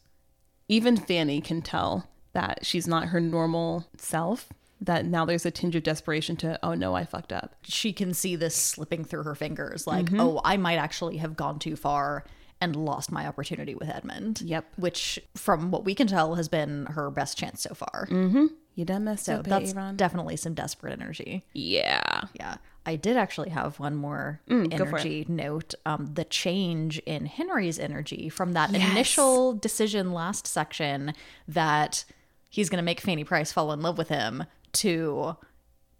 even 0.68 0.96
fanny 0.96 1.40
can 1.40 1.62
tell 1.62 2.08
that 2.32 2.64
she's 2.66 2.86
not 2.86 3.08
her 3.08 3.20
normal 3.20 3.86
self 3.96 4.48
that 4.80 5.04
now 5.06 5.24
there's 5.24 5.44
a 5.46 5.50
tinge 5.50 5.74
of 5.76 5.82
desperation 5.82 6.36
to 6.36 6.58
oh 6.62 6.74
no 6.74 6.94
i 6.94 7.04
fucked 7.04 7.32
up 7.32 7.56
She 7.62 7.92
can 7.92 8.14
see 8.14 8.36
this 8.36 8.54
slipping 8.54 9.04
through 9.04 9.24
her 9.24 9.34
fingers 9.34 9.86
like, 9.86 10.08
oh, 10.14 10.40
I 10.44 10.56
might 10.56 10.76
actually 10.76 11.16
have 11.18 11.36
gone 11.36 11.58
too 11.58 11.74
far 11.76 12.24
and 12.60 12.74
lost 12.74 13.12
my 13.12 13.24
opportunity 13.26 13.74
with 13.76 13.88
Edmund. 13.88 14.40
Yep. 14.44 14.64
Which, 14.78 15.20
from 15.36 15.70
what 15.70 15.84
we 15.84 15.94
can 15.94 16.08
tell, 16.08 16.34
has 16.34 16.48
been 16.48 16.86
her 16.86 17.08
best 17.08 17.38
chance 17.38 17.62
so 17.62 17.72
far. 17.72 18.08
You 18.10 18.84
done 18.84 19.04
messed 19.04 19.26
So 19.26 19.34
up, 19.36 19.46
eh, 19.46 19.50
that's 19.50 19.74
Aaron? 19.74 19.94
definitely 19.96 20.36
some 20.36 20.54
desperate 20.54 20.92
energy. 20.92 21.44
yeah. 21.54 22.22
Yeah. 22.34 22.56
I 22.84 22.96
did 22.96 23.16
actually 23.16 23.50
have 23.50 23.78
one 23.78 23.94
more 23.94 24.40
Mm, 24.48 24.70
go 24.70 24.76
for 24.78 24.82
it. 24.84 24.88
energy 24.88 25.26
note. 25.28 25.74
Um, 25.86 26.10
the 26.14 26.24
change 26.24 26.98
in 27.00 27.26
Henry's 27.26 27.78
energy 27.78 28.28
from 28.28 28.54
that 28.54 28.72
Yes. 28.72 28.90
initial 28.90 29.52
decision 29.54 30.12
last 30.12 30.46
section 30.48 31.12
that 31.46 32.04
he's 32.48 32.68
going 32.70 32.78
to 32.78 32.84
make 32.84 33.00
Fanny 33.00 33.24
Price 33.24 33.52
fall 33.52 33.72
in 33.72 33.82
love 33.82 33.98
with 33.98 34.08
him 34.08 34.44
to 34.74 35.36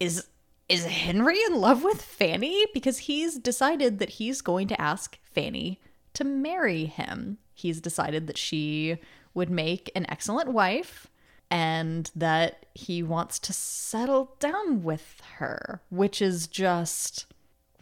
is 0.00 0.26
is 0.68 0.84
Henry 0.84 1.38
in 1.46 1.54
love 1.54 1.82
with 1.82 2.02
Fanny 2.02 2.66
because 2.74 2.98
he's 2.98 3.38
decided 3.38 3.98
that 3.98 4.10
he's 4.10 4.42
going 4.42 4.68
to 4.68 4.80
ask 4.80 5.18
Fanny 5.22 5.80
to 6.12 6.24
marry 6.24 6.84
him. 6.84 7.38
He's 7.54 7.80
decided 7.80 8.26
that 8.26 8.36
she 8.36 8.98
would 9.32 9.48
make 9.48 9.90
an 9.94 10.04
excellent 10.10 10.52
wife 10.52 11.06
and 11.50 12.10
that 12.14 12.66
he 12.74 13.02
wants 13.02 13.38
to 13.38 13.52
settle 13.54 14.36
down 14.38 14.82
with 14.82 15.22
her, 15.38 15.80
which 15.88 16.20
is 16.20 16.46
just 16.46 17.24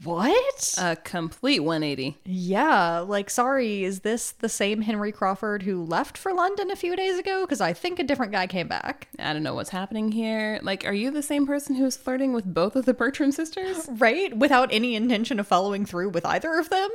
what? 0.05 0.75
A 0.79 0.97
complete 0.97 1.61
180. 1.61 2.19
yeah, 2.25 2.99
like 2.99 3.31
sorry, 3.31 3.85
is 3.85 4.01
this 4.01 4.33
the 4.33 4.49
same 4.49 4.83
Henry 4.83 5.11
Crawford 5.11 5.63
who 5.63 5.83
left 5.83 6.19
for 6.19 6.33
London 6.33 6.71
a 6.71 6.77
few 6.77 6.95
days 6.97 7.19
ago 7.19 7.45
because 7.45 7.61
I 7.61 7.73
think 7.73 7.99
a 7.99 8.05
different 8.05 8.33
guy 8.33 8.47
came 8.47 8.69
back. 8.69 9.09
I 9.19 9.33
don't 9.33 9.43
know 9.43 9.55
what's 9.55 9.71
happening 9.71 10.13
here. 10.13 10.61
Like, 10.63 10.87
are 10.87 10.93
you 10.93 11.11
the 11.11 11.23
same 11.23 11.47
person 11.47 11.75
who's 11.77 11.97
flirting 11.97 12.33
with 12.33 12.53
both 12.53 12.77
of 12.77 12.85
the 12.85 12.95
Bertram 12.95 13.33
sisters? 13.33 13.89
Right? 13.97 14.37
Without 14.37 14.73
any 14.73 14.95
intention 14.95 15.41
of 15.41 15.47
following 15.47 15.87
through 15.87 16.11
with 16.11 16.27
either 16.27 16.59
of 16.59 16.69
them? 16.69 16.91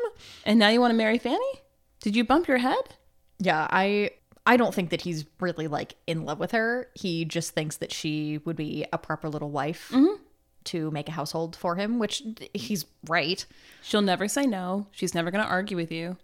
And 0.45 0.59
now 0.59 0.69
you 0.69 0.79
want 0.79 0.91
to 0.91 0.97
marry 0.97 1.17
Fanny? 1.17 1.61
Did 2.01 2.15
you 2.15 2.23
bump 2.23 2.47
your 2.47 2.59
head? 2.59 2.95
Yeah, 3.39 3.67
I 3.69 4.11
I 4.45 4.57
don't 4.57 4.73
think 4.73 4.89
that 4.91 5.01
he's 5.01 5.25
really 5.39 5.67
like 5.67 5.95
in 6.07 6.25
love 6.25 6.39
with 6.39 6.51
her. 6.51 6.89
He 6.93 7.25
just 7.25 7.51
thinks 7.51 7.77
that 7.77 7.91
she 7.91 8.39
would 8.45 8.55
be 8.55 8.85
a 8.93 8.97
proper 8.97 9.29
little 9.29 9.49
wife 9.51 9.89
mm-hmm. 9.91 10.21
To 10.65 10.91
make 10.91 11.07
a 11.09 11.13
household 11.13 11.55
for 11.55 11.75
him, 11.75 11.99
which 11.99 12.23
he's 12.53 12.85
right. 13.07 13.45
She'll 13.81 14.01
never 14.01 14.27
say 14.27 14.45
no. 14.45 14.87
She's 14.91 15.15
never 15.15 15.31
going 15.31 15.43
to 15.43 15.49
argue 15.49 15.77
with 15.77 15.91
you. 15.91 16.17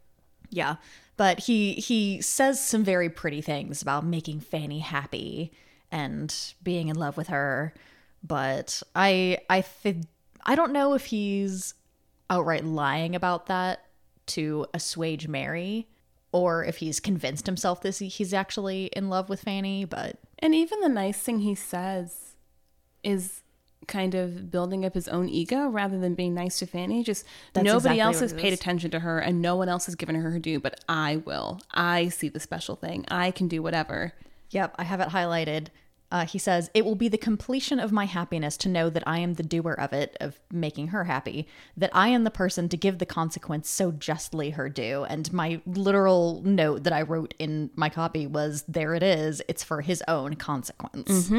Yeah. 0.49 0.75
But 1.17 1.39
he 1.39 1.73
he 1.73 2.21
says 2.21 2.63
some 2.63 2.83
very 2.83 3.09
pretty 3.09 3.41
things 3.41 3.81
about 3.81 4.05
making 4.05 4.41
Fanny 4.41 4.79
happy 4.79 5.51
and 5.91 6.33
being 6.61 6.89
in 6.89 6.95
love 6.95 7.17
with 7.17 7.27
her. 7.29 7.73
But 8.23 8.83
I 8.95 9.39
I 9.49 9.61
th- 9.61 10.05
I 10.45 10.55
don't 10.55 10.73
know 10.73 10.93
if 10.93 11.05
he's 11.05 11.73
outright 12.29 12.63
lying 12.63 13.15
about 13.15 13.47
that 13.47 13.85
to 14.27 14.67
assuage 14.73 15.27
Mary 15.27 15.87
or 16.31 16.63
if 16.63 16.77
he's 16.77 16.99
convinced 16.99 17.45
himself 17.45 17.81
this 17.81 17.99
he's 17.99 18.33
actually 18.33 18.85
in 18.87 19.09
love 19.09 19.29
with 19.29 19.41
Fanny, 19.41 19.85
but 19.85 20.17
And 20.39 20.53
even 20.53 20.81
the 20.81 20.89
nice 20.89 21.19
thing 21.19 21.39
he 21.39 21.55
says 21.55 22.35
is 23.03 23.41
kind 23.87 24.15
of 24.15 24.51
building 24.51 24.85
up 24.85 24.93
his 24.93 25.07
own 25.07 25.29
ego 25.29 25.67
rather 25.67 25.99
than 25.99 26.13
being 26.15 26.33
nice 26.33 26.59
to 26.59 26.65
Fanny. 26.65 27.03
Just 27.03 27.25
That's 27.53 27.63
nobody 27.63 27.95
exactly 27.95 28.01
else 28.01 28.19
has 28.19 28.33
paid 28.33 28.53
attention 28.53 28.91
to 28.91 28.99
her 28.99 29.19
and 29.19 29.41
no 29.41 29.55
one 29.55 29.69
else 29.69 29.85
has 29.85 29.95
given 29.95 30.15
her 30.15 30.29
her 30.31 30.39
due, 30.39 30.59
but 30.59 30.83
I 30.89 31.17
will. 31.17 31.61
I 31.71 32.09
see 32.09 32.29
the 32.29 32.39
special 32.39 32.75
thing. 32.75 33.05
I 33.09 33.31
can 33.31 33.47
do 33.47 33.61
whatever. 33.61 34.13
Yep, 34.49 34.75
I 34.77 34.83
have 34.83 34.99
it 34.99 35.09
highlighted. 35.09 35.67
Uh, 36.09 36.25
he 36.25 36.37
says, 36.37 36.69
It 36.73 36.85
will 36.85 36.95
be 36.95 37.09
the 37.09 37.17
completion 37.17 37.79
of 37.79 37.91
my 37.91 38.05
happiness 38.05 38.55
to 38.57 38.69
know 38.69 38.89
that 38.89 39.03
I 39.05 39.19
am 39.19 39.33
the 39.33 39.43
doer 39.43 39.73
of 39.73 39.91
it, 39.91 40.15
of 40.21 40.39
making 40.51 40.89
her 40.89 41.03
happy, 41.03 41.47
that 41.75 41.89
I 41.93 42.07
am 42.09 42.23
the 42.23 42.31
person 42.31 42.69
to 42.69 42.77
give 42.77 42.99
the 42.99 43.05
consequence 43.05 43.69
so 43.69 43.91
justly 43.91 44.51
her 44.51 44.69
due. 44.69 45.03
And 45.03 45.31
my 45.33 45.61
literal 45.65 46.41
note 46.45 46.83
that 46.83 46.93
I 46.93 47.01
wrote 47.01 47.33
in 47.39 47.71
my 47.75 47.89
copy 47.89 48.25
was, 48.25 48.63
There 48.69 48.95
it 48.95 49.03
is. 49.03 49.41
It's 49.49 49.63
for 49.63 49.81
his 49.81 50.01
own 50.07 50.35
consequence. 50.35 51.29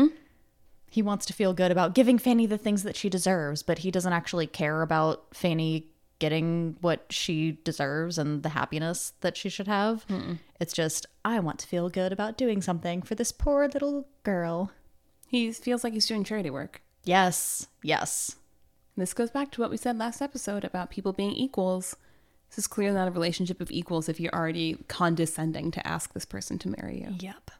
He 0.90 1.02
wants 1.02 1.26
to 1.26 1.32
feel 1.32 1.52
good 1.52 1.70
about 1.70 1.94
giving 1.94 2.18
Fanny 2.18 2.46
the 2.46 2.58
things 2.58 2.82
that 2.82 2.96
she 2.96 3.08
deserves, 3.08 3.62
but 3.62 3.80
he 3.80 3.90
doesn't 3.90 4.12
actually 4.12 4.46
care 4.46 4.82
about 4.82 5.34
Fanny 5.34 5.88
getting 6.18 6.76
what 6.80 7.06
she 7.10 7.58
deserves 7.62 8.18
and 8.18 8.42
the 8.42 8.48
happiness 8.50 9.12
that 9.20 9.36
she 9.36 9.48
should 9.48 9.68
have. 9.68 10.02
Hmm. 10.04 10.34
It's 10.60 10.72
just, 10.72 11.06
I 11.24 11.38
want 11.40 11.58
to 11.60 11.66
feel 11.66 11.88
good 11.88 12.12
about 12.12 12.36
doing 12.36 12.60
something 12.62 13.02
for 13.02 13.14
this 13.14 13.30
poor 13.30 13.68
little 13.68 14.08
girl. 14.24 14.72
He 15.28 15.52
feels 15.52 15.84
like 15.84 15.92
he's 15.92 16.06
doing 16.06 16.24
charity 16.24 16.50
work. 16.50 16.82
Yes, 17.04 17.68
yes. 17.82 18.36
This 18.96 19.14
goes 19.14 19.30
back 19.30 19.52
to 19.52 19.60
what 19.60 19.70
we 19.70 19.76
said 19.76 19.96
last 19.96 20.20
episode 20.20 20.64
about 20.64 20.90
people 20.90 21.12
being 21.12 21.32
equals. 21.32 21.94
This 22.50 22.58
is 22.58 22.66
clearly 22.66 22.96
not 22.96 23.08
a 23.08 23.12
relationship 23.12 23.60
of 23.60 23.70
equals 23.70 24.08
if 24.08 24.18
you're 24.18 24.34
already 24.34 24.78
condescending 24.88 25.70
to 25.70 25.86
ask 25.86 26.12
this 26.14 26.24
person 26.24 26.58
to 26.60 26.74
marry 26.80 27.02
you. 27.02 27.14
Yep. 27.20 27.50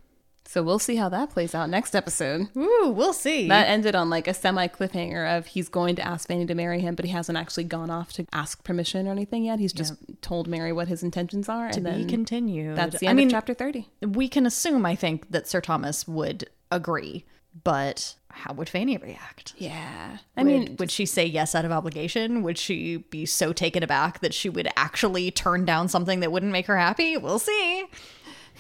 So 0.51 0.63
we'll 0.63 0.79
see 0.79 0.97
how 0.97 1.11
that 1.11 1.29
plays 1.29 1.55
out 1.55 1.69
next 1.69 1.95
episode. 1.95 2.49
Ooh, 2.57 2.91
we'll 2.97 3.13
see. 3.13 3.49
That 3.49 3.69
ended 3.69 3.95
on 3.95 4.09
like 4.09 4.27
a 4.27 4.33
semi 4.33 4.67
cliffhanger 4.67 5.37
of 5.37 5.49
he's 5.49 5.69
going 5.69 5.95
to 5.97 6.03
ask 6.03 6.27
Fanny 6.27 6.47
to 6.47 6.55
marry 6.55 6.81
him, 6.81 6.95
but 6.95 7.05
he 7.05 7.11
hasn't 7.11 7.37
actually 7.37 7.65
gone 7.65 7.91
off 7.91 8.15
to 8.15 8.25
ask 8.33 8.65
permission 8.65 9.07
or 9.07 9.11
anything 9.11 9.45
yet. 9.45 9.59
He's 9.59 9.75
just 9.75 9.93
told 10.23 10.49
Mary 10.49 10.73
what 10.73 10.89
his 10.89 11.03
intentions 11.03 11.51
are, 11.51 11.69
to 11.71 11.77
and 11.77 11.85
be 11.85 11.91
then 11.91 12.09
continued. 12.09 12.77
that's 12.79 12.99
the 12.99 13.09
I 13.09 13.11
end 13.11 13.19
mean, 13.19 13.27
of 13.29 13.33
chapter 13.33 13.53
thirty. 13.53 13.89
we 14.01 14.27
can 14.27 14.47
assume, 14.47 14.87
I 14.87 14.95
think, 14.95 15.31
that 15.33 15.47
Sir 15.47 15.61
Thomas 15.61 16.09
would 16.09 16.49
agree, 16.73 17.27
but 17.63 18.15
how 18.31 18.55
would 18.55 18.71
Fanny 18.71 18.97
react? 18.97 19.53
Yeah, 19.59 20.17
I 20.35 20.41
I 20.41 20.45
mean, 20.45 20.61
mean, 20.65 20.77
would 20.79 20.91
she 20.91 21.05
say 21.05 21.27
yes 21.27 21.55
out 21.55 21.67
of 21.67 21.73
obligation? 21.73 22.43
Would 22.43 22.57
she 22.57 22.97
be 22.99 23.27
so 23.27 23.53
taken 23.53 23.83
aback 23.83 24.21
that 24.21 24.33
she 24.33 24.49
would 24.49 24.69
actually 24.77 25.31
turn 25.31 25.67
down 25.67 25.89
something 25.89 26.21
that 26.21 26.33
wouldn't 26.33 26.53
make 26.53 26.67
her 26.69 26.79
happy? 26.79 27.17
We'll 27.19 27.39
see. 27.39 27.85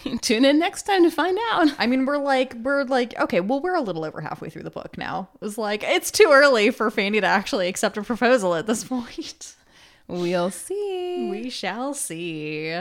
tune 0.20 0.44
in 0.44 0.58
next 0.58 0.82
time 0.82 1.02
to 1.04 1.10
find 1.10 1.38
out. 1.50 1.68
I 1.78 1.86
mean, 1.86 2.06
we're 2.06 2.18
like, 2.18 2.54
we're 2.54 2.84
like, 2.84 3.18
okay, 3.18 3.40
well, 3.40 3.60
we're 3.60 3.74
a 3.74 3.80
little 3.80 4.04
over 4.04 4.20
halfway 4.20 4.50
through 4.50 4.62
the 4.62 4.70
book 4.70 4.96
now. 4.98 5.28
It 5.34 5.40
was 5.40 5.58
like, 5.58 5.82
it's 5.82 6.10
too 6.10 6.28
early 6.30 6.70
for 6.70 6.90
Fanny 6.90 7.20
to 7.20 7.26
actually 7.26 7.68
accept 7.68 7.96
a 7.96 8.02
proposal 8.02 8.54
at 8.54 8.66
this 8.66 8.84
point. 8.84 9.54
We'll 10.10 10.50
see. 10.50 11.28
We 11.30 11.50
shall 11.50 11.92
see. 11.92 12.74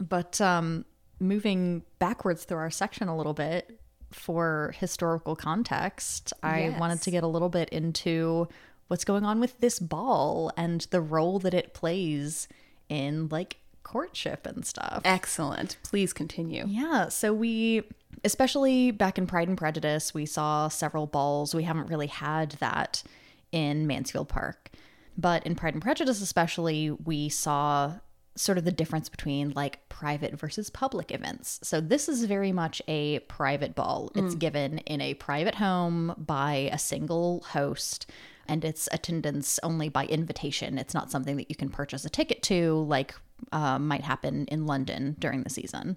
But 0.00 0.40
um, 0.40 0.84
moving 1.20 1.84
backwards 2.00 2.42
through 2.42 2.58
our 2.58 2.70
section 2.70 3.06
a 3.06 3.16
little 3.16 3.32
bit 3.32 3.78
for 4.10 4.74
historical 4.76 5.36
context, 5.36 6.32
I 6.42 6.74
wanted 6.80 7.00
to 7.02 7.12
get 7.12 7.22
a 7.22 7.28
little 7.28 7.48
bit 7.48 7.68
into 7.68 8.48
what's 8.88 9.04
going 9.04 9.24
on 9.24 9.38
with 9.38 9.60
this 9.60 9.78
ball 9.78 10.52
and 10.56 10.80
the 10.90 11.00
role 11.00 11.38
that 11.38 11.54
it 11.54 11.74
plays 11.74 12.48
in 12.88 13.28
like 13.28 13.58
courtship 13.82 14.46
and 14.46 14.64
stuff. 14.64 15.02
Excellent. 15.04 15.76
Please 15.82 16.12
continue. 16.12 16.64
Yeah, 16.66 17.08
so 17.08 17.32
we, 17.32 17.82
especially 18.24 18.90
back 18.90 19.18
in 19.18 19.26
Pride 19.26 19.48
and 19.48 19.58
Prejudice, 19.58 20.14
we 20.14 20.26
saw 20.26 20.68
several 20.68 21.06
balls. 21.06 21.54
We 21.54 21.64
haven't 21.64 21.88
really 21.88 22.06
had 22.06 22.52
that 22.52 23.02
in 23.50 23.86
Mansfield 23.86 24.28
Park. 24.28 24.70
But 25.16 25.44
in 25.44 25.54
Pride 25.54 25.74
and 25.74 25.82
Prejudice, 25.82 26.22
especially, 26.22 26.90
we 26.90 27.28
saw 27.28 27.94
sort 28.34 28.56
of 28.56 28.64
the 28.64 28.72
difference 28.72 29.08
between 29.08 29.52
like 29.54 29.86
private 29.88 30.38
versus 30.38 30.70
public 30.70 31.10
events. 31.12 31.60
So 31.62 31.80
this 31.80 32.08
is 32.08 32.24
very 32.24 32.50
much 32.50 32.80
a 32.88 33.18
private 33.20 33.74
ball. 33.74 34.10
It's 34.14 34.34
mm. 34.34 34.38
given 34.38 34.78
in 34.78 35.00
a 35.00 35.14
private 35.14 35.56
home 35.56 36.14
by 36.16 36.70
a 36.72 36.78
single 36.78 37.44
host 37.50 38.10
and 38.48 38.64
it's 38.64 38.88
attendance 38.92 39.58
only 39.62 39.88
by 39.88 40.06
invitation. 40.06 40.78
It's 40.78 40.94
not 40.94 41.10
something 41.10 41.36
that 41.36 41.50
you 41.50 41.56
can 41.56 41.68
purchase 41.68 42.04
a 42.04 42.10
ticket 42.10 42.42
to 42.44 42.84
like 42.88 43.14
uh, 43.50 43.78
might 43.78 44.02
happen 44.02 44.46
in 44.46 44.66
London 44.66 45.16
during 45.18 45.42
the 45.42 45.50
season. 45.50 45.96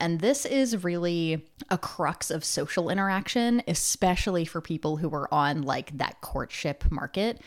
And 0.00 0.20
this 0.20 0.44
is 0.44 0.82
really 0.82 1.46
a 1.70 1.78
crux 1.78 2.30
of 2.30 2.44
social 2.44 2.90
interaction, 2.90 3.62
especially 3.68 4.44
for 4.44 4.60
people 4.60 4.96
who 4.96 5.10
are 5.14 5.32
on 5.32 5.62
like 5.62 5.96
that 5.96 6.20
courtship 6.20 6.84
market. 6.90 7.40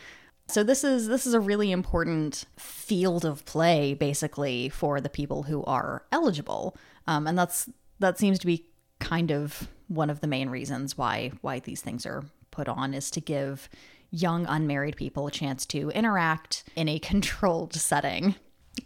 So 0.48 0.64
this 0.64 0.82
is 0.82 1.08
this 1.08 1.26
is 1.26 1.34
a 1.34 1.40
really 1.40 1.70
important 1.70 2.46
field 2.56 3.24
of 3.24 3.44
play, 3.44 3.92
basically, 3.92 4.70
for 4.70 5.00
the 5.00 5.10
people 5.10 5.42
who 5.42 5.62
are 5.64 6.04
eligible, 6.10 6.74
um, 7.06 7.26
and 7.26 7.38
that's 7.38 7.68
that 7.98 8.18
seems 8.18 8.38
to 8.38 8.46
be 8.46 8.64
kind 8.98 9.30
of 9.30 9.68
one 9.88 10.08
of 10.08 10.20
the 10.20 10.26
main 10.26 10.48
reasons 10.48 10.96
why 10.96 11.32
why 11.42 11.58
these 11.58 11.82
things 11.82 12.06
are 12.06 12.24
put 12.50 12.66
on 12.66 12.94
is 12.94 13.10
to 13.10 13.20
give 13.20 13.68
young 14.10 14.46
unmarried 14.46 14.96
people 14.96 15.26
a 15.26 15.30
chance 15.30 15.66
to 15.66 15.90
interact 15.90 16.64
in 16.76 16.88
a 16.88 16.98
controlled 17.10 17.74
setting 17.74 18.34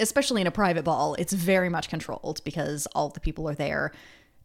especially 0.01 0.41
in 0.41 0.47
a 0.47 0.51
private 0.51 0.85
ball, 0.85 1.15
it's 1.19 1.33
very 1.33 1.69
much 1.69 1.89
controlled 1.89 2.43
because 2.45 2.87
all 2.95 3.09
the 3.11 3.21
people 3.21 3.49
are 3.49 3.55
there 3.55 3.93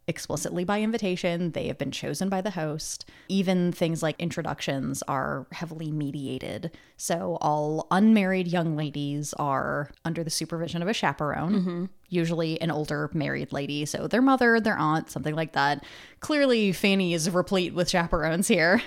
explicitly 0.06 0.64
by 0.64 0.80
invitation. 0.80 1.52
They 1.52 1.66
have 1.66 1.76
been 1.76 1.90
chosen 1.90 2.30
by 2.30 2.40
the 2.40 2.50
host. 2.50 3.08
Even 3.28 3.72
things 3.72 4.02
like 4.02 4.16
introductions 4.18 5.02
are 5.06 5.46
heavily 5.52 5.90
mediated. 5.90 6.76
So 6.96 7.36
all 7.42 7.86
unmarried 7.90 8.48
young 8.48 8.74
ladies 8.74 9.34
are 9.34 9.90
under 10.06 10.24
the 10.24 10.30
supervision 10.30 10.80
of 10.80 10.88
a 10.88 10.94
chaperone, 10.94 11.52
mm-hmm. 11.52 11.84
usually 12.08 12.58
an 12.62 12.70
older 12.70 13.10
married 13.12 13.52
lady. 13.52 13.84
So 13.84 14.06
their 14.06 14.22
mother, 14.22 14.60
their 14.60 14.78
aunt, 14.78 15.10
something 15.10 15.34
like 15.34 15.52
that. 15.52 15.84
Clearly, 16.20 16.72
Fanny 16.72 17.12
is 17.12 17.28
replete 17.30 17.74
with 17.74 17.90
chaperones 17.90 18.48
here. 18.48 18.82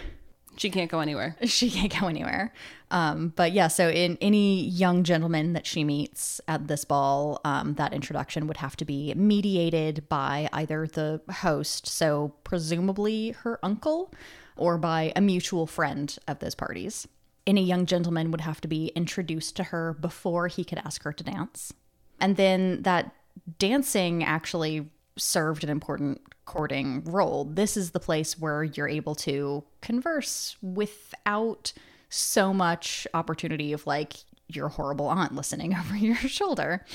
She 0.57 0.69
can't 0.69 0.91
go 0.91 0.99
anywhere. 0.99 1.37
she 1.45 1.69
can't 1.69 1.99
go 1.99 2.07
anywhere. 2.07 2.53
Um, 2.91 3.33
but 3.35 3.53
yeah, 3.53 3.67
so 3.67 3.89
in 3.89 4.17
any 4.21 4.65
young 4.65 5.03
gentleman 5.03 5.53
that 5.53 5.65
she 5.65 5.83
meets 5.83 6.41
at 6.47 6.67
this 6.67 6.85
ball, 6.85 7.39
um, 7.45 7.75
that 7.75 7.93
introduction 7.93 8.47
would 8.47 8.57
have 8.57 8.75
to 8.77 8.85
be 8.85 9.13
mediated 9.15 10.07
by 10.09 10.49
either 10.53 10.87
the 10.87 11.21
host, 11.31 11.87
so 11.87 12.35
presumably 12.43 13.31
her 13.31 13.59
uncle, 13.63 14.13
or 14.57 14.77
by 14.77 15.13
a 15.15 15.21
mutual 15.21 15.65
friend 15.65 16.17
of 16.27 16.39
those 16.39 16.55
parties. 16.55 17.07
Any 17.47 17.63
young 17.63 17.85
gentleman 17.85 18.29
would 18.31 18.41
have 18.41 18.61
to 18.61 18.67
be 18.67 18.87
introduced 18.89 19.55
to 19.55 19.63
her 19.65 19.93
before 19.93 20.47
he 20.47 20.63
could 20.63 20.77
ask 20.79 21.03
her 21.03 21.13
to 21.13 21.23
dance. 21.23 21.73
And 22.19 22.35
then 22.35 22.83
that 22.83 23.15
dancing 23.57 24.23
actually 24.23 24.89
served 25.17 25.63
an 25.63 25.69
important 25.69 26.21
courting 26.51 27.01
role. 27.05 27.45
This 27.45 27.77
is 27.77 27.91
the 27.91 27.99
place 27.99 28.37
where 28.37 28.65
you're 28.65 28.89
able 28.89 29.15
to 29.15 29.63
converse 29.79 30.57
without 30.61 31.71
so 32.09 32.53
much 32.53 33.07
opportunity 33.13 33.71
of 33.71 33.87
like 33.87 34.15
your 34.49 34.67
horrible 34.67 35.07
aunt 35.07 35.33
listening 35.33 35.73
over 35.79 35.95
your 35.95 36.17
shoulder. 36.17 36.85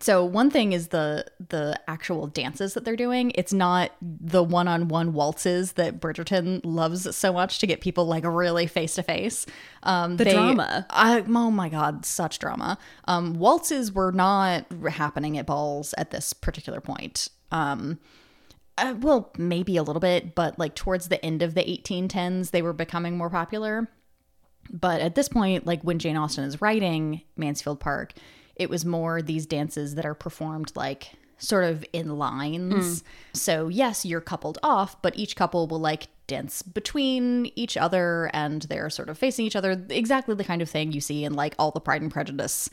So 0.00 0.24
one 0.24 0.48
thing 0.48 0.72
is 0.72 0.88
the 0.88 1.26
the 1.50 1.78
actual 1.86 2.28
dances 2.28 2.72
that 2.74 2.86
they're 2.86 2.96
doing. 2.96 3.30
It's 3.34 3.52
not 3.52 3.92
the 4.00 4.42
one-on-one 4.42 5.12
waltzes 5.12 5.72
that 5.72 6.00
Bridgerton 6.00 6.62
loves 6.64 7.14
so 7.14 7.30
much 7.30 7.58
to 7.58 7.66
get 7.66 7.82
people 7.82 8.06
like 8.06 8.24
really 8.24 8.66
face 8.66 8.94
to 8.94 9.02
face. 9.02 9.44
Um, 9.82 10.16
The 10.16 10.24
drama. 10.26 10.86
I, 10.88 11.22
oh 11.28 11.50
my 11.50 11.68
god, 11.68 12.06
such 12.06 12.38
drama. 12.38 12.78
Um, 13.06 13.34
waltzes 13.34 13.92
were 13.92 14.12
not 14.12 14.64
happening 14.88 15.36
at 15.36 15.44
balls 15.44 15.94
at 15.98 16.10
this 16.10 16.32
particular 16.32 16.80
point. 16.80 17.28
Um, 17.50 17.98
uh, 18.78 18.94
well, 19.00 19.32
maybe 19.36 19.76
a 19.76 19.82
little 19.82 20.00
bit, 20.00 20.34
but 20.34 20.58
like 20.58 20.74
towards 20.74 21.08
the 21.08 21.24
end 21.24 21.42
of 21.42 21.54
the 21.54 21.62
1810s, 21.62 22.50
they 22.50 22.62
were 22.62 22.72
becoming 22.72 23.16
more 23.16 23.30
popular. 23.30 23.88
But 24.70 25.00
at 25.00 25.14
this 25.14 25.28
point, 25.28 25.66
like 25.66 25.82
when 25.82 25.98
Jane 25.98 26.16
Austen 26.16 26.44
is 26.44 26.60
writing 26.60 27.22
Mansfield 27.36 27.80
Park, 27.80 28.12
it 28.56 28.68
was 28.70 28.84
more 28.84 29.22
these 29.22 29.46
dances 29.46 29.94
that 29.94 30.04
are 30.04 30.14
performed 30.14 30.72
like 30.74 31.12
sort 31.38 31.64
of 31.64 31.84
in 31.92 32.18
lines. 32.18 33.02
So, 33.32 33.68
yes, 33.68 34.04
you're 34.04 34.20
coupled 34.20 34.58
off, 34.62 35.00
but 35.02 35.16
each 35.16 35.36
couple 35.36 35.66
will 35.68 35.78
like 35.80 36.08
dance 36.26 36.62
between 36.62 37.50
each 37.56 37.76
other 37.76 38.30
and 38.34 38.62
they're 38.62 38.90
sort 38.90 39.08
of 39.08 39.16
facing 39.16 39.46
each 39.46 39.56
other. 39.56 39.82
Exactly 39.88 40.34
the 40.34 40.44
kind 40.44 40.60
of 40.60 40.68
thing 40.68 40.92
you 40.92 41.00
see 41.00 41.24
in 41.24 41.34
like 41.34 41.54
all 41.58 41.70
the 41.70 41.80
Pride 41.80 42.02
and 42.02 42.10
Prejudice 42.10 42.68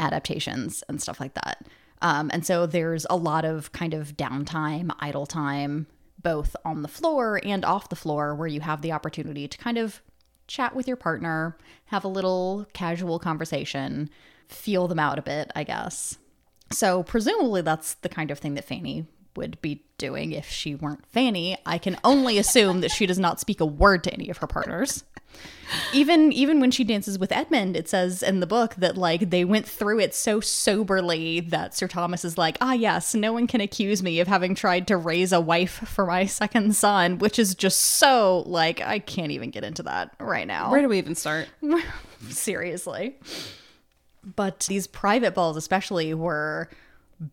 adaptations 0.00 0.82
and 0.88 1.00
stuff 1.00 1.20
like 1.20 1.34
that. 1.34 1.66
Um, 2.00 2.30
and 2.32 2.44
so 2.44 2.66
there's 2.66 3.06
a 3.10 3.16
lot 3.16 3.44
of 3.44 3.72
kind 3.72 3.94
of 3.94 4.16
downtime, 4.16 4.94
idle 5.00 5.26
time, 5.26 5.86
both 6.22 6.56
on 6.64 6.82
the 6.82 6.88
floor 6.88 7.40
and 7.44 7.64
off 7.64 7.88
the 7.88 7.96
floor, 7.96 8.34
where 8.34 8.48
you 8.48 8.60
have 8.60 8.82
the 8.82 8.92
opportunity 8.92 9.48
to 9.48 9.58
kind 9.58 9.78
of 9.78 10.00
chat 10.46 10.74
with 10.74 10.88
your 10.88 10.96
partner, 10.96 11.56
have 11.86 12.04
a 12.04 12.08
little 12.08 12.66
casual 12.72 13.18
conversation, 13.18 14.10
feel 14.48 14.88
them 14.88 14.98
out 14.98 15.18
a 15.18 15.22
bit, 15.22 15.50
I 15.54 15.64
guess. 15.64 16.18
So 16.72 17.02
presumably 17.02 17.62
that's 17.62 17.94
the 17.94 18.08
kind 18.08 18.30
of 18.30 18.38
thing 18.38 18.54
that 18.54 18.64
Fanny 18.64 19.06
would 19.36 19.60
be 19.62 19.84
doing 19.98 20.32
if 20.32 20.48
she 20.48 20.74
weren't 20.74 21.06
Fanny. 21.06 21.56
I 21.64 21.78
can 21.78 21.98
only 22.02 22.38
assume 22.38 22.80
that 22.80 22.90
she 22.90 23.06
does 23.06 23.18
not 23.18 23.40
speak 23.40 23.60
a 23.60 23.66
word 23.66 24.04
to 24.04 24.12
any 24.12 24.28
of 24.30 24.38
her 24.38 24.46
partners. 24.46 25.04
Even 25.92 26.32
even 26.32 26.60
when 26.60 26.70
she 26.70 26.82
dances 26.82 27.18
with 27.18 27.30
Edmund, 27.30 27.76
it 27.76 27.88
says 27.88 28.22
in 28.22 28.40
the 28.40 28.46
book 28.46 28.74
that 28.76 28.96
like 28.96 29.30
they 29.30 29.44
went 29.44 29.66
through 29.66 30.00
it 30.00 30.14
so 30.14 30.40
soberly 30.40 31.40
that 31.40 31.74
Sir 31.74 31.86
Thomas 31.86 32.24
is 32.24 32.38
like, 32.38 32.56
"Ah 32.60 32.72
yes, 32.72 33.14
no 33.14 33.32
one 33.32 33.46
can 33.46 33.60
accuse 33.60 34.02
me 34.02 34.20
of 34.20 34.28
having 34.28 34.54
tried 34.54 34.86
to 34.88 34.96
raise 34.96 35.32
a 35.32 35.40
wife 35.40 35.72
for 35.86 36.06
my 36.06 36.24
second 36.24 36.74
son," 36.74 37.18
which 37.18 37.38
is 37.38 37.54
just 37.54 37.80
so 37.80 38.44
like 38.46 38.80
I 38.80 38.98
can't 38.98 39.32
even 39.32 39.50
get 39.50 39.64
into 39.64 39.82
that 39.82 40.14
right 40.18 40.46
now 40.46 40.70
Where 40.70 40.80
do 40.80 40.88
we 40.88 40.98
even 40.98 41.14
start? 41.14 41.48
seriously. 42.30 43.16
But 44.36 44.60
these 44.68 44.86
private 44.86 45.34
balls, 45.34 45.56
especially, 45.56 46.12
were 46.14 46.68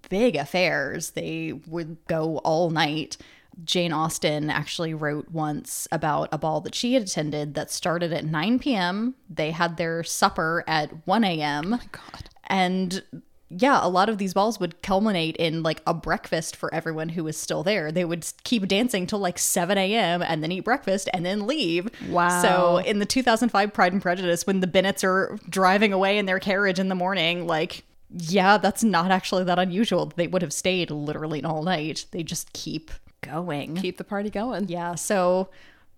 big 0.10 0.36
affairs. 0.36 1.12
They 1.12 1.54
would 1.68 1.98
go 2.08 2.38
all 2.40 2.70
night. 2.70 3.18
Jane 3.64 3.94
Austen 3.94 4.50
actually 4.50 4.94
wrote 4.94 5.32
once 5.32 5.88
about 5.92 6.30
a 6.32 6.38
ball 6.38 6.62
that 6.62 6.76
she 6.76 6.94
had 6.94 7.04
attended 7.04 7.54
that 7.54 7.72
started 7.72 8.12
at 8.12 8.26
9 8.26 8.60
p.m. 8.60 9.16
They 9.30 9.52
had 9.52 9.78
their 9.78 10.04
supper 10.04 10.64
at 10.68 11.08
1 11.08 11.24
a.m. 11.24 11.74
Oh 11.74 11.78
my 11.78 11.84
God. 11.92 12.30
And 12.48 13.04
yeah, 13.50 13.80
a 13.82 13.88
lot 13.88 14.10
of 14.10 14.18
these 14.18 14.34
balls 14.34 14.60
would 14.60 14.82
culminate 14.82 15.36
in 15.38 15.64
like 15.64 15.82
a 15.86 15.94
breakfast 15.94 16.56
for 16.56 16.74
everyone 16.74 17.10
who 17.10 17.24
was 17.24 17.38
still 17.38 17.64
there. 17.64 17.92
They 17.92 18.04
would 18.04 18.26
keep 18.44 18.68
dancing 18.68 19.08
till 19.08 19.20
like 19.20 19.38
7 19.38 19.78
a.m. 19.78 20.22
and 20.22 20.44
then 20.44 20.52
eat 20.52 20.62
breakfast 20.62 21.10
and 21.14 21.26
then 21.26 21.48
leave. 21.48 21.90
Wow. 22.10 22.42
So 22.42 22.78
in 22.78 23.00
the 23.00 23.06
2005 23.06 23.74
Pride 23.74 23.94
and 23.94 24.02
Prejudice, 24.02 24.48
when 24.48 24.60
the 24.60 24.68
Bennets 24.68 25.04
are 25.04 25.38
driving 25.50 25.94
away 25.94 26.18
in 26.18 26.26
their 26.26 26.40
carriage 26.40 26.80
in 26.80 26.90
the 26.90 26.96
morning, 26.96 27.48
like, 27.48 27.84
yeah, 28.10 28.58
that's 28.58 28.84
not 28.84 29.12
actually 29.12 29.44
that 29.46 29.60
unusual. 29.60 30.12
They 30.16 30.28
would 30.28 30.42
have 30.42 30.54
stayed 30.54 30.90
literally 30.92 31.44
all 31.44 31.64
night. 31.64 32.06
They 32.12 32.24
just 32.24 32.52
keep 32.54 32.92
going. 33.26 33.76
Keep 33.76 33.98
the 33.98 34.04
party 34.04 34.30
going. 34.30 34.68
Yeah, 34.70 34.96
so 34.96 35.50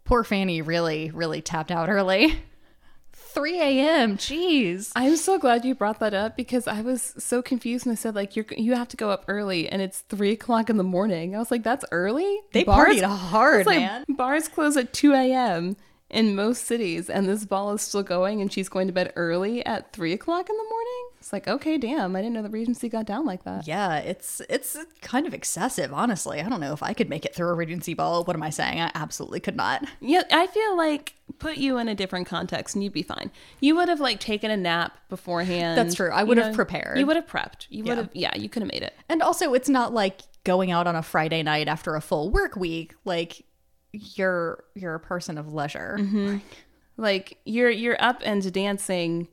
poor 0.06 0.24
Fanny 0.24 0.62
really, 0.62 1.12
really 1.12 1.42
tapped 1.42 1.72
out 1.72 1.90
early. 1.90 2.40
3 3.38 3.60
a.m. 3.62 4.18
Jeez. 4.18 4.92
I'm 4.96 5.16
so 5.16 5.38
glad 5.38 5.64
you 5.64 5.76
brought 5.76 6.00
that 6.00 6.16
up 6.16 6.36
because 6.36 6.68
I 6.68 6.82
was 6.82 7.14
so 7.20 7.44
confused 7.44 7.86
and 7.86 7.94
I 7.94 7.96
said 7.96 8.16
like 8.16 8.36
you're 8.36 8.46
you 8.58 8.74
have 8.74 8.88
to 8.88 8.98
go 8.98 9.12
up 9.12 9.26
early 9.28 9.70
and 9.70 9.80
it's 9.80 10.00
three 10.02 10.32
o'clock 10.32 10.72
in 10.72 10.78
the 10.78 10.84
morning. 10.84 11.36
I 11.36 11.40
was 11.40 11.52
like, 11.52 11.62
that's 11.62 11.86
early. 11.92 12.40
They 12.52 12.64
partied 12.64 13.04
hard, 13.04 13.68
like, 13.68 13.78
man. 13.78 14.06
Bars 14.10 14.48
close 14.48 14.76
at 14.76 14.92
two 14.92 15.14
a.m. 15.14 15.76
in 16.10 16.36
most 16.36 16.66
cities, 16.66 17.10
and 17.10 17.28
this 17.28 17.44
ball 17.46 17.74
is 17.74 17.82
still 17.82 18.04
going, 18.04 18.40
and 18.42 18.52
she's 18.52 18.70
going 18.70 18.88
to 18.88 18.94
bed 18.94 19.12
early 19.16 19.66
at 19.66 19.92
three 19.92 20.14
o'clock 20.14 20.50
in 20.50 20.56
the 20.56 20.64
morning. 20.64 21.04
It's 21.20 21.34
like, 21.34 21.48
okay, 21.48 21.78
damn, 21.78 22.16
I 22.16 22.22
didn't 22.22 22.36
know 22.36 22.44
the 22.44 22.50
Regency 22.50 22.88
got 22.88 23.06
down 23.06 23.26
like 23.26 23.44
that. 23.44 23.68
Yeah, 23.68 23.98
it's 23.98 24.42
it's 24.50 24.78
kind 25.02 25.26
of 25.28 25.34
excessive, 25.34 25.92
honestly. 25.94 26.40
I 26.40 26.48
don't 26.48 26.62
know 26.62 26.72
if 26.72 26.82
I 26.82 26.94
could 26.94 27.10
make 27.10 27.26
it 27.26 27.36
through 27.36 27.50
a 27.50 27.54
Regency 27.54 27.94
ball. 27.94 28.24
What 28.24 28.36
am 28.36 28.44
I 28.44 28.50
saying? 28.52 28.80
I 28.80 28.92
absolutely 28.96 29.40
could 29.42 29.58
not. 29.58 29.84
Yeah, 30.00 30.22
I 30.32 30.48
feel 30.48 30.78
like 30.78 31.16
put 31.40 31.58
you 31.58 31.78
in 31.78 31.90
a 31.90 31.96
different 31.96 32.28
context 32.28 32.74
and 32.76 32.84
you'd 32.84 32.94
be 32.94 33.02
fine. 33.04 33.30
You 33.60 33.76
would 33.76 33.90
have 33.90 34.00
like 34.00 34.20
taken 34.22 34.50
a 34.50 34.56
nap 34.58 34.98
beforehand. 35.10 35.78
That's 35.78 35.96
true. 35.96 36.12
I 36.12 36.22
you 36.22 36.28
would 36.28 36.38
have 36.38 36.56
prepared. 36.56 36.98
You 36.98 37.06
would 37.08 37.18
have 37.18 37.28
prepped. 37.28 37.66
You 37.70 37.84
would 37.84 37.90
Yeah. 37.90 37.96
have 37.96 38.10
yeah, 38.14 38.36
you 38.38 38.48
could 38.48 38.62
have 38.62 38.72
made 38.72 38.84
it. 38.84 38.96
And 39.10 39.22
also, 39.22 39.54
it's 39.54 39.68
not 39.70 39.94
like 39.94 40.22
going 40.46 40.72
out 40.72 40.88
on 40.88 40.96
a 40.96 41.04
Friday 41.04 41.44
night 41.44 41.68
after 41.68 41.96
a 41.96 42.02
full 42.02 42.30
work 42.30 42.56
week. 42.56 42.94
Like 43.04 43.44
you're 44.16 44.64
you're 44.76 44.96
a 44.96 45.00
person 45.00 45.38
of 45.38 45.54
leisure. 45.54 45.98
Mm-hmm. 46.00 46.38
Like 46.98 47.38
you're 47.46 47.70
you're 47.70 47.98
up 48.00 48.22
and 48.24 48.52
dancing 48.52 49.28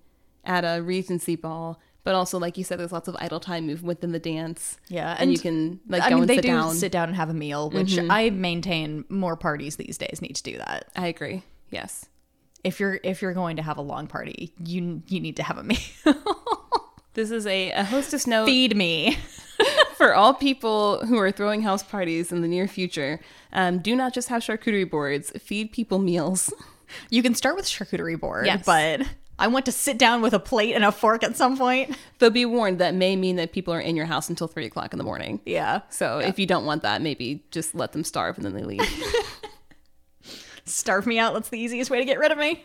at 0.44 0.64
a 0.64 0.83
Regency 0.83 1.37
ball, 1.37 1.81
but 2.03 2.14
also 2.14 2.38
like 2.38 2.59
you 2.59 2.64
said, 2.64 2.79
there's 2.79 2.92
lots 2.92 3.09
of 3.09 3.16
idle 3.18 3.40
time 3.40 3.66
movement 3.66 3.87
within 3.87 4.12
the 4.12 4.18
dance. 4.18 4.79
Yeah, 4.88 5.16
and, 5.18 5.33
you 5.33 5.38
can 5.38 5.81
like 5.88 6.03
I 6.03 6.11
go 6.11 6.16
mean, 6.16 6.22
and 6.24 6.31
they 6.31 6.37
sit 6.37 6.42
do 6.42 6.48
down. 6.48 6.74
sit 6.74 6.92
down 6.92 7.09
and 7.09 7.16
have 7.16 7.31
a 7.31 7.35
meal, 7.35 7.70
which 7.70 7.92
mm-hmm. 7.92 8.11
I 8.11 8.31
maintain 8.31 9.05
more 9.09 9.37
parties 9.37 9.77
these 9.77 9.98
days 9.98 10.20
need 10.20 10.37
to 10.37 10.42
do 10.42 10.59
that. 10.59 10.88
I 10.96 11.07
agree. 11.07 11.42
Yes. 11.70 12.07
If 12.62 12.81
you're 12.81 13.00
if 13.03 13.22
you're 13.22 13.35
going 13.35 13.57
to 13.57 13.62
have 13.62 13.79
a 13.79 13.83
long 13.83 14.07
party, 14.07 14.53
you 14.64 15.03
you 15.07 15.20
need 15.20 15.37
to 15.37 15.42
have 15.42 15.59
a 15.59 15.62
meal. 15.62 15.79
This 17.14 17.31
is 17.31 17.46
a, 17.46 17.70
a 17.70 17.85
hostess 17.85 18.27
note 18.27 18.46
Feed 18.46 18.77
me. 18.77 19.16
For 19.96 20.14
all 20.14 20.35
people 20.35 21.04
who 21.07 21.18
are 21.18 21.30
throwing 21.33 21.62
house 21.62 21.83
parties 21.83 22.33
in 22.33 22.42
the 22.42 22.48
near 22.48 22.66
future. 22.68 23.20
Um, 23.52 23.78
do 23.78 23.94
not 23.96 24.12
just 24.14 24.28
have 24.28 24.42
charcuterie 24.42 24.88
boards. 24.90 25.30
Feed 25.40 25.72
people 25.72 25.98
meals. 25.98 26.52
You 27.11 27.22
can 27.22 27.35
start 27.35 27.57
with 27.57 27.64
charcuterie 27.64 28.18
board, 28.20 28.46
Yes. 28.46 28.64
but 28.64 29.02
I 29.38 29.48
want 29.48 29.64
to 29.66 29.72
sit 29.72 29.98
down 29.98 30.22
with 30.22 30.33
a 30.33 30.38
plate 30.38 30.74
and 30.74 30.85
a 30.85 30.92
fork 30.92 31.24
at 31.24 31.37
some 31.37 31.57
point. 31.59 31.96
Though 32.18 32.30
be 32.30 32.44
warned, 32.46 32.78
that 32.78 32.94
may 32.94 33.16
mean 33.16 33.37
that 33.37 33.52
people 33.52 33.74
are 33.74 33.80
in 33.80 33.96
your 33.96 34.07
house 34.07 34.28
until 34.28 34.46
three 34.46 34.66
o'clock 34.66 34.92
in 34.92 34.98
the 34.98 35.04
morning. 35.04 35.40
Yeah. 35.44 35.80
So 35.88 36.18
if 36.18 36.38
you 36.38 36.46
don't 36.46 36.64
want 36.66 36.83
that, 36.83 37.02
maybe 37.02 37.42
just 37.50 37.74
let 37.74 37.92
them 37.92 38.04
starve 38.04 38.37
and 38.37 38.44
then 38.44 38.54
they 38.54 38.62
leave. 38.62 38.83
Starve 40.66 41.07
me 41.07 41.18
out. 41.18 41.35
That's 41.35 41.50
the 41.50 41.59
easiest 41.59 41.90
way 41.90 41.98
to 41.98 42.04
get 42.07 42.18
rid 42.18 42.33
of 42.33 42.38
me. 42.38 42.64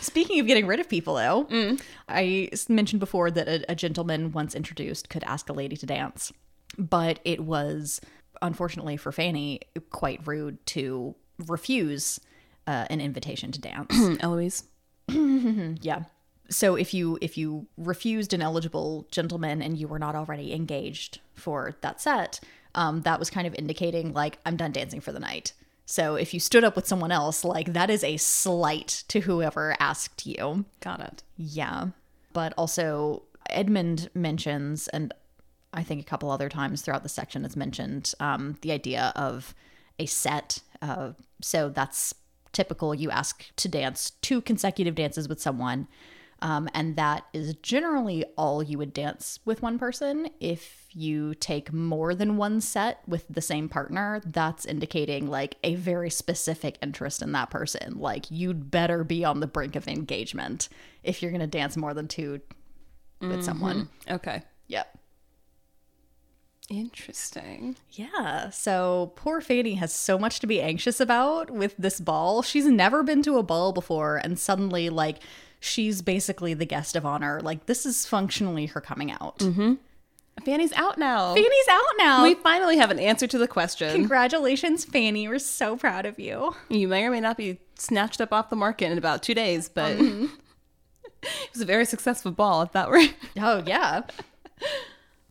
Speaking 0.00 0.40
of 0.40 0.46
getting 0.46 0.66
rid 0.66 0.80
of 0.80 0.88
people, 0.88 1.14
though, 1.14 1.76
I 2.08 2.50
mentioned 2.68 3.00
before 3.00 3.30
that 3.30 3.48
a, 3.48 3.72
a 3.72 3.74
gentleman 3.74 4.32
once 4.32 4.54
introduced 4.54 5.08
could 5.08 5.24
ask 5.24 5.48
a 5.48 5.52
lady 5.52 5.76
to 5.76 5.86
dance, 5.86 6.32
but 6.78 7.20
it 7.24 7.40
was, 7.40 8.00
unfortunately 8.42 8.96
for 8.96 9.12
Fanny, 9.12 9.60
quite 9.90 10.26
rude 10.26 10.64
to 10.66 11.14
refuse 11.46 12.20
uh, 12.66 12.86
an 12.90 13.00
invitation 13.00 13.52
to 13.52 13.60
dance. 13.60 13.94
Eloise. 14.20 14.64
Yeah. 15.80 16.04
So 16.50 16.74
if 16.76 16.92
you 16.92 17.18
if 17.22 17.38
you 17.38 17.66
refused 17.78 18.34
an 18.34 18.42
eligible 18.42 19.08
gentleman 19.10 19.62
and 19.62 19.78
you 19.78 19.88
were 19.88 19.98
not 19.98 20.14
already 20.14 20.52
engaged 20.52 21.20
for 21.34 21.74
that 21.80 22.00
set, 22.02 22.38
um, 22.74 23.00
that 23.02 23.18
was 23.18 23.30
kind 23.30 23.46
of 23.46 23.54
indicating 23.54 24.12
like 24.12 24.38
I'm 24.44 24.56
done 24.56 24.72
dancing 24.72 25.00
for 25.00 25.10
the 25.12 25.20
night. 25.20 25.54
So 25.86 26.14
if 26.14 26.32
you 26.32 26.40
stood 26.40 26.64
up 26.64 26.76
with 26.76 26.86
someone 26.86 27.12
else, 27.12 27.44
like 27.44 27.72
that 27.72 27.90
is 27.90 28.02
a 28.02 28.16
slight 28.16 29.04
to 29.08 29.20
whoever 29.20 29.76
asked 29.78 30.26
you. 30.26 30.64
Got 30.80 31.00
it. 31.00 31.22
Yeah. 31.36 31.88
But 32.32 32.54
also 32.56 33.22
Edmund 33.50 34.10
mentions, 34.14 34.88
and 34.88 35.12
I 35.72 35.82
think 35.82 36.00
a 36.00 36.04
couple 36.04 36.30
other 36.30 36.48
times 36.48 36.82
throughout 36.82 37.02
the 37.02 37.08
section 37.08 37.44
it's 37.44 37.56
mentioned, 37.56 38.14
um, 38.20 38.56
the 38.62 38.72
idea 38.72 39.12
of 39.14 39.54
a 39.98 40.06
set. 40.06 40.60
Uh, 40.80 41.12
so 41.42 41.68
that's 41.68 42.14
typical. 42.52 42.94
You 42.94 43.10
ask 43.10 43.44
to 43.56 43.68
dance 43.68 44.10
two 44.22 44.40
consecutive 44.40 44.94
dances 44.94 45.28
with 45.28 45.40
someone, 45.40 45.86
um, 46.42 46.68
and 46.74 46.96
that 46.96 47.24
is 47.32 47.54
generally 47.56 48.24
all 48.36 48.62
you 48.62 48.78
would 48.78 48.92
dance 48.92 49.38
with 49.44 49.62
one 49.62 49.78
person. 49.78 50.28
If 50.40 50.88
you 50.92 51.34
take 51.34 51.72
more 51.72 52.14
than 52.14 52.36
one 52.36 52.60
set 52.60 53.00
with 53.06 53.26
the 53.28 53.40
same 53.40 53.68
partner, 53.68 54.20
that's 54.24 54.64
indicating 54.64 55.26
like 55.26 55.56
a 55.64 55.74
very 55.74 56.10
specific 56.10 56.78
interest 56.82 57.22
in 57.22 57.32
that 57.32 57.50
person. 57.50 57.98
Like 57.98 58.30
you'd 58.30 58.70
better 58.70 59.04
be 59.04 59.24
on 59.24 59.40
the 59.40 59.46
brink 59.46 59.76
of 59.76 59.88
engagement 59.88 60.68
if 61.02 61.22
you're 61.22 61.30
going 61.30 61.40
to 61.40 61.46
dance 61.46 61.76
more 61.76 61.94
than 61.94 62.08
two 62.08 62.40
with 63.20 63.42
someone. 63.42 63.88
Okay. 64.10 64.42
Yep. 64.66 64.98
Interesting. 66.70 67.76
Yeah. 67.90 68.50
So 68.50 69.12
poor 69.16 69.40
Fanny 69.40 69.74
has 69.74 69.92
so 69.92 70.18
much 70.18 70.40
to 70.40 70.46
be 70.46 70.62
anxious 70.62 70.98
about 70.98 71.50
with 71.50 71.74
this 71.76 72.00
ball. 72.00 72.42
She's 72.42 72.66
never 72.66 73.02
been 73.02 73.22
to 73.22 73.36
a 73.36 73.42
ball 73.42 73.72
before, 73.72 74.16
and 74.16 74.38
suddenly, 74.38 74.88
like, 74.88 75.22
she's 75.64 76.02
basically 76.02 76.54
the 76.54 76.66
guest 76.66 76.94
of 76.96 77.04
honor. 77.06 77.40
Like, 77.42 77.66
this 77.66 77.84
is 77.86 78.06
functionally 78.06 78.66
her 78.66 78.80
coming 78.80 79.10
out. 79.10 79.42
Fanny's 80.44 80.72
out 80.72 80.98
now. 80.98 81.34
Fanny's 81.34 81.68
out 81.70 81.82
now. 81.98 82.22
we 82.24 82.34
finally 82.34 82.76
have 82.76 82.90
an 82.90 82.98
answer 82.98 83.26
to 83.26 83.38
the 83.38 83.46
question. 83.48 83.92
Congratulations, 83.92 84.84
Fanny. 84.84 85.28
We're 85.28 85.38
so 85.38 85.76
proud 85.76 86.06
of 86.06 86.18
you. 86.18 86.54
You 86.68 86.88
may 86.88 87.04
or 87.04 87.10
may 87.10 87.20
not 87.20 87.36
be 87.36 87.58
snatched 87.76 88.20
up 88.20 88.32
off 88.32 88.50
the 88.50 88.56
market 88.56 88.90
in 88.90 88.98
about 88.98 89.22
two 89.22 89.34
days, 89.34 89.68
but 89.68 89.96
Mm-hmm. 89.96 90.24
it 91.22 91.50
was 91.52 91.62
a 91.62 91.64
very 91.64 91.84
successful 91.86 92.32
ball 92.32 92.62
if 92.62 92.72
that 92.72 92.90
were. 92.90 93.00
Oh 93.40 93.62
yeah. 93.64 94.02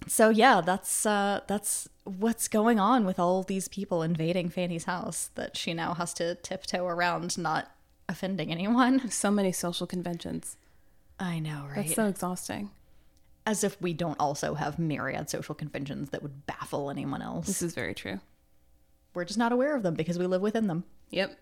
so 0.08 0.30
yeah, 0.30 0.62
that's 0.62 1.06
uh 1.06 1.42
that's 1.48 1.90
what's 2.06 2.48
going 2.48 2.80
on 2.80 3.06
with 3.06 3.20
all 3.20 3.44
these 3.44 3.68
people 3.68 4.02
invading 4.02 4.50
Fanny's 4.50 4.86
house 4.86 5.30
that 5.36 5.56
she 5.58 5.74
now 5.74 5.94
has 5.94 6.14
to 6.16 6.36
tiptoe 6.36 6.86
around 6.86 7.38
not 7.38 7.72
offending 8.10 8.52
anyone. 8.52 9.10
so 9.12 9.32
many 9.32 9.52
social 9.52 9.88
conventions. 9.88 10.58
I 11.20 11.40
know, 11.40 11.66
right? 11.68 11.76
That's 11.76 11.96
so 11.96 12.08
exhausting. 12.08 12.72
As 13.46 13.64
if 13.64 13.82
we 13.82 13.94
don't 13.94 14.20
also 14.20 14.54
have 14.56 14.80
myriad 14.80 15.30
social 15.30 15.54
conventions 15.54 16.10
that 16.12 16.24
would 16.24 16.46
baffle 16.46 16.90
anyone 16.90 17.22
else. 17.22 17.48
This 17.48 17.62
is 17.62 17.74
very 17.74 17.94
true. 17.94 18.20
We're 19.14 19.26
just 19.26 19.38
not 19.38 19.52
aware 19.52 19.76
of 19.76 19.84
them 19.84 19.94
because 19.94 20.18
we 20.18 20.26
live 20.26 20.42
within 20.42 20.68
them. 20.68 20.86
Yep. 21.12 21.38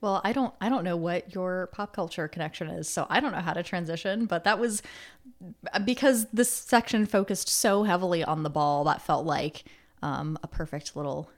Well, 0.00 0.20
I 0.22 0.32
don't 0.32 0.52
I 0.60 0.68
don't 0.68 0.84
know 0.84 0.96
what 0.96 1.34
your 1.34 1.68
pop 1.72 1.94
culture 1.94 2.28
connection 2.28 2.68
is, 2.68 2.88
so 2.88 3.06
I 3.08 3.20
don't 3.20 3.32
know 3.32 3.40
how 3.40 3.54
to 3.54 3.62
transition, 3.62 4.26
but 4.26 4.44
that 4.44 4.58
was 4.58 4.82
because 5.84 6.26
this 6.32 6.50
section 6.50 7.06
focused 7.06 7.48
so 7.48 7.84
heavily 7.84 8.22
on 8.22 8.42
the 8.42 8.50
ball, 8.50 8.84
that 8.84 9.00
felt 9.00 9.24
like 9.24 9.64
um, 10.02 10.38
a 10.42 10.46
perfect 10.46 10.94
little 10.94 11.30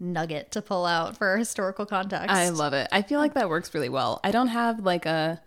nugget 0.00 0.52
to 0.52 0.62
pull 0.62 0.86
out 0.86 1.16
for 1.16 1.36
historical 1.36 1.86
context. 1.86 2.30
I 2.30 2.50
love 2.50 2.72
it. 2.72 2.88
I 2.92 3.02
feel 3.02 3.20
like 3.20 3.34
that 3.34 3.48
works 3.48 3.74
really 3.74 3.88
well. 3.88 4.20
I 4.22 4.30
don't 4.30 4.48
have 4.48 4.80
like 4.80 5.06
a 5.06 5.40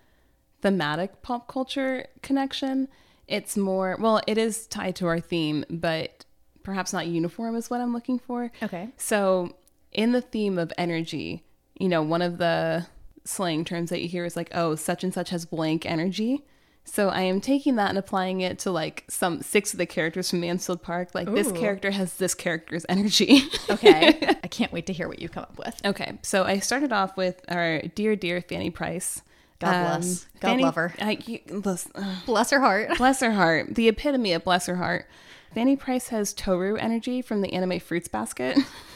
thematic 0.61 1.21
pop 1.21 1.47
culture 1.47 2.05
connection. 2.21 2.87
It's 3.27 3.55
more, 3.55 3.95
well, 3.99 4.21
it 4.27 4.37
is 4.37 4.67
tied 4.67 4.95
to 4.97 5.07
our 5.07 5.19
theme, 5.19 5.65
but 5.69 6.25
perhaps 6.63 6.93
not 6.93 7.07
uniform 7.07 7.55
is 7.55 7.69
what 7.69 7.81
I'm 7.81 7.93
looking 7.93 8.19
for. 8.19 8.51
Okay. 8.61 8.89
So, 8.97 9.55
in 9.91 10.11
the 10.11 10.21
theme 10.21 10.57
of 10.57 10.71
energy, 10.77 11.43
you 11.77 11.89
know, 11.89 12.01
one 12.01 12.21
of 12.21 12.37
the 12.37 12.87
slang 13.25 13.65
terms 13.65 13.89
that 13.89 14.01
you 14.01 14.07
hear 14.07 14.25
is 14.25 14.35
like, 14.35 14.49
oh, 14.53 14.75
such 14.75 15.03
and 15.03 15.13
such 15.13 15.29
has 15.29 15.45
blank 15.45 15.85
energy. 15.85 16.45
So 16.83 17.09
I 17.09 17.21
am 17.21 17.39
taking 17.39 17.75
that 17.75 17.89
and 17.89 17.97
applying 17.97 18.41
it 18.41 18.59
to 18.59 18.71
like 18.71 19.05
some 19.07 19.41
six 19.41 19.73
of 19.73 19.77
the 19.77 19.85
characters 19.85 20.29
from 20.29 20.41
Mansfield 20.41 20.81
Park. 20.81 21.09
Like 21.13 21.33
this 21.33 21.51
character 21.51 21.91
has 21.91 22.15
this 22.15 22.33
character's 22.33 22.85
energy. 22.89 23.43
Okay. 23.69 24.17
I 24.43 24.47
can't 24.47 24.73
wait 24.73 24.87
to 24.87 24.93
hear 24.93 25.07
what 25.07 25.19
you 25.19 25.29
come 25.29 25.43
up 25.43 25.57
with. 25.57 25.79
Okay, 25.85 26.17
so 26.21 26.43
I 26.43 26.59
started 26.59 26.91
off 26.91 27.15
with 27.15 27.41
our 27.47 27.81
dear, 27.81 28.15
dear 28.15 28.41
Fanny 28.41 28.69
Price. 28.69 29.21
Um, 29.63 29.69
God 29.71 29.99
bless. 29.99 30.27
God 30.39 30.61
love 30.61 30.75
her. 30.75 30.93
I, 30.99 31.17
you, 31.25 31.39
listen, 31.47 31.91
ugh, 31.95 32.17
Bless 32.25 32.49
her 32.49 32.59
heart. 32.59 32.89
bless 32.97 33.19
her 33.21 33.31
heart. 33.31 33.75
The 33.75 33.87
epitome 33.87 34.33
of 34.33 34.43
bless 34.43 34.65
her 34.65 34.75
heart. 34.75 35.07
Fanny 35.53 35.75
Price 35.75 36.09
has 36.09 36.33
Tohru 36.33 36.81
energy 36.81 37.21
from 37.21 37.41
the 37.41 37.53
anime 37.53 37.79
Fruits 37.79 38.07
Basket. 38.07 38.57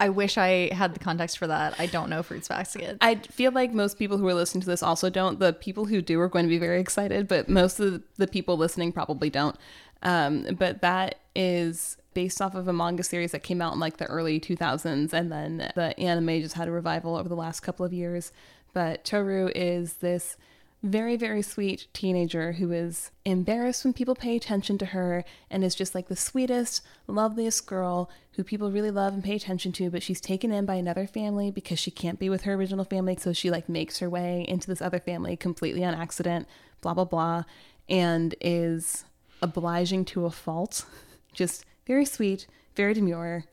I 0.00 0.08
wish 0.08 0.38
I 0.38 0.72
had 0.72 0.94
the 0.94 0.98
context 0.98 1.36
for 1.36 1.46
that. 1.46 1.78
I 1.78 1.84
don't 1.84 2.08
know 2.08 2.22
Fruits 2.22 2.48
Basket. 2.48 2.96
I 3.02 3.16
feel 3.16 3.52
like 3.52 3.72
most 3.74 3.98
people 3.98 4.16
who 4.16 4.26
are 4.26 4.34
listening 4.34 4.62
to 4.62 4.66
this 4.66 4.82
also 4.82 5.10
don't. 5.10 5.38
The 5.38 5.52
people 5.52 5.84
who 5.84 6.00
do 6.00 6.18
are 6.20 6.28
going 6.28 6.46
to 6.46 6.48
be 6.48 6.58
very 6.58 6.80
excited, 6.80 7.28
but 7.28 7.50
most 7.50 7.78
of 7.78 8.02
the 8.16 8.26
people 8.26 8.56
listening 8.56 8.92
probably 8.92 9.28
don't. 9.28 9.56
Um, 10.02 10.56
but 10.58 10.80
that 10.80 11.16
is 11.36 11.98
based 12.14 12.40
off 12.40 12.54
of 12.54 12.66
a 12.66 12.72
manga 12.72 13.02
series 13.02 13.32
that 13.32 13.42
came 13.42 13.60
out 13.60 13.74
in 13.74 13.78
like 13.78 13.98
the 13.98 14.06
early 14.06 14.40
2000s, 14.40 15.12
and 15.12 15.30
then 15.30 15.70
the 15.76 15.98
anime 16.00 16.40
just 16.40 16.54
had 16.54 16.66
a 16.66 16.72
revival 16.72 17.16
over 17.16 17.28
the 17.28 17.36
last 17.36 17.60
couple 17.60 17.84
of 17.84 17.92
years. 17.92 18.32
But 18.72 19.04
Tohru 19.04 19.52
is 19.54 19.94
this 19.94 20.38
very, 20.82 21.16
very 21.16 21.42
sweet 21.42 21.88
teenager 21.92 22.52
who 22.52 22.72
is 22.72 23.10
embarrassed 23.26 23.84
when 23.84 23.92
people 23.92 24.14
pay 24.14 24.34
attention 24.34 24.78
to 24.78 24.86
her 24.86 25.24
and 25.50 25.62
is 25.62 25.74
just 25.74 25.94
like 25.94 26.08
the 26.08 26.16
sweetest, 26.16 26.82
loveliest 27.06 27.66
girl 27.66 28.10
who 28.32 28.44
people 28.44 28.72
really 28.72 28.90
love 28.90 29.12
and 29.12 29.22
pay 29.22 29.36
attention 29.36 29.72
to, 29.72 29.90
but 29.90 30.02
she's 30.02 30.20
taken 30.20 30.50
in 30.52 30.64
by 30.64 30.76
another 30.76 31.06
family 31.06 31.50
because 31.50 31.78
she 31.78 31.90
can't 31.90 32.18
be 32.18 32.30
with 32.30 32.42
her 32.42 32.54
original 32.54 32.84
family. 32.84 33.14
So 33.18 33.34
she 33.34 33.50
like 33.50 33.68
makes 33.68 33.98
her 33.98 34.08
way 34.08 34.46
into 34.48 34.66
this 34.66 34.80
other 34.80 34.98
family 34.98 35.36
completely 35.36 35.84
on 35.84 35.94
accident, 35.94 36.48
blah, 36.80 36.94
blah, 36.94 37.04
blah, 37.04 37.44
and 37.88 38.34
is 38.40 39.04
obliging 39.42 40.06
to 40.06 40.24
a 40.24 40.30
fault. 40.30 40.86
Just 41.34 41.66
very 41.86 42.06
sweet, 42.06 42.46
very 42.74 42.94
demure, 42.94 43.44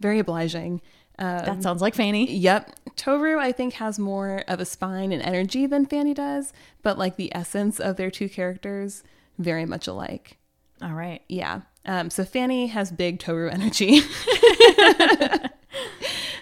very 0.00 0.18
obliging. 0.18 0.80
Um, 1.20 1.44
that 1.44 1.62
sounds 1.62 1.80
like 1.80 1.94
Fanny. 1.94 2.30
Yep. 2.36 2.74
Tohru, 2.96 3.38
I 3.38 3.52
think, 3.52 3.74
has 3.74 3.98
more 3.98 4.44
of 4.46 4.60
a 4.60 4.64
spine 4.64 5.12
and 5.12 5.22
energy 5.22 5.66
than 5.66 5.86
Fanny 5.86 6.14
does, 6.14 6.52
but 6.82 6.98
like 6.98 7.16
the 7.16 7.34
essence 7.34 7.80
of 7.80 7.96
their 7.96 8.10
two 8.10 8.28
characters, 8.28 9.02
very 9.38 9.66
much 9.66 9.86
alike. 9.86 10.38
All 10.82 10.92
right. 10.92 11.22
Yeah. 11.28 11.62
Um, 11.86 12.10
so 12.10 12.24
Fanny 12.24 12.68
has 12.68 12.90
big 12.90 13.18
Tohru 13.18 13.52
energy. 13.52 13.98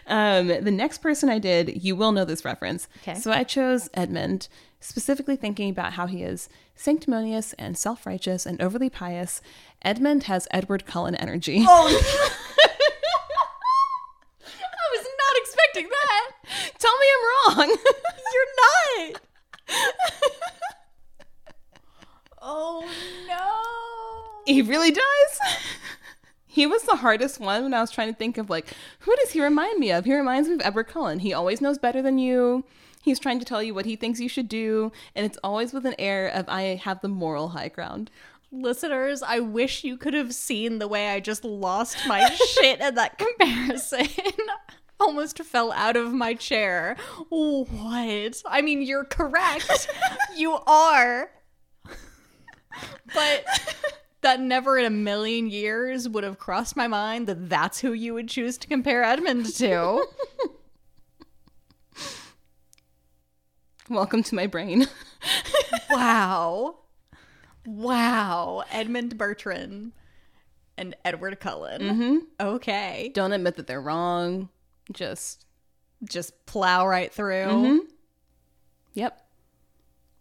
um, 0.07 0.49
the 0.49 0.71
next 0.71 0.99
person 0.99 1.29
I 1.29 1.39
did, 1.39 1.83
you 1.83 1.97
will 1.97 2.13
know 2.13 2.25
this 2.25 2.45
reference. 2.45 2.89
Okay. 3.03 3.19
So 3.19 3.33
I 3.33 3.45
chose 3.45 3.89
Edmund, 3.95 4.49
specifically 4.81 5.37
thinking 5.37 5.71
about 5.71 5.95
how 5.95 6.07
he 6.07 6.23
is 6.23 6.49
sanctimonious 6.75 7.53
and 7.55 7.77
self 7.77 8.07
righteous 8.07 8.47
and 8.47 8.61
overly 8.61 8.91
pious. 8.91 9.41
Edmund 9.83 10.25
has 10.25 10.49
Edward 10.51 10.87
Cullen 10.87 11.15
energy. 11.17 11.65
Oh, 11.67 11.89
I 14.45 14.97
was 14.97 15.07
not 15.07 15.37
expecting 15.37 15.89
that. 15.89 16.31
Tell 16.79 16.99
me 16.99 17.07
I'm 17.15 17.59
wrong. 17.59 17.69
You're 18.35 18.53
not. 19.11 19.21
oh 22.43 22.89
no. 23.29 24.53
He 24.53 24.63
really 24.63 24.91
does. 24.91 25.03
He 26.53 26.67
was 26.67 26.83
the 26.83 26.97
hardest 26.97 27.41
one 27.41 27.63
when 27.63 27.73
I 27.73 27.81
was 27.81 27.91
trying 27.91 28.13
to 28.13 28.19
think 28.19 28.37
of 28.37 28.51
like, 28.51 28.75
who 28.99 29.17
does 29.17 29.31
he 29.31 29.41
remind 29.41 29.79
me 29.79 29.91
of? 29.91 30.05
He 30.05 30.15
reminds 30.15 30.51
me 30.51 30.57
of 30.57 30.61
Edward 30.63 30.87
Cullen. 30.87 31.21
He 31.21 31.33
always 31.33 31.63
knows 31.63 31.79
better 31.79 32.03
than 32.03 32.19
you. 32.19 32.65
He's 33.01 33.19
trying 33.19 33.39
to 33.39 33.47
tell 33.47 33.63
you 33.63 33.73
what 33.73 33.87
he 33.87 33.97
thinks 33.97 34.21
you 34.21 34.29
should 34.29 34.51
do, 34.51 34.93
and 35.17 35.25
it's 35.25 35.39
always 35.43 35.73
with 35.73 35.87
an 35.87 35.95
air 35.99 36.29
of 36.29 36.47
I 36.51 36.75
have 36.75 37.01
the 37.01 37.09
moral 37.09 37.49
high 37.49 37.69
ground. 37.69 38.11
Listeners, 38.51 39.23
I 39.23 39.41
wish 39.41 39.83
you 39.83 39.97
could 39.97 40.13
have 40.13 40.35
seen 40.35 40.79
the 40.79 40.87
way 40.87 41.09
I 41.09 41.21
just 41.21 41.43
lost 41.43 41.97
my 42.07 42.29
shit 42.29 42.83
at 42.83 42.97
that 42.97 43.17
comparison. 43.17 44.09
Almost 45.01 45.43
fell 45.43 45.73
out 45.73 45.97
of 45.97 46.13
my 46.13 46.35
chair. 46.35 46.97
What? 47.29 48.43
I 48.47 48.63
mean, 48.63 48.83
you're 48.83 49.05
correct. 49.05 49.89
you 50.37 50.53
are. 50.53 51.31
But 53.15 53.45
that 54.23 54.41
never 54.41 54.79
in 54.79 54.85
a 54.85 54.91
million 54.91 55.51
years 55.51 56.09
would 56.09 56.25
have 56.25 56.39
crossed 56.39 56.77
my 56.77 56.87
mind 56.87 57.27
that 57.27 57.49
that's 57.49 57.81
who 57.81 57.93
you 57.93 58.15
would 58.15 58.29
choose 58.29 58.57
to 58.59 58.69
compare 58.69 59.03
Edmund 59.03 59.47
to. 59.57 60.07
Welcome 63.91 64.23
to 64.23 64.35
my 64.35 64.47
brain. 64.47 64.87
wow. 65.91 66.77
Wow. 67.67 68.65
Edmund 68.71 69.19
Bertram 69.19 69.93
and 70.79 70.97
Edward 71.05 71.41
Cullen. 71.41 71.83
Mm-hmm. 71.83 72.17
Okay. 72.41 73.11
Don't 73.13 73.33
admit 73.33 73.57
that 73.57 73.67
they're 73.67 73.83
wrong. 73.83 74.49
Just, 74.91 75.45
Just 76.05 76.47
plow 76.47 76.87
right 76.87 77.13
through. 77.13 77.45
Mm-hmm. 77.45 77.79
yep. 78.95 79.21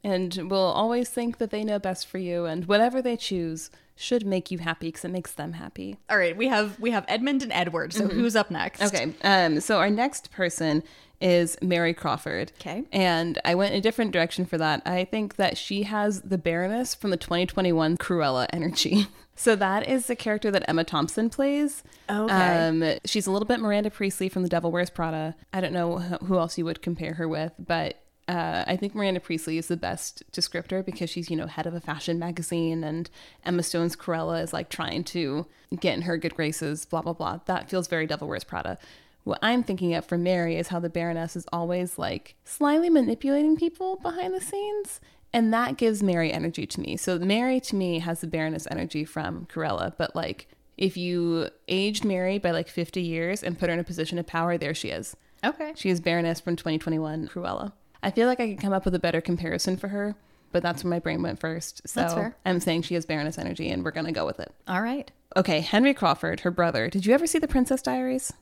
and 0.03 0.35
will 0.49 0.57
always 0.59 1.09
think 1.09 1.37
that 1.37 1.49
they 1.51 1.63
know 1.63 1.79
best 1.79 2.07
for 2.07 2.17
you, 2.17 2.45
and 2.45 2.65
whatever 2.65 3.01
they 3.01 3.15
choose 3.17 3.69
should 3.95 4.25
make 4.25 4.49
you 4.49 4.57
happy 4.57 4.87
because 4.87 5.05
it 5.05 5.11
makes 5.11 5.31
them 5.33 5.53
happy. 5.53 5.97
All 6.09 6.17
right, 6.17 6.35
we 6.35 6.47
have 6.47 6.79
we 6.79 6.91
have 6.91 7.05
Edmund 7.07 7.43
and 7.43 7.51
Edward. 7.51 7.93
So 7.93 8.07
who's 8.07 8.35
up 8.35 8.49
next? 8.49 8.81
Okay, 8.81 9.13
um, 9.23 9.59
so 9.59 9.77
our 9.77 9.89
next 9.91 10.31
person 10.31 10.83
is 11.21 11.57
Mary 11.61 11.93
Crawford. 11.93 12.51
Okay. 12.59 12.83
And 12.91 13.39
I 13.45 13.55
went 13.55 13.73
in 13.73 13.79
a 13.79 13.81
different 13.81 14.11
direction 14.11 14.45
for 14.45 14.57
that. 14.57 14.81
I 14.85 15.05
think 15.05 15.35
that 15.35 15.57
she 15.57 15.83
has 15.83 16.21
the 16.21 16.37
Baroness 16.37 16.95
from 16.95 17.11
the 17.11 17.17
2021 17.17 17.97
Cruella 17.97 18.47
energy. 18.51 19.07
So 19.33 19.55
that 19.55 19.87
is 19.87 20.05
the 20.05 20.15
character 20.15 20.51
that 20.51 20.69
Emma 20.69 20.83
Thompson 20.83 21.31
plays. 21.31 21.81
Okay. 22.07 22.31
Um, 22.31 22.83
she's 23.05 23.25
a 23.25 23.31
little 23.31 23.47
bit 23.47 23.59
Miranda 23.59 23.89
Priestley 23.89 24.29
from 24.29 24.43
The 24.43 24.49
Devil 24.49 24.71
Wears 24.71 24.91
Prada. 24.91 25.35
I 25.51 25.61
don't 25.61 25.73
know 25.73 25.97
who 25.97 26.37
else 26.37 26.59
you 26.59 26.65
would 26.65 26.83
compare 26.83 27.15
her 27.15 27.27
with, 27.27 27.53
but 27.57 28.03
uh, 28.27 28.63
I 28.67 28.77
think 28.77 28.93
Miranda 28.93 29.19
Priestley 29.19 29.57
is 29.57 29.67
the 29.67 29.77
best 29.77 30.23
descriptor 30.31 30.85
because 30.85 31.09
she's, 31.09 31.29
you 31.29 31.35
know, 31.35 31.47
head 31.47 31.65
of 31.65 31.73
a 31.73 31.79
fashion 31.79 32.19
magazine 32.19 32.83
and 32.83 33.09
Emma 33.43 33.63
Stone's 33.63 33.95
Cruella 33.95 34.43
is 34.43 34.53
like 34.53 34.69
trying 34.69 35.03
to 35.05 35.47
get 35.79 35.95
in 35.95 36.03
her 36.03 36.17
good 36.17 36.35
graces, 36.35 36.85
blah, 36.85 37.01
blah, 37.01 37.13
blah. 37.13 37.39
That 37.45 37.69
feels 37.69 37.87
very 37.87 38.05
Devil 38.05 38.27
Wears 38.27 38.43
Prada. 38.43 38.77
What 39.23 39.39
I'm 39.41 39.63
thinking 39.63 39.93
of 39.93 40.05
for 40.05 40.17
Mary 40.17 40.55
is 40.55 40.69
how 40.69 40.79
the 40.79 40.89
Baroness 40.89 41.35
is 41.35 41.45
always 41.53 41.97
like 41.97 42.35
slyly 42.43 42.89
manipulating 42.89 43.55
people 43.55 43.97
behind 43.97 44.33
the 44.33 44.41
scenes. 44.41 44.99
And 45.33 45.53
that 45.53 45.77
gives 45.77 46.03
Mary 46.03 46.31
energy 46.31 46.65
to 46.65 46.81
me. 46.81 46.97
So 46.97 47.17
Mary 47.19 47.59
to 47.61 47.75
me 47.75 47.99
has 47.99 48.21
the 48.21 48.27
Baroness 48.27 48.67
energy 48.69 49.05
from 49.05 49.47
Cruella, 49.51 49.93
but 49.97 50.15
like 50.15 50.47
if 50.77 50.97
you 50.97 51.49
aged 51.67 52.03
Mary 52.03 52.39
by 52.39 52.51
like 52.51 52.67
50 52.67 53.01
years 53.01 53.43
and 53.43 53.57
put 53.57 53.69
her 53.69 53.73
in 53.73 53.79
a 53.79 53.83
position 53.83 54.17
of 54.17 54.25
power, 54.25 54.57
there 54.57 54.73
she 54.73 54.89
is. 54.89 55.15
Okay. 55.43 55.73
She 55.75 55.89
is 55.89 56.01
Baroness 56.01 56.39
from 56.39 56.55
2021 56.55 57.27
Cruella. 57.27 57.73
I 58.03 58.11
feel 58.11 58.27
like 58.27 58.39
I 58.39 58.49
could 58.49 58.59
come 58.59 58.73
up 58.73 58.85
with 58.85 58.95
a 58.95 58.99
better 58.99 59.21
comparison 59.21 59.77
for 59.77 59.89
her, 59.89 60.15
but 60.51 60.63
that's 60.63 60.83
where 60.83 60.89
my 60.89 60.99
brain 60.99 61.21
went 61.21 61.39
first. 61.39 61.87
So. 61.87 62.33
I'm 62.45 62.59
saying 62.59 62.81
she 62.81 62.95
has 62.95 63.05
Baroness 63.05 63.37
energy 63.37 63.69
and 63.69 63.83
we're 63.83 63.91
going 63.91 64.07
to 64.07 64.11
go 64.11 64.25
with 64.25 64.39
it. 64.39 64.51
All 64.67 64.81
right. 64.81 65.11
Okay, 65.37 65.61
Henry 65.61 65.93
Crawford, 65.93 66.41
her 66.41 66.51
brother. 66.51 66.89
Did 66.89 67.05
you 67.05 67.13
ever 67.13 67.27
see 67.27 67.39
The 67.39 67.47
Princess 67.47 67.81
Diaries? 67.81 68.33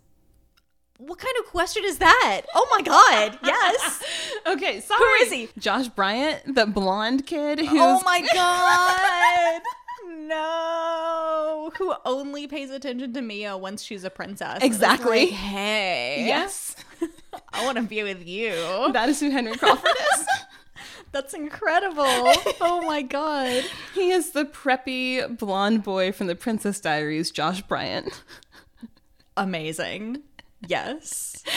What 1.00 1.18
kind 1.18 1.34
of 1.40 1.46
question 1.50 1.84
is 1.86 1.98
that? 2.00 2.42
Oh 2.54 2.68
my 2.72 2.82
god. 2.82 3.40
Yes. 3.44 4.04
Okay, 4.48 4.80
sorry. 4.80 5.00
Who 5.00 5.06
is 5.26 5.32
he? 5.32 5.50
Josh 5.60 5.90
Bryant, 5.90 6.56
the 6.56 6.66
blonde 6.66 7.26
kid 7.28 7.60
who's 7.60 7.70
oh 7.74 8.02
my 8.04 8.22
god. 8.34 9.62
No. 10.28 11.72
Who 11.78 11.94
only 12.06 12.48
pays 12.48 12.70
attention 12.72 13.14
to 13.14 13.22
Mia 13.22 13.58
once 13.58 13.84
she's 13.84 14.04
a 14.04 14.10
princess. 14.10 14.60
Exactly. 14.64 15.26
like, 15.26 15.30
hey. 15.30 16.24
Yes. 16.26 16.76
I 17.54 17.64
want 17.66 17.78
to 17.78 17.84
be 17.84 18.02
with 18.04 18.26
you. 18.28 18.52
That 18.94 19.08
is 19.10 19.20
who 19.20 19.30
Henry 19.30 19.56
Crawford 19.56 19.92
is. 20.14 20.26
That's 21.12 21.34
incredible. 21.34 22.04
Oh 22.62 22.82
my 22.86 23.02
god. 23.02 23.64
he 23.94 24.12
is 24.12 24.32
the 24.32 24.46
preppy 24.46 25.38
blonde 25.38 25.84
boy 25.84 26.12
from 26.12 26.28
the 26.28 26.36
Princess 26.36 26.80
Diaries, 26.80 27.30
Josh 27.32 27.62
Bryant. 27.62 28.24
Amazing. 29.38 30.24
Yes. 30.68 31.44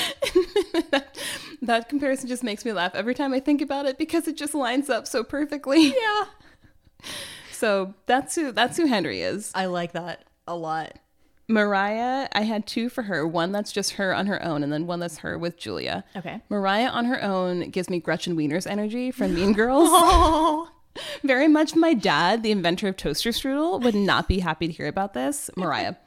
That 1.62 1.88
comparison 1.88 2.28
just 2.28 2.42
makes 2.42 2.64
me 2.64 2.72
laugh 2.72 2.94
every 2.96 3.14
time 3.14 3.32
I 3.32 3.38
think 3.38 3.60
about 3.62 3.86
it 3.86 3.96
because 3.96 4.26
it 4.26 4.36
just 4.36 4.52
lines 4.52 4.90
up 4.90 5.06
so 5.06 5.22
perfectly. 5.24 5.88
Yeah. 5.88 6.24
So 7.52 7.94
that's 8.06 8.34
who 8.34 8.50
that's 8.50 8.76
who 8.76 8.86
Henry 8.86 9.22
is. 9.22 9.52
I 9.54 9.66
like 9.66 9.92
that 9.92 10.24
a 10.48 10.56
lot. 10.56 10.98
Maria, 11.48 12.28
I 12.32 12.42
had 12.42 12.66
two 12.66 12.88
for 12.88 13.02
her. 13.02 13.24
One 13.24 13.52
that's 13.52 13.70
just 13.70 13.92
her 13.92 14.12
on 14.12 14.26
her 14.26 14.42
own, 14.42 14.64
and 14.64 14.72
then 14.72 14.88
one 14.88 14.98
that's 14.98 15.18
her 15.18 15.38
with 15.38 15.58
Julia. 15.58 16.02
Okay. 16.16 16.40
Maria 16.48 16.88
on 16.88 17.04
her 17.04 17.22
own 17.22 17.70
gives 17.70 17.88
me 17.88 18.00
Gretchen 18.00 18.36
Wieners 18.36 18.66
energy 18.66 19.12
from 19.12 19.34
Mean 19.34 19.52
Girls. 19.62 19.88
Oh. 19.92 20.70
Very 21.22 21.46
much 21.46 21.76
my 21.76 21.94
dad, 21.94 22.42
the 22.42 22.50
inventor 22.50 22.88
of 22.88 22.96
toaster 22.96 23.30
strudel, 23.30 23.80
would 23.82 23.94
not 23.94 24.26
be 24.26 24.40
happy 24.40 24.66
to 24.66 24.72
hear 24.72 24.88
about 24.88 25.14
this. 25.14 25.48
Maria. 25.56 25.98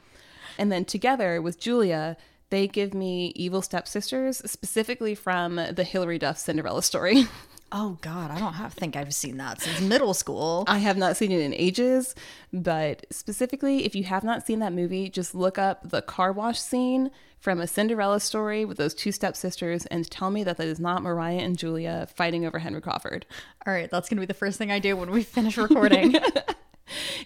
and 0.58 0.70
then 0.70 0.84
together 0.84 1.40
with 1.40 1.58
Julia, 1.58 2.18
they 2.50 2.68
give 2.68 2.94
me 2.94 3.32
evil 3.34 3.62
stepsisters, 3.62 4.38
specifically 4.50 5.14
from 5.14 5.56
the 5.56 5.84
Hilary 5.84 6.18
Duff 6.18 6.38
Cinderella 6.38 6.82
story. 6.82 7.24
Oh 7.72 7.98
god, 8.00 8.30
I 8.30 8.38
don't 8.38 8.52
have 8.52 8.74
think 8.74 8.94
I've 8.94 9.12
seen 9.12 9.38
that 9.38 9.60
since 9.60 9.80
middle 9.80 10.14
school. 10.14 10.62
I 10.68 10.78
have 10.78 10.96
not 10.96 11.16
seen 11.16 11.32
it 11.32 11.40
in 11.40 11.52
ages, 11.52 12.14
but 12.52 13.04
specifically, 13.10 13.84
if 13.84 13.96
you 13.96 14.04
have 14.04 14.22
not 14.22 14.46
seen 14.46 14.60
that 14.60 14.72
movie, 14.72 15.10
just 15.10 15.34
look 15.34 15.58
up 15.58 15.90
the 15.90 16.00
car 16.00 16.30
wash 16.30 16.60
scene 16.60 17.10
from 17.40 17.60
a 17.60 17.66
Cinderella 17.66 18.20
story 18.20 18.64
with 18.64 18.76
those 18.76 18.94
two 18.94 19.10
stepsisters 19.10 19.84
and 19.86 20.08
tell 20.08 20.30
me 20.30 20.44
that 20.44 20.58
that 20.58 20.68
is 20.68 20.78
not 20.78 21.02
Maria 21.02 21.40
and 21.40 21.58
Julia 21.58 22.06
fighting 22.14 22.46
over 22.46 22.60
Henry 22.60 22.80
Crawford. 22.80 23.26
All 23.66 23.72
right, 23.72 23.90
that's 23.90 24.08
going 24.08 24.18
to 24.18 24.22
be 24.22 24.26
the 24.26 24.32
first 24.32 24.58
thing 24.58 24.70
I 24.70 24.78
do 24.78 24.96
when 24.96 25.10
we 25.10 25.24
finish 25.24 25.56
recording. 25.58 26.14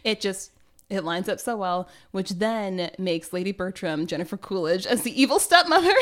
It 0.05 0.21
just 0.21 0.53
it 0.91 1.05
lines 1.05 1.29
up 1.29 1.41
so 1.41 1.57
well, 1.57 1.89
which 2.11 2.31
then 2.31 2.91
makes 2.99 3.33
Lady 3.33 3.53
Bertram, 3.53 4.07
Jennifer 4.07 4.37
Coolidge, 4.37 4.87
as 4.87 5.03
the 5.03 5.21
evil 5.21 5.39
stepmother. 5.39 5.95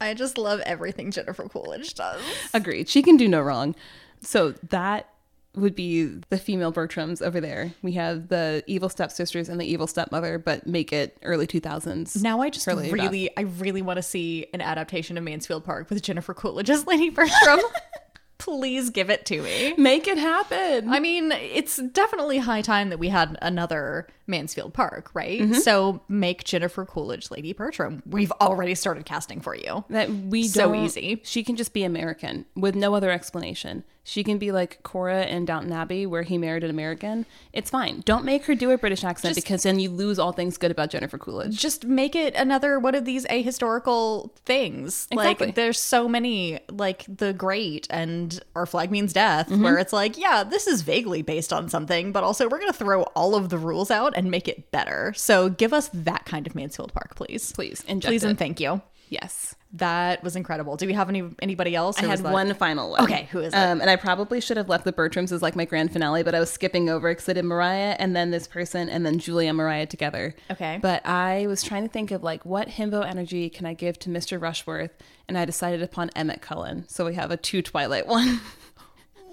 I 0.00 0.12
just 0.14 0.36
love 0.36 0.60
everything 0.60 1.10
Jennifer 1.10 1.48
Coolidge 1.48 1.94
does. 1.94 2.20
Agreed. 2.52 2.88
She 2.88 3.02
can 3.02 3.16
do 3.16 3.28
no 3.28 3.40
wrong. 3.40 3.74
So 4.20 4.52
that 4.70 5.08
would 5.54 5.74
be 5.74 6.04
the 6.30 6.38
female 6.38 6.72
Bertrams 6.72 7.22
over 7.22 7.40
there. 7.40 7.72
We 7.80 7.92
have 7.92 8.28
the 8.28 8.64
evil 8.66 8.88
stepsisters 8.88 9.48
and 9.48 9.60
the 9.60 9.64
evil 9.64 9.86
stepmother, 9.86 10.38
but 10.38 10.66
make 10.66 10.92
it 10.92 11.16
early 11.22 11.46
2000s. 11.46 12.20
Now 12.22 12.40
I 12.40 12.50
just 12.50 12.66
really, 12.66 13.30
I 13.36 13.42
really 13.42 13.82
want 13.82 13.98
to 13.98 14.02
see 14.02 14.46
an 14.52 14.60
adaptation 14.60 15.16
of 15.16 15.24
Mansfield 15.24 15.64
Park 15.64 15.90
with 15.90 16.02
Jennifer 16.02 16.34
Coolidge 16.34 16.70
as 16.70 16.86
Lady 16.86 17.10
Bertram. 17.10 17.60
Please 18.38 18.90
give 18.90 19.10
it 19.10 19.24
to 19.26 19.42
me. 19.42 19.74
Make 19.78 20.08
it 20.08 20.18
happen. 20.18 20.88
I 20.88 21.00
mean, 21.00 21.32
it's 21.32 21.76
definitely 21.76 22.38
high 22.38 22.62
time 22.62 22.90
that 22.90 22.98
we 22.98 23.08
had 23.08 23.38
another 23.40 24.08
Mansfield 24.26 24.72
Park, 24.74 25.10
right? 25.14 25.54
So 25.56 26.00
make 26.08 26.44
Jennifer 26.44 26.84
Coolidge 26.84 27.30
Lady 27.30 27.52
Bertram. 27.52 28.02
We've 28.06 28.32
already 28.40 28.74
started 28.74 29.04
casting 29.04 29.40
for 29.40 29.54
you. 29.54 29.84
that 29.90 30.10
we 30.10 30.48
So 30.48 30.74
easy. 30.74 31.20
She 31.24 31.42
can 31.44 31.56
just 31.56 31.72
be 31.72 31.84
American 31.84 32.46
with 32.56 32.74
no 32.74 32.94
other 32.94 33.10
explanation. 33.10 33.84
She 34.06 34.22
can 34.22 34.36
be 34.36 34.52
like 34.52 34.82
Cora 34.82 35.24
in 35.24 35.46
Downton 35.46 35.72
Abbey, 35.72 36.04
where 36.04 36.24
he 36.24 36.36
married 36.36 36.62
an 36.62 36.68
American. 36.68 37.24
It's 37.54 37.70
fine. 37.70 38.02
Don't 38.04 38.26
make 38.26 38.44
her 38.44 38.54
do 38.54 38.70
a 38.70 38.76
British 38.76 39.02
accent 39.02 39.34
because 39.34 39.62
then 39.62 39.78
you 39.80 39.88
lose 39.88 40.18
all 40.18 40.32
things 40.32 40.58
good 40.58 40.70
about 40.70 40.90
Jennifer 40.90 41.16
Coolidge. 41.16 41.58
Just 41.58 41.86
make 41.86 42.14
it 42.14 42.34
another 42.34 42.78
one 42.78 42.94
of 42.94 43.06
these 43.06 43.24
ahistorical 43.28 44.30
things. 44.44 45.08
Exactly. 45.10 45.46
Like 45.46 45.54
there's 45.54 45.78
so 45.78 46.06
many, 46.06 46.60
like 46.70 47.04
The 47.08 47.32
Great 47.32 47.86
and 47.88 48.38
Our 48.54 48.66
Flag 48.66 48.90
Means 48.90 49.12
Death, 49.14 49.48
Mm-hmm. 49.48 49.62
where 49.62 49.78
it's 49.78 49.92
like, 49.92 50.18
yeah, 50.18 50.44
this 50.44 50.66
is 50.66 50.82
vaguely 50.82 51.22
based 51.22 51.52
on 51.52 51.68
something, 51.68 52.12
but 52.12 52.22
also 52.24 52.48
we're 52.48 52.58
gonna 52.60 52.72
throw 52.72 53.02
all 53.14 53.34
of 53.34 53.48
the 53.48 53.58
rules 53.58 53.90
out 53.90 54.13
and 54.14 54.30
make 54.30 54.48
it 54.48 54.70
better. 54.70 55.12
So 55.16 55.48
give 55.48 55.72
us 55.72 55.90
that 55.92 56.24
kind 56.24 56.46
of 56.46 56.54
Mansfield 56.54 56.92
Park, 56.92 57.14
please. 57.16 57.52
Please, 57.52 57.84
inject 57.86 58.10
Please 58.10 58.24
it. 58.24 58.30
and 58.30 58.38
thank 58.38 58.60
you. 58.60 58.80
Yes. 59.08 59.54
That 59.74 60.22
was 60.22 60.34
incredible. 60.36 60.76
Do 60.76 60.86
we 60.86 60.92
have 60.92 61.08
any 61.08 61.28
anybody 61.42 61.74
else? 61.74 61.98
I 61.98 62.06
had 62.06 62.20
one 62.22 62.54
final 62.54 62.92
one. 62.92 63.02
Okay, 63.02 63.28
who 63.32 63.40
is 63.40 63.52
it? 63.52 63.56
Um, 63.56 63.80
and 63.80 63.90
I 63.90 63.96
probably 63.96 64.40
should 64.40 64.56
have 64.56 64.68
left 64.68 64.84
the 64.84 64.92
Bertrams 64.92 65.32
as 65.32 65.42
like 65.42 65.56
my 65.56 65.64
grand 65.64 65.92
finale, 65.92 66.22
but 66.22 66.34
I 66.34 66.40
was 66.40 66.50
skipping 66.50 66.88
over 66.88 67.10
because 67.10 67.28
I 67.28 67.32
did 67.32 67.44
Maria 67.44 67.96
and 67.98 68.14
then 68.14 68.30
this 68.30 68.46
person 68.46 68.88
and 68.88 69.04
then 69.04 69.18
Julia 69.18 69.48
and 69.48 69.56
Maria 69.56 69.86
together. 69.86 70.34
Okay. 70.50 70.78
But 70.80 71.04
I 71.04 71.46
was 71.48 71.62
trying 71.62 71.82
to 71.82 71.88
think 71.88 72.12
of 72.12 72.22
like 72.22 72.44
what 72.44 72.68
himbo 72.68 73.04
energy 73.04 73.50
can 73.50 73.66
I 73.66 73.74
give 73.74 73.98
to 74.00 74.10
Mr. 74.10 74.40
Rushworth, 74.40 74.92
and 75.28 75.36
I 75.36 75.44
decided 75.44 75.82
upon 75.82 76.10
Emmett 76.14 76.40
Cullen. 76.40 76.86
So 76.88 77.04
we 77.04 77.14
have 77.14 77.30
a 77.32 77.36
two 77.36 77.60
Twilight 77.60 78.06
one. 78.06 78.40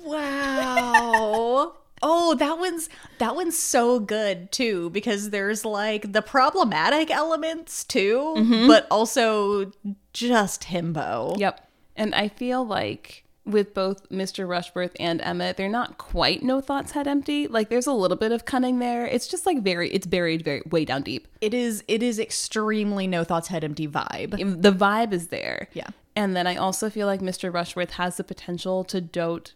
Wow. 0.03 1.75
Oh, 2.04 2.34
that 2.36 2.58
one's 2.58 2.89
that 3.20 3.36
one's 3.36 3.58
so 3.58 3.99
good 3.99 4.52
too 4.52 4.89
because 4.89 5.30
there's 5.30 5.64
like 5.66 6.14
the 6.14 6.22
problematic 6.22 7.12
elements 7.12 7.84
too, 7.84 8.34
Mm-hmm. 8.38 8.68
but 8.68 8.88
also 8.89 9.72
just 10.14 10.64
himbo. 10.64 11.38
Yep. 11.39 11.68
And 11.95 12.16
I 12.16 12.28
feel 12.28 12.66
like 12.66 13.26
with 13.45 13.74
both 13.74 14.08
Mr. 14.10 14.47
Rushworth 14.47 14.95
and 14.99 15.20
Emmett, 15.22 15.58
they're 15.58 15.68
not 15.68 15.97
quite 15.97 16.43
no 16.43 16.62
thoughts 16.62 16.91
head 16.91 17.08
empty. 17.08 17.47
Like 17.47 17.70
there's 17.70 17.88
a 17.88 17.91
little 17.93 18.18
bit 18.18 18.32
of 18.32 18.45
cunning 18.45 18.80
there. 18.80 19.06
It's 19.06 19.28
just 19.28 19.45
like 19.45 19.62
very 19.64 19.89
it's 19.91 20.08
buried 20.08 20.43
very 20.43 20.62
way 20.70 20.86
down 20.86 21.02
deep. 21.04 21.28
It 21.41 21.54
is 21.54 21.84
it 21.88 22.02
is 22.04 22.20
extremely 22.20 23.08
no 23.08 23.24
thoughts 23.24 23.47
head 23.49 23.64
empty 23.64 23.88
vibe. 23.88 24.62
The 24.62 24.72
vibe 24.72 25.12
is 25.14 25.28
there. 25.28 25.68
Yeah. 25.74 25.88
And 26.16 26.36
then 26.36 26.45
I 26.45 26.56
also 26.56 26.89
feel 26.89 27.08
like 27.08 27.22
Mr. 27.22 27.54
Rushworth 27.54 27.91
has 27.91 28.18
the 28.18 28.24
potential 28.24 28.84
to 28.86 28.99
dote 29.02 29.54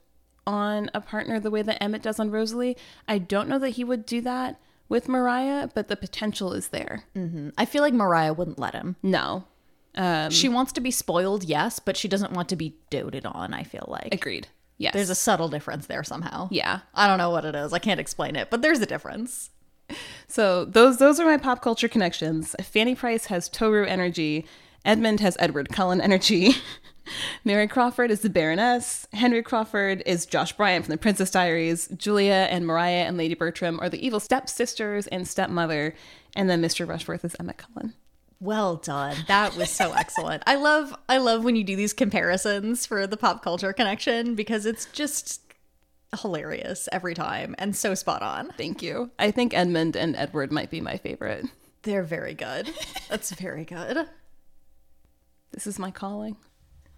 on 0.48 0.90
a 0.94 1.02
partner 1.02 1.40
the 1.40 1.52
way 1.52 1.62
that 1.62 1.82
Emmett 1.82 2.02
does 2.04 2.20
on 2.20 2.32
Rosalie. 2.32 2.78
I 3.08 3.18
don't 3.18 3.50
know 3.50 3.60
that 3.60 3.70
he 3.72 3.84
would 3.84 4.06
do 4.06 4.22
that 4.22 4.60
with 4.88 5.08
Maria, 5.08 5.70
but 5.74 5.88
the 5.88 5.96
potential 5.96 6.54
is 6.54 6.68
there. 6.70 7.04
I 7.58 7.66
feel 7.66 7.82
like 7.82 7.94
Maria 7.94 8.34
wouldn't 8.34 8.60
let 8.60 8.74
him. 8.76 8.96
No. 9.02 9.46
Um, 9.96 10.30
She 10.30 10.48
wants 10.50 10.72
to 10.74 10.82
be 10.82 10.92
spoiled, 10.92 11.44
yes, 11.46 11.80
but 11.80 11.98
she 11.98 12.08
doesn't 12.08 12.34
want 12.34 12.50
to 12.50 12.56
be 12.56 12.76
doted 12.90 13.26
on, 13.26 13.54
I 13.54 13.64
feel 13.64 13.86
like. 13.88 14.14
agreed. 14.14 14.48
Yes. 14.78 14.94
There's 14.94 15.10
a 15.10 15.16
subtle 15.16 15.48
difference 15.48 15.88
there 15.88 16.04
somehow. 16.04 16.50
yeah. 16.52 16.82
I 16.94 17.08
don't 17.08 17.18
know 17.18 17.30
what 17.30 17.46
it 17.46 17.56
is. 17.56 17.72
I 17.72 17.80
can't 17.80 18.00
explain 18.00 18.36
it, 18.36 18.50
but 18.50 18.62
there's 18.62 18.80
a 18.82 18.86
difference. 18.86 19.50
So 20.28 20.66
those 20.66 20.98
those 20.98 21.20
are 21.20 21.26
my 21.26 21.38
pop 21.38 21.62
culture 21.62 21.88
connections. 21.88 22.56
Fanny 22.62 22.94
Price 22.96 23.26
has 23.28 23.48
Tohru 23.50 23.88
energy. 23.88 24.46
Edmund 24.84 25.20
has 25.22 25.38
Edward 25.40 25.70
Cullen 25.70 26.02
energy. 26.02 26.52
Mary 27.44 27.68
Crawford 27.68 28.12
is 28.12 28.22
the 28.22 28.30
Baroness. 28.30 29.08
Henry 29.14 29.44
Crawford 29.44 30.04
is 30.06 30.26
Josh 30.26 30.54
Bryant 30.54 30.86
from 30.86 30.92
The 30.92 30.98
Princess 30.98 31.32
Diaries. 31.32 31.88
Julia 31.96 32.48
and 32.50 32.66
Maria 32.66 33.06
and 33.06 33.18
Lady 33.18 33.36
Bertram 33.36 33.80
are 33.80 33.90
the 33.90 34.06
evil 34.06 34.20
stepsisters 34.20 35.08
and 35.08 35.28
stepmother. 35.28 35.94
And 36.36 36.50
then 36.50 36.62
Mr. 36.62 36.88
Rushworth 36.88 37.24
is 37.24 37.36
Emmett 37.40 37.58
Cullen. 37.58 37.94
Well 38.40 38.76
done. 38.76 39.16
That 39.28 39.56
was 39.56 39.70
so 39.70 39.94
excellent. 39.94 40.44
I 40.46 40.56
love 40.56 40.96
I 41.08 41.18
love 41.18 41.44
when 41.44 41.56
you 41.56 41.64
do 41.64 41.76
these 41.76 41.94
comparisons 41.94 42.86
for 42.86 43.08
the 43.08 43.18
pop 43.18 43.42
culture 43.42 43.72
connection 43.72 44.36
because 44.36 44.66
it's 44.66 44.86
just 44.88 45.42
hilarious 46.22 46.90
every 46.92 47.14
time 47.14 47.56
and 47.58 47.76
so 47.76 47.96
spot 47.96 48.22
on. 48.22 48.52
Thank 48.58 48.82
you. 48.82 49.12
I 49.18 49.32
think 49.32 49.54
Edmund 49.54 49.96
and 49.96 50.16
Edward 50.16 50.52
might 50.52 50.70
be 50.70 50.82
my 50.82 50.98
favorite. 50.98 51.46
They're 51.84 52.04
very 52.04 52.34
good. 52.34 52.72
That's 53.10 53.32
very 53.32 53.64
good. 53.64 54.08
This 55.52 55.68
is 55.68 55.80
my 55.80 55.92
calling. 55.92 56.36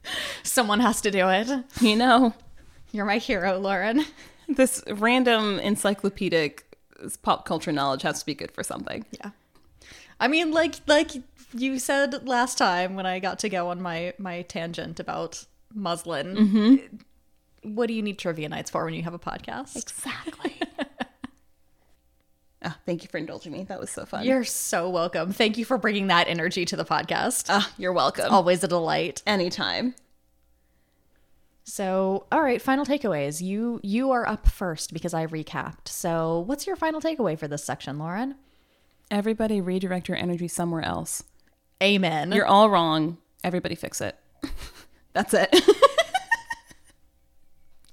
Someone 0.43 0.79
has 0.79 1.01
to 1.01 1.11
do 1.11 1.27
it. 1.29 1.47
You 1.81 1.95
know, 1.95 2.33
You're 2.91 3.05
my 3.05 3.17
hero, 3.17 3.57
Lauren. 3.59 4.05
this 4.47 4.83
random 4.89 5.59
encyclopedic 5.59 6.63
pop 7.21 7.45
culture 7.45 7.71
knowledge 7.71 8.01
has 8.01 8.19
to 8.19 8.25
be 8.25 8.33
good 8.33 8.51
for 8.51 8.63
something. 8.63 9.05
Yeah. 9.11 9.31
I 10.19 10.27
mean, 10.27 10.51
like 10.51 10.75
like 10.87 11.11
you 11.53 11.79
said 11.79 12.27
last 12.27 12.57
time 12.57 12.95
when 12.95 13.05
I 13.05 13.19
got 13.19 13.39
to 13.39 13.49
go 13.49 13.69
on 13.69 13.81
my 13.81 14.13
my 14.17 14.41
tangent 14.43 14.99
about 14.99 15.45
muslin. 15.73 16.35
Mm-hmm. 16.35 17.73
What 17.75 17.87
do 17.87 17.93
you 17.93 18.01
need 18.01 18.17
trivia 18.17 18.49
nights 18.49 18.71
for 18.71 18.85
when 18.85 18.93
you 18.93 19.03
have 19.03 19.13
a 19.13 19.19
podcast? 19.19 19.75
Exactly. 19.75 20.55
oh, 22.67 22.75
thank 22.85 23.03
you 23.03 23.09
for 23.09 23.17
indulging 23.17 23.51
me. 23.51 23.63
That 23.63 23.79
was 23.79 23.89
so 23.89 24.05
fun. 24.05 24.25
You're 24.25 24.43
so 24.43 24.89
welcome. 24.89 25.31
Thank 25.33 25.57
you 25.57 25.65
for 25.65 25.77
bringing 25.77 26.07
that 26.07 26.27
energy 26.27 26.65
to 26.65 26.75
the 26.75 26.85
podcast. 26.85 27.45
Ah, 27.49 27.71
you're 27.77 27.93
welcome. 27.93 28.31
Always 28.31 28.63
a 28.63 28.67
delight. 28.67 29.23
Anytime. 29.25 29.95
So, 31.63 32.25
all 32.31 32.41
right, 32.41 32.61
final 32.61 32.85
takeaways. 32.85 33.41
You 33.41 33.81
you 33.83 34.11
are 34.11 34.27
up 34.27 34.47
first 34.47 34.93
because 34.93 35.13
I 35.13 35.25
recapped. 35.25 35.89
So, 35.89 36.39
what's 36.39 36.65
your 36.65 36.75
final 36.75 37.01
takeaway 37.01 37.37
for 37.37 37.47
this 37.47 37.63
section, 37.63 37.99
Lauren? 37.99 38.35
Everybody 39.11 39.61
redirect 39.61 40.07
your 40.07 40.17
energy 40.17 40.47
somewhere 40.47 40.81
else. 40.81 41.23
Amen. 41.81 42.31
You're 42.31 42.45
all 42.45 42.69
wrong. 42.69 43.17
Everybody 43.43 43.75
fix 43.75 44.01
it. 44.01 44.17
That's 45.13 45.33
it. 45.33 45.49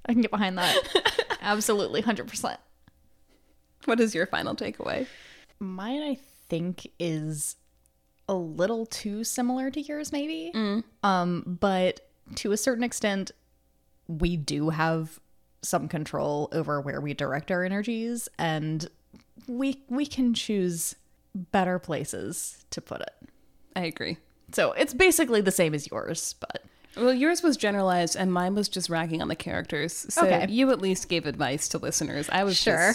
I 0.07 0.12
can 0.12 0.20
get 0.22 0.31
behind 0.31 0.59
that. 0.59 1.37
Absolutely, 1.41 2.03
100%. 2.03 2.57
What 3.87 4.01
is 4.01 4.14
your 4.14 4.26
final 4.26 4.55
takeaway? 4.55 5.07
Mine, 5.61 6.03
I 6.03 6.18
think, 6.49 6.87
is 6.99 7.57
a 8.28 8.35
little 8.35 8.87
too 8.87 9.24
similar 9.24 9.70
to 9.70 9.80
yours, 9.80 10.12
maybe. 10.12 10.53
Um, 11.03 11.59
but 11.61 12.01
to 12.37 12.53
a 12.53 12.57
certain 12.57 12.82
extent, 12.85 13.30
we 14.09 14.37
do 14.37 14.70
have 14.70 15.18
some 15.62 15.89
control 15.89 16.49
over 16.53 16.80
where 16.80 17.01
we 17.01 17.14
direct 17.14 17.51
our 17.51 17.64
energies, 17.64 18.28
and 18.39 18.89
we 19.49 19.82
we 19.89 20.07
can 20.07 20.35
choose 20.35 20.95
better 21.35 21.78
places 21.78 22.64
to 22.70 22.80
put 22.80 23.01
it. 23.01 23.14
I 23.76 23.85
agree. 23.87 24.18
So 24.53 24.72
it's 24.72 24.95
basically 24.95 25.41
the 25.41 25.51
same 25.51 25.74
as 25.74 25.91
yours, 25.91 26.35
but 26.39 26.62
Well, 26.97 27.12
yours 27.12 27.43
was 27.43 27.57
generalized 27.57 28.14
and 28.14 28.32
mine 28.32 28.55
was 28.55 28.68
just 28.68 28.89
ragging 28.89 29.20
on 29.20 29.26
the 29.28 29.35
characters. 29.35 30.07
So 30.11 30.24
Okay. 30.24 30.47
you 30.49 30.70
at 30.70 30.80
least 30.80 31.09
gave 31.09 31.26
advice 31.26 31.66
to 31.70 31.78
listeners. 31.78 32.28
I 32.30 32.45
was 32.45 32.57
Sure. 32.57 32.95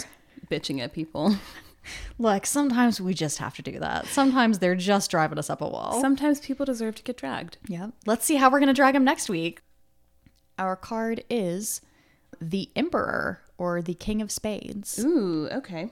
Bitching 0.50 0.80
at 0.80 0.92
people. 0.92 1.36
look, 2.18 2.46
sometimes 2.46 3.00
we 3.00 3.14
just 3.14 3.38
have 3.38 3.54
to 3.56 3.62
do 3.62 3.78
that. 3.78 4.06
Sometimes 4.06 4.58
they're 4.58 4.74
just 4.74 5.10
driving 5.10 5.38
us 5.38 5.50
up 5.50 5.60
a 5.60 5.68
wall. 5.68 6.00
Sometimes 6.00 6.40
people 6.40 6.66
deserve 6.66 6.94
to 6.96 7.02
get 7.02 7.16
dragged. 7.16 7.58
Yeah. 7.66 7.88
Let's 8.06 8.24
see 8.24 8.36
how 8.36 8.50
we're 8.50 8.60
going 8.60 8.68
to 8.68 8.74
drag 8.74 8.94
them 8.94 9.04
next 9.04 9.28
week. 9.28 9.62
Our 10.58 10.76
card 10.76 11.24
is 11.30 11.80
the 12.40 12.70
Emperor 12.76 13.40
or 13.58 13.82
the 13.82 13.94
King 13.94 14.20
of 14.22 14.30
Spades. 14.30 14.98
Ooh, 15.04 15.48
okay. 15.50 15.90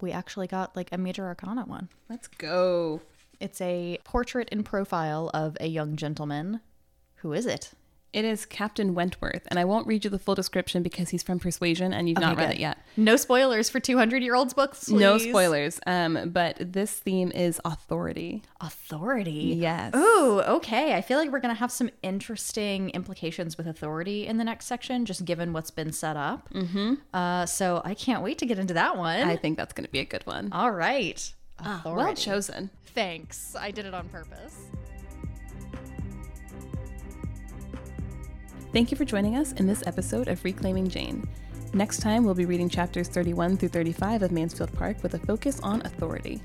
We 0.00 0.10
actually 0.10 0.48
got 0.48 0.74
like 0.74 0.88
a 0.92 0.98
major 0.98 1.24
arcana 1.26 1.64
one. 1.64 1.88
Let's 2.08 2.26
go. 2.26 3.00
It's 3.38 3.60
a 3.60 3.98
portrait 4.04 4.48
in 4.50 4.62
profile 4.64 5.30
of 5.32 5.56
a 5.60 5.66
young 5.66 5.96
gentleman. 5.96 6.60
Who 7.16 7.32
is 7.32 7.46
it? 7.46 7.72
It 8.12 8.26
is 8.26 8.44
Captain 8.44 8.94
Wentworth, 8.94 9.44
and 9.46 9.58
I 9.58 9.64
won't 9.64 9.86
read 9.86 10.04
you 10.04 10.10
the 10.10 10.18
full 10.18 10.34
description 10.34 10.82
because 10.82 11.08
he's 11.08 11.22
from 11.22 11.38
Persuasion 11.38 11.94
and 11.94 12.10
you've 12.10 12.20
not 12.20 12.36
read 12.36 12.48
good. 12.48 12.56
it 12.56 12.60
yet. 12.60 12.78
No 12.96 13.16
spoilers 13.16 13.70
for 13.70 13.80
200 13.80 14.22
year 14.22 14.34
olds 14.34 14.52
books. 14.52 14.90
No 14.90 15.16
spoilers. 15.16 15.80
Um, 15.86 16.28
but 16.30 16.56
this 16.60 16.92
theme 16.92 17.32
is 17.32 17.58
authority. 17.64 18.42
Authority. 18.60 19.56
Yes. 19.56 19.94
Ooh, 19.94 20.42
okay. 20.42 20.94
I 20.94 21.00
feel 21.00 21.18
like 21.18 21.30
we're 21.30 21.40
going 21.40 21.54
to 21.54 21.58
have 21.58 21.72
some 21.72 21.88
interesting 22.02 22.90
implications 22.90 23.56
with 23.56 23.66
authority 23.66 24.26
in 24.26 24.36
the 24.36 24.44
next 24.44 24.66
section, 24.66 25.06
just 25.06 25.24
given 25.24 25.54
what's 25.54 25.70
been 25.70 25.92
set 25.92 26.16
up. 26.16 26.50
Mm-hmm. 26.52 26.94
Uh, 27.14 27.46
so 27.46 27.80
I 27.82 27.94
can't 27.94 28.22
wait 28.22 28.36
to 28.38 28.46
get 28.46 28.58
into 28.58 28.74
that 28.74 28.98
one. 28.98 29.20
I 29.20 29.36
think 29.36 29.56
that's 29.56 29.72
going 29.72 29.86
to 29.86 29.90
be 29.90 30.00
a 30.00 30.04
good 30.04 30.26
one. 30.26 30.52
All 30.52 30.70
right. 30.70 31.32
Well 31.84 32.14
chosen. 32.14 32.70
Thanks. 32.94 33.56
I 33.56 33.70
did 33.70 33.86
it 33.86 33.94
on 33.94 34.08
purpose. 34.08 34.56
Thank 38.72 38.90
you 38.90 38.96
for 38.96 39.04
joining 39.04 39.36
us 39.36 39.52
in 39.52 39.66
this 39.66 39.86
episode 39.86 40.28
of 40.28 40.42
Reclaiming 40.44 40.88
Jane. 40.88 41.28
Next 41.74 41.98
time, 41.98 42.24
we'll 42.24 42.32
be 42.32 42.46
reading 42.46 42.70
chapters 42.70 43.06
31 43.06 43.58
through 43.58 43.68
35 43.68 44.22
of 44.22 44.32
Mansfield 44.32 44.72
Park 44.72 45.02
with 45.02 45.12
a 45.12 45.18
focus 45.18 45.60
on 45.60 45.82
authority. 45.82 46.40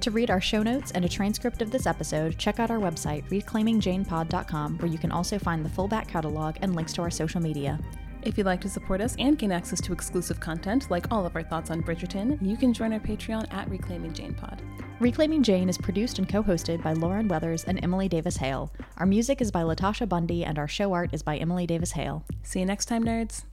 To 0.00 0.10
read 0.10 0.28
our 0.28 0.40
show 0.40 0.64
notes 0.64 0.90
and 0.90 1.04
a 1.04 1.08
transcript 1.08 1.62
of 1.62 1.70
this 1.70 1.86
episode, 1.86 2.36
check 2.36 2.58
out 2.58 2.72
our 2.72 2.80
website, 2.80 3.28
reclaimingjanepod.com, 3.28 4.78
where 4.78 4.90
you 4.90 4.98
can 4.98 5.12
also 5.12 5.38
find 5.38 5.64
the 5.64 5.68
full 5.70 5.86
back 5.86 6.08
catalog 6.08 6.56
and 6.62 6.74
links 6.74 6.92
to 6.94 7.02
our 7.02 7.10
social 7.10 7.40
media. 7.40 7.78
If 8.22 8.36
you'd 8.36 8.46
like 8.46 8.60
to 8.62 8.68
support 8.68 9.00
us 9.00 9.14
and 9.20 9.38
gain 9.38 9.52
access 9.52 9.80
to 9.82 9.92
exclusive 9.92 10.40
content 10.40 10.90
like 10.90 11.06
all 11.12 11.24
of 11.24 11.36
our 11.36 11.44
thoughts 11.44 11.70
on 11.70 11.84
Bridgerton, 11.84 12.44
you 12.44 12.56
can 12.56 12.72
join 12.72 12.92
our 12.92 12.98
Patreon 12.98 13.52
at 13.54 13.70
Reclaiming 13.70 14.12
Jane 14.14 14.34
Pod. 14.34 14.60
Reclaiming 15.00 15.44
Jane 15.44 15.68
is 15.68 15.78
produced 15.78 16.18
and 16.18 16.28
co 16.28 16.42
hosted 16.42 16.82
by 16.82 16.92
Lauren 16.92 17.28
Weathers 17.28 17.62
and 17.62 17.78
Emily 17.84 18.08
Davis 18.08 18.38
Hale. 18.38 18.72
Our 18.96 19.06
music 19.06 19.40
is 19.40 19.52
by 19.52 19.62
Latasha 19.62 20.08
Bundy, 20.08 20.44
and 20.44 20.58
our 20.58 20.66
show 20.66 20.92
art 20.92 21.10
is 21.12 21.22
by 21.22 21.36
Emily 21.36 21.68
Davis 21.68 21.92
Hale. 21.92 22.24
See 22.42 22.58
you 22.58 22.66
next 22.66 22.86
time, 22.86 23.04
nerds. 23.04 23.44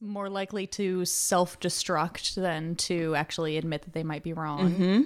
More 0.00 0.28
likely 0.28 0.68
to 0.68 1.04
self 1.04 1.58
destruct 1.58 2.36
than 2.36 2.76
to 2.76 3.16
actually 3.16 3.56
admit 3.56 3.82
that 3.82 3.92
they 3.92 4.04
might 4.04 4.22
be 4.22 4.32
wrong. 4.32 4.70
Mm-hmm. 4.70 5.02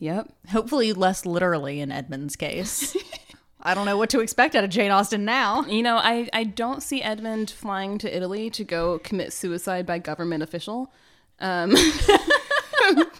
Yep. 0.00 0.32
Hopefully, 0.48 0.92
less 0.92 1.24
literally 1.24 1.78
in 1.78 1.92
Edmund's 1.92 2.34
case. 2.34 2.96
I 3.62 3.74
don't 3.74 3.86
know 3.86 3.96
what 3.96 4.10
to 4.10 4.20
expect 4.20 4.56
out 4.56 4.64
of 4.64 4.70
Jane 4.70 4.90
Austen 4.90 5.24
now. 5.24 5.64
You 5.66 5.84
know, 5.84 5.98
I, 5.98 6.28
I 6.32 6.42
don't 6.42 6.82
see 6.82 7.00
Edmund 7.02 7.50
flying 7.50 7.98
to 7.98 8.16
Italy 8.16 8.50
to 8.50 8.64
go 8.64 8.98
commit 8.98 9.32
suicide 9.32 9.86
by 9.86 10.00
government 10.00 10.42
official. 10.42 10.92
Um, 11.38 11.76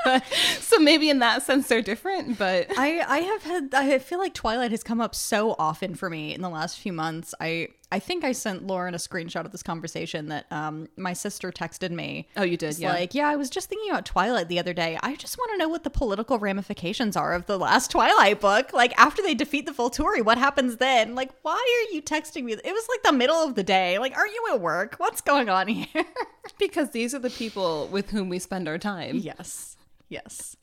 but, 0.04 0.24
so 0.60 0.78
maybe 0.78 1.10
in 1.10 1.18
that 1.20 1.42
sense 1.42 1.68
they're 1.68 1.82
different, 1.82 2.38
but 2.38 2.66
I 2.78 3.00
I 3.06 3.18
have 3.18 3.42
had 3.42 3.74
I 3.74 3.98
feel 3.98 4.18
like 4.18 4.34
Twilight 4.34 4.70
has 4.70 4.82
come 4.82 5.00
up 5.00 5.14
so 5.14 5.54
often 5.58 5.94
for 5.94 6.08
me 6.10 6.34
in 6.34 6.42
the 6.42 6.48
last 6.50 6.78
few 6.78 6.92
months. 6.92 7.34
I 7.40 7.68
I 7.90 8.00
think 8.00 8.22
I 8.22 8.32
sent 8.32 8.66
Lauren 8.66 8.92
a 8.92 8.98
screenshot 8.98 9.46
of 9.46 9.52
this 9.52 9.62
conversation 9.62 10.28
that 10.28 10.46
um 10.50 10.88
my 10.96 11.12
sister 11.14 11.50
texted 11.50 11.90
me. 11.90 12.28
Oh, 12.36 12.42
you 12.42 12.56
did, 12.56 12.70
It's 12.70 12.80
yeah. 12.80 12.92
Like, 12.92 13.14
yeah, 13.14 13.28
I 13.28 13.36
was 13.36 13.48
just 13.48 13.68
thinking 13.68 13.90
about 13.90 14.04
Twilight 14.04 14.48
the 14.48 14.58
other 14.58 14.74
day. 14.74 14.98
I 15.02 15.14
just 15.16 15.38
want 15.38 15.52
to 15.52 15.58
know 15.58 15.68
what 15.68 15.84
the 15.84 15.90
political 15.90 16.38
ramifications 16.38 17.16
are 17.16 17.32
of 17.32 17.46
the 17.46 17.58
last 17.58 17.90
Twilight 17.90 18.40
book. 18.40 18.72
Like 18.72 18.92
after 18.98 19.22
they 19.22 19.34
defeat 19.34 19.64
the 19.66 19.72
Volturi, 19.72 20.22
what 20.22 20.36
happens 20.38 20.76
then? 20.76 21.14
Like, 21.14 21.30
why 21.42 21.54
are 21.90 21.94
you 21.94 22.02
texting 22.02 22.44
me? 22.44 22.52
It 22.52 22.72
was 22.72 22.88
like 22.88 23.02
the 23.04 23.12
middle 23.12 23.36
of 23.36 23.54
the 23.54 23.62
day. 23.62 23.98
Like, 23.98 24.16
aren't 24.16 24.32
you 24.34 24.46
at 24.52 24.60
work? 24.60 24.96
What's 24.98 25.20
going 25.22 25.48
on 25.48 25.68
here? 25.68 26.04
because 26.58 26.90
these 26.90 27.14
are 27.14 27.18
the 27.18 27.30
people 27.30 27.88
with 27.88 28.10
whom 28.10 28.28
we 28.28 28.38
spend 28.38 28.68
our 28.68 28.78
time. 28.78 29.16
yes. 29.16 29.76
Yes. 30.08 30.56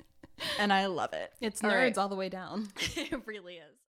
And 0.59 0.73
I 0.73 0.87
love 0.87 1.13
it. 1.13 1.31
It's 1.39 1.63
All 1.63 1.69
nerds 1.69 1.77
right. 1.79 1.97
all 1.97 2.09
the 2.09 2.15
way 2.15 2.29
down. 2.29 2.67
it 2.95 3.21
really 3.25 3.55
is. 3.55 3.75